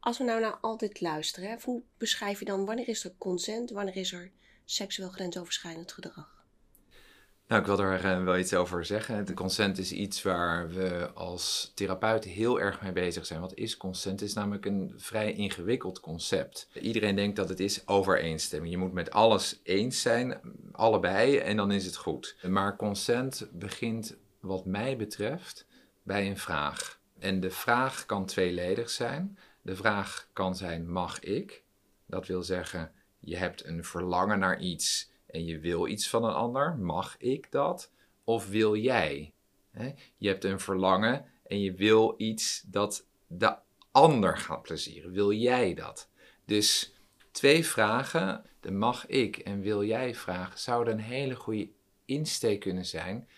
Als 0.00 0.18
we 0.18 0.24
nou 0.24 0.40
naar 0.40 0.58
altijd 0.60 1.00
luisteren, 1.00 1.50
hè, 1.50 1.56
hoe 1.62 1.82
beschrijf 1.96 2.38
je 2.38 2.44
dan 2.44 2.64
wanneer 2.64 2.88
is 2.88 3.04
er 3.04 3.12
consent, 3.18 3.70
wanneer 3.70 3.96
is 3.96 4.12
er 4.12 4.30
seksueel 4.64 5.08
grensoverschrijdend 5.08 5.92
gedrag? 5.92 6.39
Nou, 7.50 7.62
ik 7.62 7.68
wil 7.68 7.78
er 7.78 8.04
uh, 8.04 8.24
wel 8.24 8.38
iets 8.38 8.54
over 8.54 8.84
zeggen. 8.84 9.26
De 9.26 9.34
consent 9.34 9.78
is 9.78 9.92
iets 9.92 10.22
waar 10.22 10.68
we 10.68 11.10
als 11.14 11.72
therapeuten 11.74 12.30
heel 12.30 12.60
erg 12.60 12.82
mee 12.82 12.92
bezig 12.92 13.26
zijn. 13.26 13.40
Wat 13.40 13.54
is 13.54 13.76
consent? 13.76 14.20
Het 14.20 14.28
is 14.28 14.34
namelijk 14.34 14.66
een 14.66 14.94
vrij 14.96 15.32
ingewikkeld 15.32 16.00
concept. 16.00 16.68
Iedereen 16.74 17.16
denkt 17.16 17.36
dat 17.36 17.48
het 17.48 17.60
is 17.60 17.86
overeenstemming. 17.88 18.72
Je 18.72 18.78
moet 18.78 18.92
met 18.92 19.10
alles 19.10 19.60
eens 19.62 20.00
zijn, 20.00 20.40
allebei, 20.72 21.36
en 21.36 21.56
dan 21.56 21.70
is 21.70 21.84
het 21.84 21.96
goed. 21.96 22.36
Maar 22.48 22.76
consent 22.76 23.48
begint, 23.52 24.16
wat 24.40 24.64
mij 24.64 24.96
betreft, 24.96 25.66
bij 26.02 26.26
een 26.26 26.38
vraag. 26.38 27.00
En 27.18 27.40
de 27.40 27.50
vraag 27.50 28.06
kan 28.06 28.26
tweeledig 28.26 28.90
zijn. 28.90 29.38
De 29.62 29.76
vraag 29.76 30.28
kan 30.32 30.56
zijn: 30.56 30.90
mag 30.90 31.20
ik? 31.20 31.62
Dat 32.06 32.26
wil 32.26 32.42
zeggen, 32.42 32.92
je 33.20 33.36
hebt 33.36 33.64
een 33.64 33.84
verlangen 33.84 34.38
naar 34.38 34.60
iets 34.60 35.10
en 35.30 35.44
je 35.44 35.58
wil 35.58 35.86
iets 35.86 36.08
van 36.08 36.24
een 36.24 36.34
ander. 36.34 36.76
Mag 36.76 37.16
ik 37.18 37.50
dat? 37.50 37.92
Of 38.24 38.48
wil 38.48 38.76
jij? 38.76 39.32
Je 40.16 40.28
hebt 40.28 40.44
een 40.44 40.60
verlangen 40.60 41.24
en 41.46 41.60
je 41.60 41.74
wil 41.74 42.14
iets 42.16 42.64
dat 42.66 43.06
de 43.26 43.56
ander 43.90 44.38
gaat 44.38 44.62
plezieren. 44.62 45.12
Wil 45.12 45.32
jij 45.32 45.74
dat? 45.74 46.10
Dus 46.44 46.94
twee 47.30 47.66
vragen, 47.66 48.44
de 48.60 48.70
mag 48.70 49.06
ik 49.06 49.38
en 49.38 49.60
wil 49.60 49.84
jij 49.84 50.14
vragen, 50.14 50.58
zouden 50.58 50.94
een 50.94 51.00
hele 51.00 51.34
goede 51.36 51.70
insteek 52.04 52.60
kunnen 52.60 52.86
zijn 52.86 53.28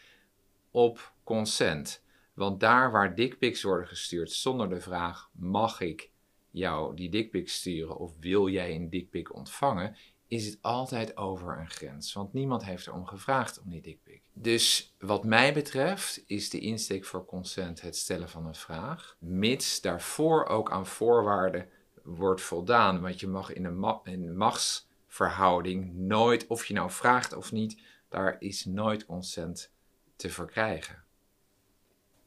op 0.70 1.12
consent. 1.24 2.02
Want 2.34 2.60
daar 2.60 2.90
waar 2.90 3.14
dickpics 3.14 3.62
worden 3.62 3.86
gestuurd 3.86 4.32
zonder 4.32 4.68
de 4.68 4.80
vraag 4.80 5.30
mag 5.32 5.80
ik 5.80 6.10
jou 6.50 6.96
die 6.96 7.10
dikpik 7.10 7.48
sturen 7.48 7.96
of 7.96 8.12
wil 8.20 8.48
jij 8.48 8.74
een 8.74 8.90
dikpik 8.90 9.34
ontvangen, 9.34 9.96
is 10.32 10.46
het 10.46 10.58
altijd 10.60 11.16
over 11.16 11.58
een 11.58 11.70
grens. 11.70 12.12
Want 12.12 12.32
niemand 12.32 12.64
heeft 12.64 12.86
erom 12.86 13.06
gevraagd 13.06 13.60
om 13.60 13.70
die 13.70 13.80
dikpik. 13.80 14.22
Dus 14.32 14.94
wat 14.98 15.24
mij 15.24 15.52
betreft 15.52 16.24
is 16.26 16.50
de 16.50 16.58
insteek 16.58 17.04
voor 17.04 17.24
consent 17.24 17.80
het 17.80 17.96
stellen 17.96 18.28
van 18.28 18.46
een 18.46 18.54
vraag, 18.54 19.16
mits 19.18 19.80
daarvoor 19.80 20.46
ook 20.46 20.70
aan 20.70 20.86
voorwaarden 20.86 21.68
wordt 22.02 22.40
voldaan. 22.40 23.00
Want 23.00 23.20
je 23.20 23.26
mag 23.26 23.52
in 23.52 23.64
een, 23.64 23.78
ma 23.78 24.00
een 24.02 24.36
machtsverhouding 24.36 25.94
nooit, 25.94 26.46
of 26.46 26.64
je 26.64 26.74
nou 26.74 26.90
vraagt 26.90 27.32
of 27.32 27.52
niet, 27.52 27.82
daar 28.08 28.36
is 28.38 28.64
nooit 28.64 29.06
consent 29.06 29.72
te 30.16 30.30
verkrijgen. 30.30 31.04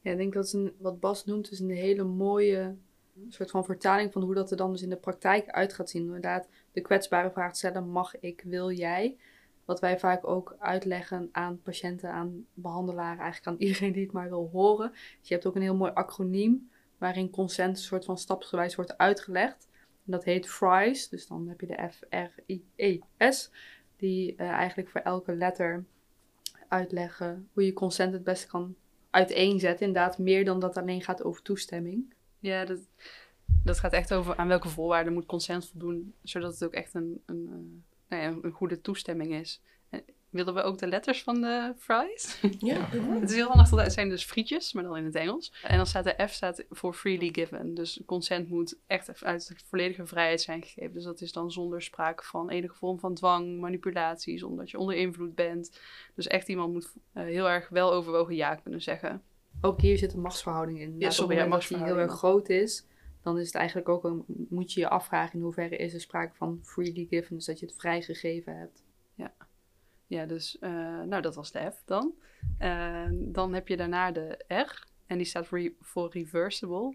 Ja, 0.00 0.10
ik 0.10 0.18
denk 0.18 0.32
dat 0.32 0.56
wat 0.78 1.00
Bas 1.00 1.24
noemt, 1.24 1.50
is 1.50 1.60
een 1.60 1.70
hele 1.70 2.04
mooie 2.04 2.76
een 3.24 3.32
soort 3.32 3.50
van 3.50 3.64
vertaling 3.64 4.12
van 4.12 4.22
hoe 4.22 4.34
dat 4.34 4.50
er 4.50 4.56
dan 4.56 4.72
dus 4.72 4.82
in 4.82 4.88
de 4.88 4.96
praktijk 4.96 5.48
uit 5.48 5.72
gaat 5.72 5.90
zien. 5.90 6.04
Inderdaad, 6.04 6.48
de 6.72 6.80
kwetsbare 6.80 7.30
vraag 7.30 7.56
stellen: 7.56 7.88
mag 7.88 8.20
ik, 8.20 8.42
wil 8.44 8.70
jij? 8.70 9.16
Wat 9.64 9.80
wij 9.80 9.98
vaak 9.98 10.26
ook 10.26 10.56
uitleggen 10.58 11.28
aan 11.32 11.62
patiënten, 11.62 12.10
aan 12.10 12.46
behandelaren, 12.54 13.20
eigenlijk 13.20 13.46
aan 13.46 13.62
iedereen 13.66 13.92
die 13.92 14.02
het 14.04 14.12
maar 14.12 14.28
wil 14.28 14.48
horen. 14.52 14.90
Dus 14.90 15.28
je 15.28 15.34
hebt 15.34 15.46
ook 15.46 15.54
een 15.54 15.62
heel 15.62 15.76
mooi 15.76 15.92
acroniem 15.92 16.70
waarin 16.98 17.30
consent 17.30 17.76
een 17.76 17.82
soort 17.82 18.04
van 18.04 18.18
stapsgewijs 18.18 18.74
wordt 18.74 18.98
uitgelegd. 18.98 19.68
Dat 20.04 20.24
heet 20.24 20.48
FRIES, 20.48 21.08
dus 21.08 21.26
dan 21.26 21.48
heb 21.48 21.60
je 21.60 21.66
de 21.66 21.88
F-R-I-E-S, 21.90 23.50
die 23.96 24.32
uh, 24.32 24.48
eigenlijk 24.48 24.88
voor 24.88 25.00
elke 25.00 25.34
letter 25.34 25.84
uitleggen 26.68 27.48
hoe 27.52 27.64
je 27.64 27.72
consent 27.72 28.12
het 28.12 28.24
beste 28.24 28.46
kan 28.46 28.74
uiteenzetten. 29.10 29.86
Inderdaad, 29.86 30.18
meer 30.18 30.44
dan 30.44 30.60
dat 30.60 30.76
alleen 30.76 31.02
gaat 31.02 31.22
over 31.24 31.42
toestemming. 31.42 32.14
Ja, 32.38 32.64
dat, 32.64 32.78
dat 33.64 33.78
gaat 33.78 33.92
echt 33.92 34.14
over 34.14 34.36
aan 34.36 34.48
welke 34.48 34.68
voorwaarden 34.68 35.12
moet 35.12 35.26
consent 35.26 35.68
voldoen, 35.68 36.14
zodat 36.22 36.52
het 36.52 36.64
ook 36.64 36.72
echt 36.72 36.94
een, 36.94 37.22
een, 37.26 37.48
eh, 37.50 38.18
nou 38.18 38.22
ja, 38.22 38.38
een 38.42 38.52
goede 38.52 38.80
toestemming 38.80 39.32
is. 39.32 39.60
En 39.88 40.04
willen 40.30 40.54
we 40.54 40.62
ook 40.62 40.78
de 40.78 40.86
letters 40.86 41.22
van 41.22 41.40
de 41.40 41.74
fries? 41.78 42.40
Ja. 42.58 42.88
het 43.20 43.30
is 43.30 43.36
heel 43.36 43.48
handig, 43.48 43.70
het 43.70 43.92
zijn 43.92 44.08
dus 44.08 44.24
frietjes, 44.24 44.72
maar 44.72 44.82
dan 44.82 44.96
in 44.96 45.04
het 45.04 45.14
Engels. 45.14 45.52
En 45.62 45.76
dan 45.76 45.86
staat 45.86 46.04
de 46.04 46.26
F 46.28 46.32
staat 46.32 46.64
voor 46.70 46.94
freely 46.94 47.28
given. 47.32 47.74
Dus 47.74 48.00
consent 48.06 48.48
moet 48.48 48.78
echt 48.86 49.24
uit 49.24 49.48
de 49.48 49.54
volledige 49.64 50.06
vrijheid 50.06 50.40
zijn 50.40 50.62
gegeven. 50.62 50.94
Dus 50.94 51.04
dat 51.04 51.20
is 51.20 51.32
dan 51.32 51.50
zonder 51.50 51.82
sprake 51.82 52.24
van 52.24 52.50
enige 52.50 52.74
vorm 52.74 52.98
van 52.98 53.14
dwang, 53.14 53.58
manipulatie, 53.60 54.38
zonder 54.38 54.58
dat 54.58 54.70
je 54.70 54.78
onder 54.78 54.96
invloed 54.96 55.34
bent. 55.34 55.80
Dus 56.14 56.26
echt 56.26 56.48
iemand 56.48 56.72
moet 56.72 56.92
uh, 57.14 57.22
heel 57.22 57.48
erg 57.48 57.68
wel 57.68 57.92
overwogen 57.92 58.34
ja 58.34 58.54
kunnen 58.54 58.82
zeggen 58.82 59.22
ook 59.60 59.80
hier 59.80 59.98
zit 59.98 60.12
een 60.12 60.20
machtsverhouding 60.20 60.80
in. 60.80 60.94
Ja, 60.98 61.10
sorry, 61.10 61.40
als 61.40 61.68
die 61.68 61.84
heel 61.84 61.98
erg 61.98 62.12
groot 62.12 62.48
is, 62.48 62.86
dan 63.22 63.38
is 63.38 63.46
het 63.46 63.54
eigenlijk 63.54 63.88
ook 63.88 64.04
een, 64.04 64.24
moet 64.48 64.72
je 64.72 64.80
je 64.80 64.88
afvragen 64.88 65.34
in 65.34 65.44
hoeverre 65.44 65.76
is 65.76 65.94
er 65.94 66.00
sprake 66.00 66.34
van 66.34 66.60
freely 66.62 67.06
given, 67.10 67.36
dus 67.36 67.44
dat 67.44 67.60
je 67.60 67.66
het 67.66 67.74
vrijgegeven 67.74 68.58
hebt. 68.58 68.82
Ja, 69.14 69.32
ja 70.06 70.26
dus 70.26 70.56
uh, 70.60 70.70
nou 71.02 71.22
dat 71.22 71.34
was 71.34 71.52
de 71.52 71.70
F 71.70 71.82
dan. 71.84 72.14
Uh, 72.60 73.08
dan 73.12 73.54
heb 73.54 73.68
je 73.68 73.76
daarna 73.76 74.10
de 74.10 74.44
R 74.48 74.86
en 75.06 75.16
die 75.16 75.26
staat 75.26 75.46
voor, 75.46 75.72
voor 75.80 76.10
reversible. 76.12 76.94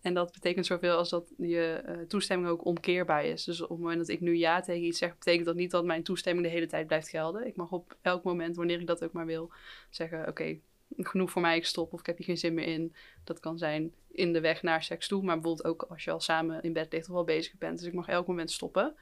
En 0.00 0.14
dat 0.14 0.32
betekent 0.32 0.66
zoveel 0.66 0.96
als 0.96 1.10
dat 1.10 1.32
je 1.36 1.82
uh, 1.88 2.06
toestemming 2.06 2.50
ook 2.50 2.64
omkeerbaar 2.64 3.24
is. 3.24 3.44
Dus 3.44 3.62
op 3.62 3.68
het 3.68 3.78
moment 3.78 3.98
dat 3.98 4.08
ik 4.08 4.20
nu 4.20 4.36
ja 4.36 4.60
tegen 4.60 4.84
iets 4.84 4.98
zeg, 4.98 5.18
betekent 5.18 5.46
dat 5.46 5.54
niet 5.54 5.70
dat 5.70 5.84
mijn 5.84 6.02
toestemming 6.02 6.46
de 6.46 6.52
hele 6.52 6.66
tijd 6.66 6.86
blijft 6.86 7.08
gelden. 7.08 7.46
Ik 7.46 7.56
mag 7.56 7.70
op 7.70 7.96
elk 8.00 8.24
moment, 8.24 8.56
wanneer 8.56 8.80
ik 8.80 8.86
dat 8.86 9.04
ook 9.04 9.12
maar 9.12 9.26
wil, 9.26 9.52
zeggen: 9.90 10.28
Oké, 10.28 10.58
genoeg 10.96 11.30
voor 11.30 11.42
mij, 11.42 11.56
ik 11.56 11.64
stop 11.64 11.92
of 11.92 12.00
ik 12.00 12.06
heb 12.06 12.16
hier 12.16 12.26
geen 12.26 12.38
zin 12.38 12.54
meer 12.54 12.66
in. 12.66 12.94
Dat 13.24 13.40
kan 13.40 13.58
zijn 13.58 13.92
in 14.10 14.32
de 14.32 14.40
weg 14.40 14.62
naar 14.62 14.82
seks 14.82 15.08
toe, 15.08 15.22
maar 15.22 15.34
bijvoorbeeld 15.34 15.66
ook 15.66 15.82
als 15.82 16.04
je 16.04 16.10
al 16.10 16.20
samen 16.20 16.62
in 16.62 16.72
bed 16.72 16.92
ligt 16.92 17.08
of 17.08 17.16
al 17.16 17.24
bezig 17.24 17.58
bent. 17.58 17.78
Dus 17.78 17.88
ik 17.88 17.94
mag 17.94 18.08
elk 18.08 18.26
moment 18.26 18.50
stoppen. 18.50 18.94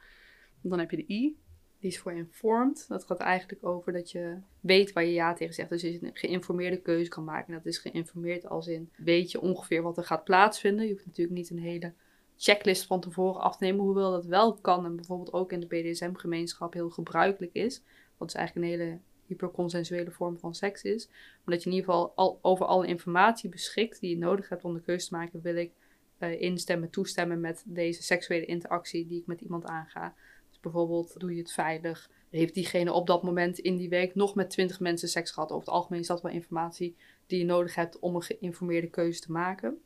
Dan 0.61 0.79
heb 0.79 0.91
je 0.91 0.97
de 0.97 1.13
I. 1.13 1.37
Die 1.79 1.89
is 1.89 1.99
voor 1.99 2.13
informed. 2.13 2.85
Dat 2.87 3.05
gaat 3.05 3.19
eigenlijk 3.19 3.65
over 3.65 3.93
dat 3.93 4.11
je 4.11 4.37
weet 4.59 4.93
waar 4.93 5.05
je 5.05 5.13
ja 5.13 5.33
tegen 5.33 5.53
zegt. 5.53 5.69
Dus 5.69 5.81
je 5.81 5.99
een 6.01 6.09
geïnformeerde 6.13 6.81
keuze 6.81 7.09
kan 7.09 7.23
maken. 7.23 7.53
Dat 7.53 7.65
is 7.65 7.77
geïnformeerd 7.77 8.47
als 8.47 8.67
in 8.67 8.91
weet 8.97 9.31
je 9.31 9.41
ongeveer 9.41 9.81
wat 9.81 9.97
er 9.97 10.03
gaat 10.03 10.23
plaatsvinden. 10.23 10.85
Je 10.85 10.91
hoeft 10.91 11.05
natuurlijk 11.05 11.37
niet 11.37 11.49
een 11.49 11.59
hele 11.59 11.93
checklist 12.37 12.85
van 12.85 13.01
tevoren 13.01 13.41
af 13.41 13.57
te 13.57 13.63
nemen. 13.63 13.85
Hoewel 13.85 14.11
dat 14.11 14.25
wel 14.25 14.53
kan 14.53 14.85
en 14.85 14.95
bijvoorbeeld 14.95 15.33
ook 15.33 15.51
in 15.51 15.59
de 15.59 15.67
BDSM-gemeenschap 15.67 16.73
heel 16.73 16.89
gebruikelijk 16.89 17.53
is. 17.53 17.83
Dat 18.17 18.27
is 18.27 18.35
eigenlijk 18.35 18.67
een 18.67 18.79
hele 18.79 18.99
hyperconsensuele 19.31 20.11
vorm 20.11 20.39
van 20.39 20.55
seks 20.55 20.83
is. 20.83 21.07
Maar 21.07 21.55
dat 21.55 21.63
je 21.63 21.69
in 21.69 21.75
ieder 21.75 21.91
geval 21.91 22.13
al, 22.15 22.39
over 22.41 22.65
alle 22.65 22.87
informatie 22.87 23.49
beschikt 23.49 23.99
die 23.99 24.09
je 24.09 24.17
nodig 24.17 24.49
hebt 24.49 24.63
om 24.63 24.73
de 24.73 24.81
keuze 24.81 25.07
te 25.07 25.15
maken. 25.15 25.41
Wil 25.41 25.55
ik 25.55 25.71
uh, 26.19 26.41
instemmen, 26.41 26.89
toestemmen 26.89 27.39
met 27.39 27.63
deze 27.65 28.03
seksuele 28.03 28.45
interactie 28.45 29.07
die 29.07 29.19
ik 29.19 29.27
met 29.27 29.41
iemand 29.41 29.65
aanga. 29.65 30.15
Dus 30.49 30.59
bijvoorbeeld, 30.59 31.19
doe 31.19 31.33
je 31.33 31.41
het 31.41 31.51
veilig? 31.51 32.09
Heeft 32.29 32.53
diegene 32.53 32.93
op 32.93 33.07
dat 33.07 33.23
moment 33.23 33.59
in 33.59 33.75
die 33.75 33.89
week 33.89 34.15
nog 34.15 34.35
met 34.35 34.49
20 34.49 34.79
mensen 34.79 35.07
seks 35.07 35.31
gehad? 35.31 35.51
Over 35.51 35.65
het 35.65 35.75
algemeen 35.75 35.99
is 35.99 36.07
dat 36.07 36.21
wel 36.21 36.31
informatie 36.31 36.95
die 37.27 37.39
je 37.39 37.45
nodig 37.45 37.75
hebt 37.75 37.99
om 37.99 38.15
een 38.15 38.21
geïnformeerde 38.21 38.89
keuze 38.89 39.19
te 39.19 39.31
maken. 39.31 39.81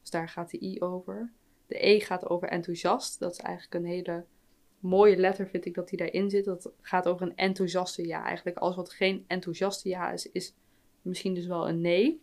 Dus 0.00 0.10
daar 0.10 0.28
gaat 0.28 0.50
de 0.50 0.62
I 0.64 0.80
over. 0.80 1.32
De 1.66 1.86
E 1.86 2.00
gaat 2.00 2.28
over 2.28 2.48
enthousiast. 2.48 3.18
Dat 3.18 3.32
is 3.32 3.38
eigenlijk 3.38 3.74
een 3.74 3.90
hele 3.90 4.24
mooie 4.80 5.16
letter 5.16 5.48
vind 5.48 5.64
ik 5.64 5.74
dat 5.74 5.88
die 5.88 5.98
daarin 5.98 6.30
zit. 6.30 6.44
Dat 6.44 6.72
gaat 6.80 7.08
over 7.08 7.26
een 7.26 7.36
enthousiaste 7.36 8.06
ja. 8.06 8.24
Eigenlijk 8.24 8.58
alles 8.58 8.76
wat 8.76 8.92
geen 8.92 9.24
enthousiaste 9.26 9.88
ja 9.88 10.10
is, 10.10 10.30
is 10.30 10.54
misschien 11.02 11.34
dus 11.34 11.46
wel 11.46 11.68
een 11.68 11.80
nee. 11.80 12.22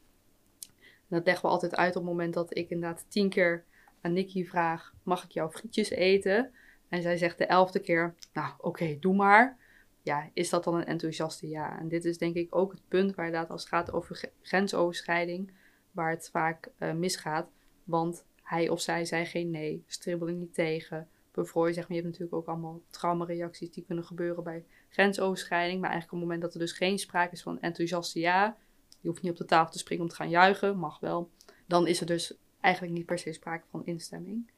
Dat 1.08 1.26
leggen 1.26 1.46
we 1.46 1.52
altijd 1.52 1.76
uit 1.76 1.96
op 1.96 2.02
het 2.02 2.12
moment 2.12 2.34
dat 2.34 2.58
ik 2.58 2.70
inderdaad 2.70 3.06
tien 3.08 3.30
keer 3.30 3.64
aan 4.02 4.14
Nikki 4.14 4.46
vraag: 4.46 4.94
Mag 5.04 5.24
ik 5.24 5.32
jouw 5.32 5.50
frietjes 5.50 5.90
eten? 5.90 6.52
En 6.90 7.02
zij 7.02 7.18
zegt 7.18 7.38
de 7.38 7.46
elfde 7.46 7.80
keer: 7.80 8.16
Nou, 8.34 8.54
oké, 8.58 8.98
doe 9.00 9.16
maar. 9.16 9.58
Ja, 10.02 10.30
is 10.34 10.50
dat 10.50 10.64
dan 10.64 10.76
een 10.76 10.86
enthousiaste 10.86 11.50
ja? 11.50 11.80
En 11.80 11.88
dit 11.88 12.06
is 12.06 12.18
denk 12.18 12.36
ik 12.36 12.56
ook 12.56 12.72
het 12.72 12.88
punt 12.88 13.16
waar 13.16 13.48
als 13.48 13.62
het 13.62 13.70
gaat 13.70 13.92
over 13.92 14.32
grensoverschrijding, 14.42 15.52
waar 15.92 16.10
het 16.10 16.30
vaak 16.32 16.70
uh, 16.80 16.94
misgaat. 16.94 17.50
Want 17.84 18.26
hij 18.42 18.70
of 18.70 18.82
zij 18.82 19.06
zei 19.06 19.26
geen 19.26 19.50
nee, 19.50 19.84
stribbelen 19.88 20.38
niet 20.38 20.54
tegen, 20.54 21.10
zeg 21.46 21.54
maar. 21.54 21.98
Je 21.98 22.04
hebt 22.04 22.04
natuurlijk 22.04 22.34
ook 22.34 22.48
allemaal 22.48 22.82
traumareacties 22.90 23.72
die 23.72 23.84
kunnen 23.86 24.06
gebeuren 24.06 24.44
bij 24.44 24.66
grensoverschrijding. 24.90 25.82
Maar 25.82 25.90
eigenlijk 25.90 26.14
op 26.14 26.20
het 26.20 26.28
moment 26.28 26.42
dat 26.42 26.54
er 26.54 26.68
dus 26.68 26.78
geen 26.78 27.00
sprake 27.00 27.34
is 27.34 27.42
van 27.42 27.60
enthousiaste 27.60 28.20
ja, 28.20 28.58
je 29.00 29.08
hoeft 29.08 29.22
niet 29.22 29.32
op 29.32 29.38
de 29.38 29.46
tafel 29.46 29.72
te 29.72 29.78
springen 29.78 30.04
om 30.04 30.10
te 30.10 30.16
gaan 30.16 30.30
juichen, 30.30 30.78
mag 30.78 31.00
wel. 31.00 31.32
Dan 31.66 31.88
is 31.88 32.00
er 32.00 32.06
dus 32.06 32.38
eigenlijk 32.62 32.94
niet 32.94 33.06
per 33.06 33.20
se 33.20 33.34
sprake 33.34 33.66
van 33.70 33.86
instemming. 33.86 34.52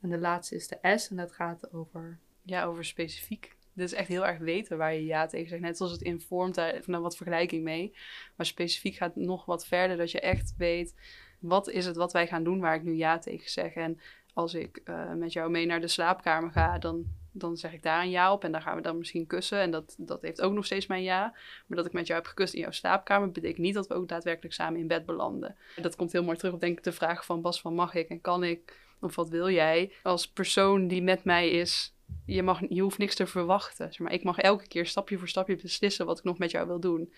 En 0.00 0.10
de 0.10 0.18
laatste 0.18 0.54
is 0.54 0.68
de 0.68 0.96
S 0.96 1.10
en 1.10 1.16
dat 1.16 1.32
gaat 1.32 1.72
over... 1.72 2.18
Ja, 2.42 2.64
over 2.64 2.84
specifiek. 2.84 3.56
Dit 3.72 3.86
is 3.86 3.94
echt 3.94 4.08
heel 4.08 4.26
erg 4.26 4.38
weten 4.38 4.78
waar 4.78 4.94
je 4.94 5.04
ja 5.04 5.26
tegen 5.26 5.48
zegt. 5.48 5.62
Net 5.62 5.76
zoals 5.76 5.92
het 5.92 6.02
informt, 6.02 6.54
daar 6.54 6.70
even 6.70 7.02
wat 7.02 7.16
vergelijking 7.16 7.64
mee. 7.64 7.94
Maar 8.36 8.46
specifiek 8.46 8.94
gaat 8.94 9.16
nog 9.16 9.44
wat 9.44 9.66
verder, 9.66 9.96
dat 9.96 10.10
je 10.10 10.20
echt 10.20 10.54
weet... 10.56 10.94
wat 11.38 11.68
is 11.68 11.86
het 11.86 11.96
wat 11.96 12.12
wij 12.12 12.26
gaan 12.26 12.44
doen 12.44 12.60
waar 12.60 12.74
ik 12.74 12.82
nu 12.82 12.94
ja 12.94 13.18
tegen 13.18 13.50
zeg. 13.50 13.74
En 13.74 14.00
als 14.34 14.54
ik 14.54 14.80
uh, 14.84 15.12
met 15.12 15.32
jou 15.32 15.50
mee 15.50 15.66
naar 15.66 15.80
de 15.80 15.88
slaapkamer 15.88 16.50
ga, 16.50 16.78
dan 16.78 17.04
dan 17.36 17.56
zeg 17.56 17.72
ik 17.72 17.82
daar 17.82 18.02
een 18.02 18.10
ja 18.10 18.32
op 18.32 18.44
en 18.44 18.52
dan 18.52 18.62
gaan 18.62 18.76
we 18.76 18.82
dan 18.82 18.98
misschien 18.98 19.26
kussen. 19.26 19.58
En 19.58 19.70
dat, 19.70 19.94
dat 19.98 20.22
heeft 20.22 20.40
ook 20.40 20.52
nog 20.52 20.64
steeds 20.64 20.86
mijn 20.86 21.02
ja. 21.02 21.30
Maar 21.66 21.76
dat 21.76 21.86
ik 21.86 21.92
met 21.92 22.06
jou 22.06 22.18
heb 22.18 22.28
gekust 22.28 22.54
in 22.54 22.60
jouw 22.60 22.70
slaapkamer, 22.70 23.30
betekent 23.30 23.58
niet 23.58 23.74
dat 23.74 23.86
we 23.86 23.94
ook 23.94 24.08
daadwerkelijk 24.08 24.54
samen 24.54 24.80
in 24.80 24.86
bed 24.86 25.06
belanden. 25.06 25.56
Dat 25.76 25.96
komt 25.96 26.12
heel 26.12 26.24
mooi 26.24 26.36
terug 26.36 26.54
op 26.54 26.60
denk 26.60 26.78
ik 26.78 26.84
de 26.84 26.92
vraag 26.92 27.24
van 27.24 27.40
Bas 27.40 27.60
van 27.60 27.74
mag 27.74 27.94
ik 27.94 28.08
en 28.08 28.20
kan 28.20 28.44
ik? 28.44 28.78
Of 29.00 29.14
wat 29.14 29.28
wil 29.28 29.50
jij? 29.50 29.92
Als 30.02 30.28
persoon 30.28 30.88
die 30.88 31.02
met 31.02 31.24
mij 31.24 31.50
is, 31.50 31.94
je, 32.26 32.42
mag, 32.42 32.60
je 32.68 32.82
hoeft 32.82 32.98
niks 32.98 33.14
te 33.14 33.26
verwachten. 33.26 33.92
Zeg 33.92 33.98
maar 33.98 34.12
ik 34.12 34.24
mag 34.24 34.38
elke 34.38 34.68
keer 34.68 34.86
stapje 34.86 35.18
voor 35.18 35.28
stapje 35.28 35.56
beslissen 35.56 36.06
wat 36.06 36.18
ik 36.18 36.24
nog 36.24 36.38
met 36.38 36.50
jou 36.50 36.66
wil 36.66 36.80
doen. 36.80 37.12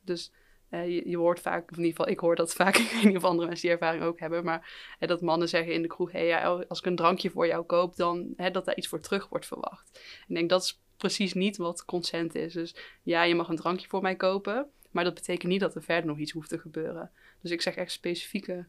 Dus 0.00 0.32
uh, 0.70 1.04
je, 1.04 1.16
hoort 1.16 1.40
vaak, 1.40 1.70
in 1.70 1.76
ieder 1.76 1.90
geval 1.90 2.08
ik 2.08 2.18
hoor 2.18 2.36
dat 2.36 2.52
vaak, 2.52 2.76
ik 2.78 2.90
weet 2.90 3.04
niet 3.04 3.16
of 3.16 3.24
andere 3.24 3.46
mensen 3.48 3.68
die 3.68 3.76
ervaring 3.76 4.02
ook 4.02 4.20
hebben, 4.20 4.44
maar 4.44 4.96
uh, 5.00 5.08
dat 5.08 5.20
mannen 5.20 5.48
zeggen 5.48 5.72
in 5.72 5.82
de 5.82 5.88
kroeg, 5.88 6.12
hey, 6.12 6.26
ja, 6.26 6.42
als 6.68 6.78
ik 6.78 6.86
een 6.86 6.96
drankje 6.96 7.30
voor 7.30 7.46
jou 7.46 7.64
koop, 7.64 7.96
dan 7.96 8.32
uh, 8.36 8.52
dat 8.52 8.64
daar 8.64 8.76
iets 8.76 8.88
voor 8.88 9.00
terug 9.00 9.28
wordt 9.28 9.46
verwacht. 9.46 10.00
Ik 10.28 10.34
denk 10.34 10.48
dat 10.48 10.62
is 10.62 10.80
precies 10.96 11.34
niet 11.34 11.56
wat 11.56 11.84
consent 11.84 12.34
is. 12.34 12.52
Dus 12.52 12.74
ja, 13.02 13.22
je 13.22 13.34
mag 13.34 13.48
een 13.48 13.56
drankje 13.56 13.88
voor 13.88 14.02
mij 14.02 14.16
kopen, 14.16 14.66
maar 14.90 15.04
dat 15.04 15.14
betekent 15.14 15.52
niet 15.52 15.60
dat 15.60 15.74
er 15.74 15.82
verder 15.82 16.06
nog 16.06 16.18
iets 16.18 16.32
hoeft 16.32 16.48
te 16.48 16.58
gebeuren. 16.58 17.10
Dus 17.40 17.50
ik 17.50 17.62
zeg 17.62 17.74
echt 17.74 17.92
specifieke, 17.92 18.66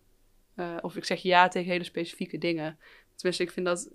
of 0.81 0.95
ik 0.95 1.05
zeg 1.05 1.21
ja 1.21 1.47
tegen 1.47 1.71
hele 1.71 1.83
specifieke 1.83 2.37
dingen. 2.37 2.77
Tenminste, 3.15 3.43
ik 3.43 3.51
vind 3.51 3.65
dat 3.65 3.89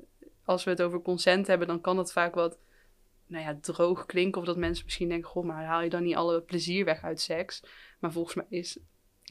als 0.45 0.65
we 0.65 0.71
het 0.71 0.83
over 0.83 1.03
consent 1.03 1.47
hebben, 1.47 1.67
dan 1.67 1.81
kan 1.81 1.97
dat 1.97 2.13
vaak 2.13 2.35
wat 2.35 2.59
nou 3.27 3.45
ja, 3.45 3.59
droog 3.61 4.07
klinken. 4.07 4.41
Of 4.41 4.47
dat 4.47 4.57
mensen 4.57 4.85
misschien 4.85 5.09
denken, 5.09 5.31
goh, 5.31 5.45
maar 5.45 5.65
haal 5.65 5.83
je 5.83 5.91
dan 5.91 6.03
niet 6.03 6.17
alle 6.17 6.41
plezier 6.41 6.85
weg 6.85 7.03
uit 7.03 7.21
seks? 7.21 7.63
Maar 7.99 8.13
volgens 8.13 8.35
mij 8.35 8.47
is 8.49 8.79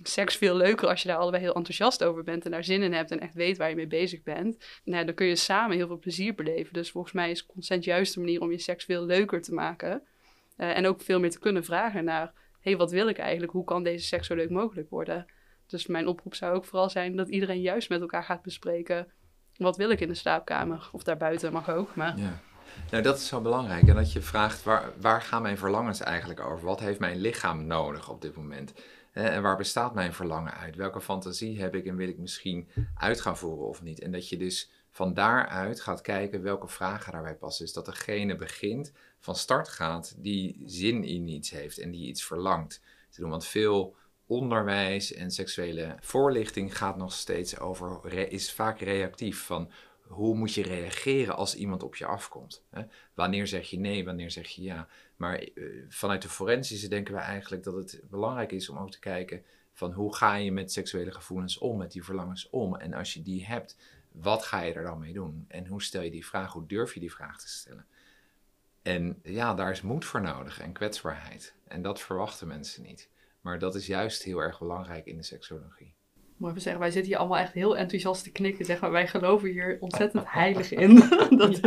seks 0.03 0.35
veel 0.35 0.55
leuker 0.55 0.87
als 0.87 1.01
je 1.01 1.07
daar 1.07 1.17
allebei 1.17 1.43
heel 1.43 1.55
enthousiast 1.55 2.03
over 2.03 2.23
bent 2.23 2.45
en 2.45 2.51
daar 2.51 2.63
zin 2.63 2.81
in 2.81 2.93
hebt 2.93 3.11
en 3.11 3.19
echt 3.19 3.33
weet 3.33 3.57
waar 3.57 3.69
je 3.69 3.75
mee 3.75 3.87
bezig 3.87 4.23
bent. 4.23 4.65
Nou, 4.83 5.05
dan 5.05 5.15
kun 5.15 5.27
je 5.27 5.35
samen 5.35 5.77
heel 5.77 5.87
veel 5.87 5.99
plezier 5.99 6.35
beleven. 6.35 6.73
Dus 6.73 6.91
volgens 6.91 7.13
mij 7.13 7.31
is 7.31 7.45
consent 7.45 7.83
juist 7.83 8.13
de 8.13 8.19
manier 8.19 8.41
om 8.41 8.51
je 8.51 8.57
seks 8.57 8.85
veel 8.85 9.05
leuker 9.05 9.41
te 9.41 9.53
maken. 9.53 10.01
Uh, 10.57 10.77
en 10.77 10.87
ook 10.87 11.01
veel 11.01 11.19
meer 11.19 11.29
te 11.29 11.39
kunnen 11.39 11.63
vragen 11.63 12.03
naar, 12.03 12.33
hey, 12.59 12.77
wat 12.77 12.91
wil 12.91 13.07
ik 13.07 13.17
eigenlijk? 13.17 13.51
Hoe 13.51 13.63
kan 13.63 13.83
deze 13.83 14.05
seks 14.05 14.27
zo 14.27 14.35
leuk 14.35 14.49
mogelijk 14.49 14.89
worden? 14.89 15.25
Dus 15.67 15.87
mijn 15.87 16.07
oproep 16.07 16.35
zou 16.35 16.55
ook 16.55 16.65
vooral 16.65 16.89
zijn 16.89 17.15
dat 17.15 17.29
iedereen 17.29 17.61
juist 17.61 17.89
met 17.89 18.01
elkaar 18.01 18.23
gaat 18.23 18.41
bespreken, 18.41 19.07
wat 19.57 19.77
wil 19.77 19.89
ik 19.89 19.99
in 19.99 20.07
de 20.07 20.13
slaapkamer? 20.13 20.89
Of 20.91 21.03
daarbuiten 21.03 21.53
mag 21.53 21.69
ook, 21.69 21.95
maar... 21.95 22.41
Nou, 22.91 23.03
dat 23.03 23.17
is 23.17 23.27
zo 23.27 23.41
belangrijk. 23.41 23.87
En 23.87 23.95
dat 23.95 24.11
je 24.11 24.21
vraagt, 24.21 24.63
waar, 24.63 24.91
waar 25.01 25.21
gaan 25.21 25.41
mijn 25.41 25.57
verlangens 25.57 25.99
eigenlijk 25.99 26.39
over? 26.39 26.65
Wat 26.65 26.79
heeft 26.79 26.99
mijn 26.99 27.17
lichaam 27.17 27.65
nodig 27.65 28.09
op 28.09 28.21
dit 28.21 28.35
moment? 28.35 28.73
En 29.11 29.41
waar 29.41 29.57
bestaat 29.57 29.93
mijn 29.93 30.13
verlangen 30.13 30.53
uit? 30.53 30.75
Welke 30.75 31.01
fantasie 31.01 31.61
heb 31.61 31.75
ik 31.75 31.85
en 31.85 31.95
wil 31.95 32.07
ik 32.07 32.17
misschien 32.17 32.67
uit 32.95 33.21
gaan 33.21 33.37
voeren 33.37 33.67
of 33.67 33.81
niet? 33.81 33.99
En 33.99 34.11
dat 34.11 34.29
je 34.29 34.37
dus 34.37 34.69
van 34.89 35.13
daaruit 35.13 35.81
gaat 35.81 36.01
kijken 36.01 36.41
welke 36.41 36.67
vragen 36.67 37.11
daarbij 37.11 37.35
passen. 37.35 37.65
Dus 37.65 37.73
dat 37.73 37.85
degene 37.85 38.35
begint, 38.35 38.91
van 39.19 39.35
start 39.35 39.69
gaat, 39.69 40.15
die 40.17 40.63
zin 40.65 41.03
in 41.03 41.27
iets 41.27 41.49
heeft 41.49 41.77
en 41.77 41.91
die 41.91 42.07
iets 42.07 42.23
verlangt 42.23 42.81
te 43.09 43.21
doen. 43.21 43.29
Want 43.29 43.45
veel 43.45 43.95
onderwijs 44.25 45.13
en 45.13 45.31
seksuele 45.31 45.95
voorlichting 45.99 46.77
gaat 46.77 46.97
nog 46.97 47.13
steeds 47.13 47.59
over, 47.59 48.13
is 48.13 48.53
vaak 48.53 48.79
reactief. 48.79 49.43
Van 49.45 49.71
hoe 50.13 50.35
moet 50.35 50.53
je 50.53 50.63
reageren 50.63 51.35
als 51.35 51.55
iemand 51.55 51.83
op 51.83 51.95
je 51.95 52.05
afkomt? 52.05 52.63
Hè? 52.69 52.83
Wanneer 53.13 53.47
zeg 53.47 53.69
je 53.69 53.79
nee, 53.79 54.05
wanneer 54.05 54.31
zeg 54.31 54.47
je 54.47 54.61
ja? 54.61 54.87
Maar 55.15 55.35
eh, 55.35 55.63
vanuit 55.89 56.21
de 56.21 56.29
forensische 56.29 56.87
denken 56.87 57.13
we 57.13 57.19
eigenlijk 57.19 57.63
dat 57.63 57.73
het 57.73 58.01
belangrijk 58.09 58.51
is 58.51 58.69
om 58.69 58.77
ook 58.77 58.91
te 58.91 58.99
kijken 58.99 59.43
van 59.73 59.91
hoe 59.91 60.15
ga 60.15 60.35
je 60.35 60.51
met 60.51 60.71
seksuele 60.71 61.11
gevoelens 61.11 61.57
om, 61.57 61.77
met 61.77 61.91
die 61.91 62.03
verlangens 62.03 62.49
om? 62.49 62.75
En 62.75 62.93
als 62.93 63.13
je 63.13 63.21
die 63.21 63.45
hebt, 63.45 63.77
wat 64.11 64.43
ga 64.43 64.61
je 64.61 64.73
er 64.73 64.83
dan 64.83 64.99
mee 64.99 65.13
doen? 65.13 65.45
En 65.47 65.67
hoe 65.67 65.83
stel 65.83 66.01
je 66.01 66.11
die 66.11 66.25
vraag, 66.25 66.53
hoe 66.53 66.65
durf 66.65 66.93
je 66.93 66.99
die 66.99 67.11
vraag 67.11 67.39
te 67.39 67.49
stellen? 67.49 67.85
En 68.81 69.19
ja, 69.23 69.53
daar 69.53 69.71
is 69.71 69.81
moed 69.81 70.05
voor 70.05 70.21
nodig 70.21 70.59
en 70.59 70.73
kwetsbaarheid. 70.73 71.55
En 71.67 71.81
dat 71.81 72.01
verwachten 72.01 72.47
mensen 72.47 72.83
niet. 72.83 73.09
Maar 73.41 73.59
dat 73.59 73.75
is 73.75 73.87
juist 73.87 74.23
heel 74.23 74.39
erg 74.39 74.59
belangrijk 74.59 75.05
in 75.05 75.17
de 75.17 75.23
seksologie 75.23 75.95
moet 76.37 76.49
even 76.49 76.61
zeggen, 76.61 76.81
wij 76.81 76.91
zitten 76.91 77.11
hier 77.11 77.19
allemaal 77.19 77.37
echt 77.37 77.53
heel 77.53 77.77
enthousiast 77.77 78.23
te 78.23 78.31
knikken. 78.31 78.65
Zeg 78.65 78.79
maar, 78.81 78.91
wij 78.91 79.07
geloven 79.07 79.49
hier 79.49 79.77
ontzettend 79.79 80.23
heilig 80.41 80.71
in. 80.71 80.95
dat, 81.41 81.61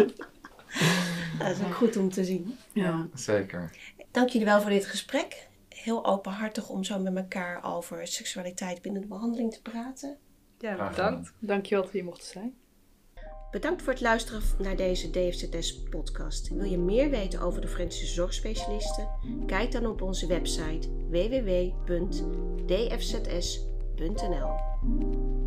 dat 1.39 1.51
is 1.51 1.61
ook 1.67 1.75
goed 1.75 1.97
om 1.97 2.11
te 2.11 2.25
zien. 2.25 2.57
Ja, 2.73 3.09
zeker. 3.15 3.71
Dank 4.11 4.29
jullie 4.29 4.47
wel 4.47 4.61
voor 4.61 4.71
dit 4.71 4.87
gesprek. 4.87 5.49
Heel 5.69 6.07
openhartig 6.07 6.69
om 6.69 6.85
zo 6.85 6.99
met 6.99 7.17
elkaar 7.17 7.77
over 7.77 8.07
seksualiteit 8.07 8.83
binnen 8.83 9.01
de 9.01 9.09
behandeling 9.09 9.53
te 9.53 9.63
praten. 9.63 10.17
Ja, 10.59 10.89
bedankt. 10.89 11.33
Dankjewel 11.39 11.83
dat 11.83 11.93
we 11.93 11.99
hier 11.99 12.07
mochten 12.07 12.27
zijn. 12.27 12.55
Bedankt 13.51 13.83
voor 13.83 13.93
het 13.93 14.03
luisteren 14.03 14.43
naar 14.59 14.77
deze 14.77 15.11
DFZS-podcast. 15.11 16.49
Wil 16.49 16.65
je 16.65 16.79
meer 16.79 17.11
weten 17.11 17.41
over 17.41 17.61
de 17.61 17.69
Forensische 17.69 18.15
zorgspecialisten? 18.15 19.09
Kijk 19.47 19.73
dan 19.73 19.87
op 19.87 20.03
onze 20.03 20.27
website 20.27 20.89
www.dfzs.nl 21.09 21.77
www.wijnandwijn.nl 23.97 25.46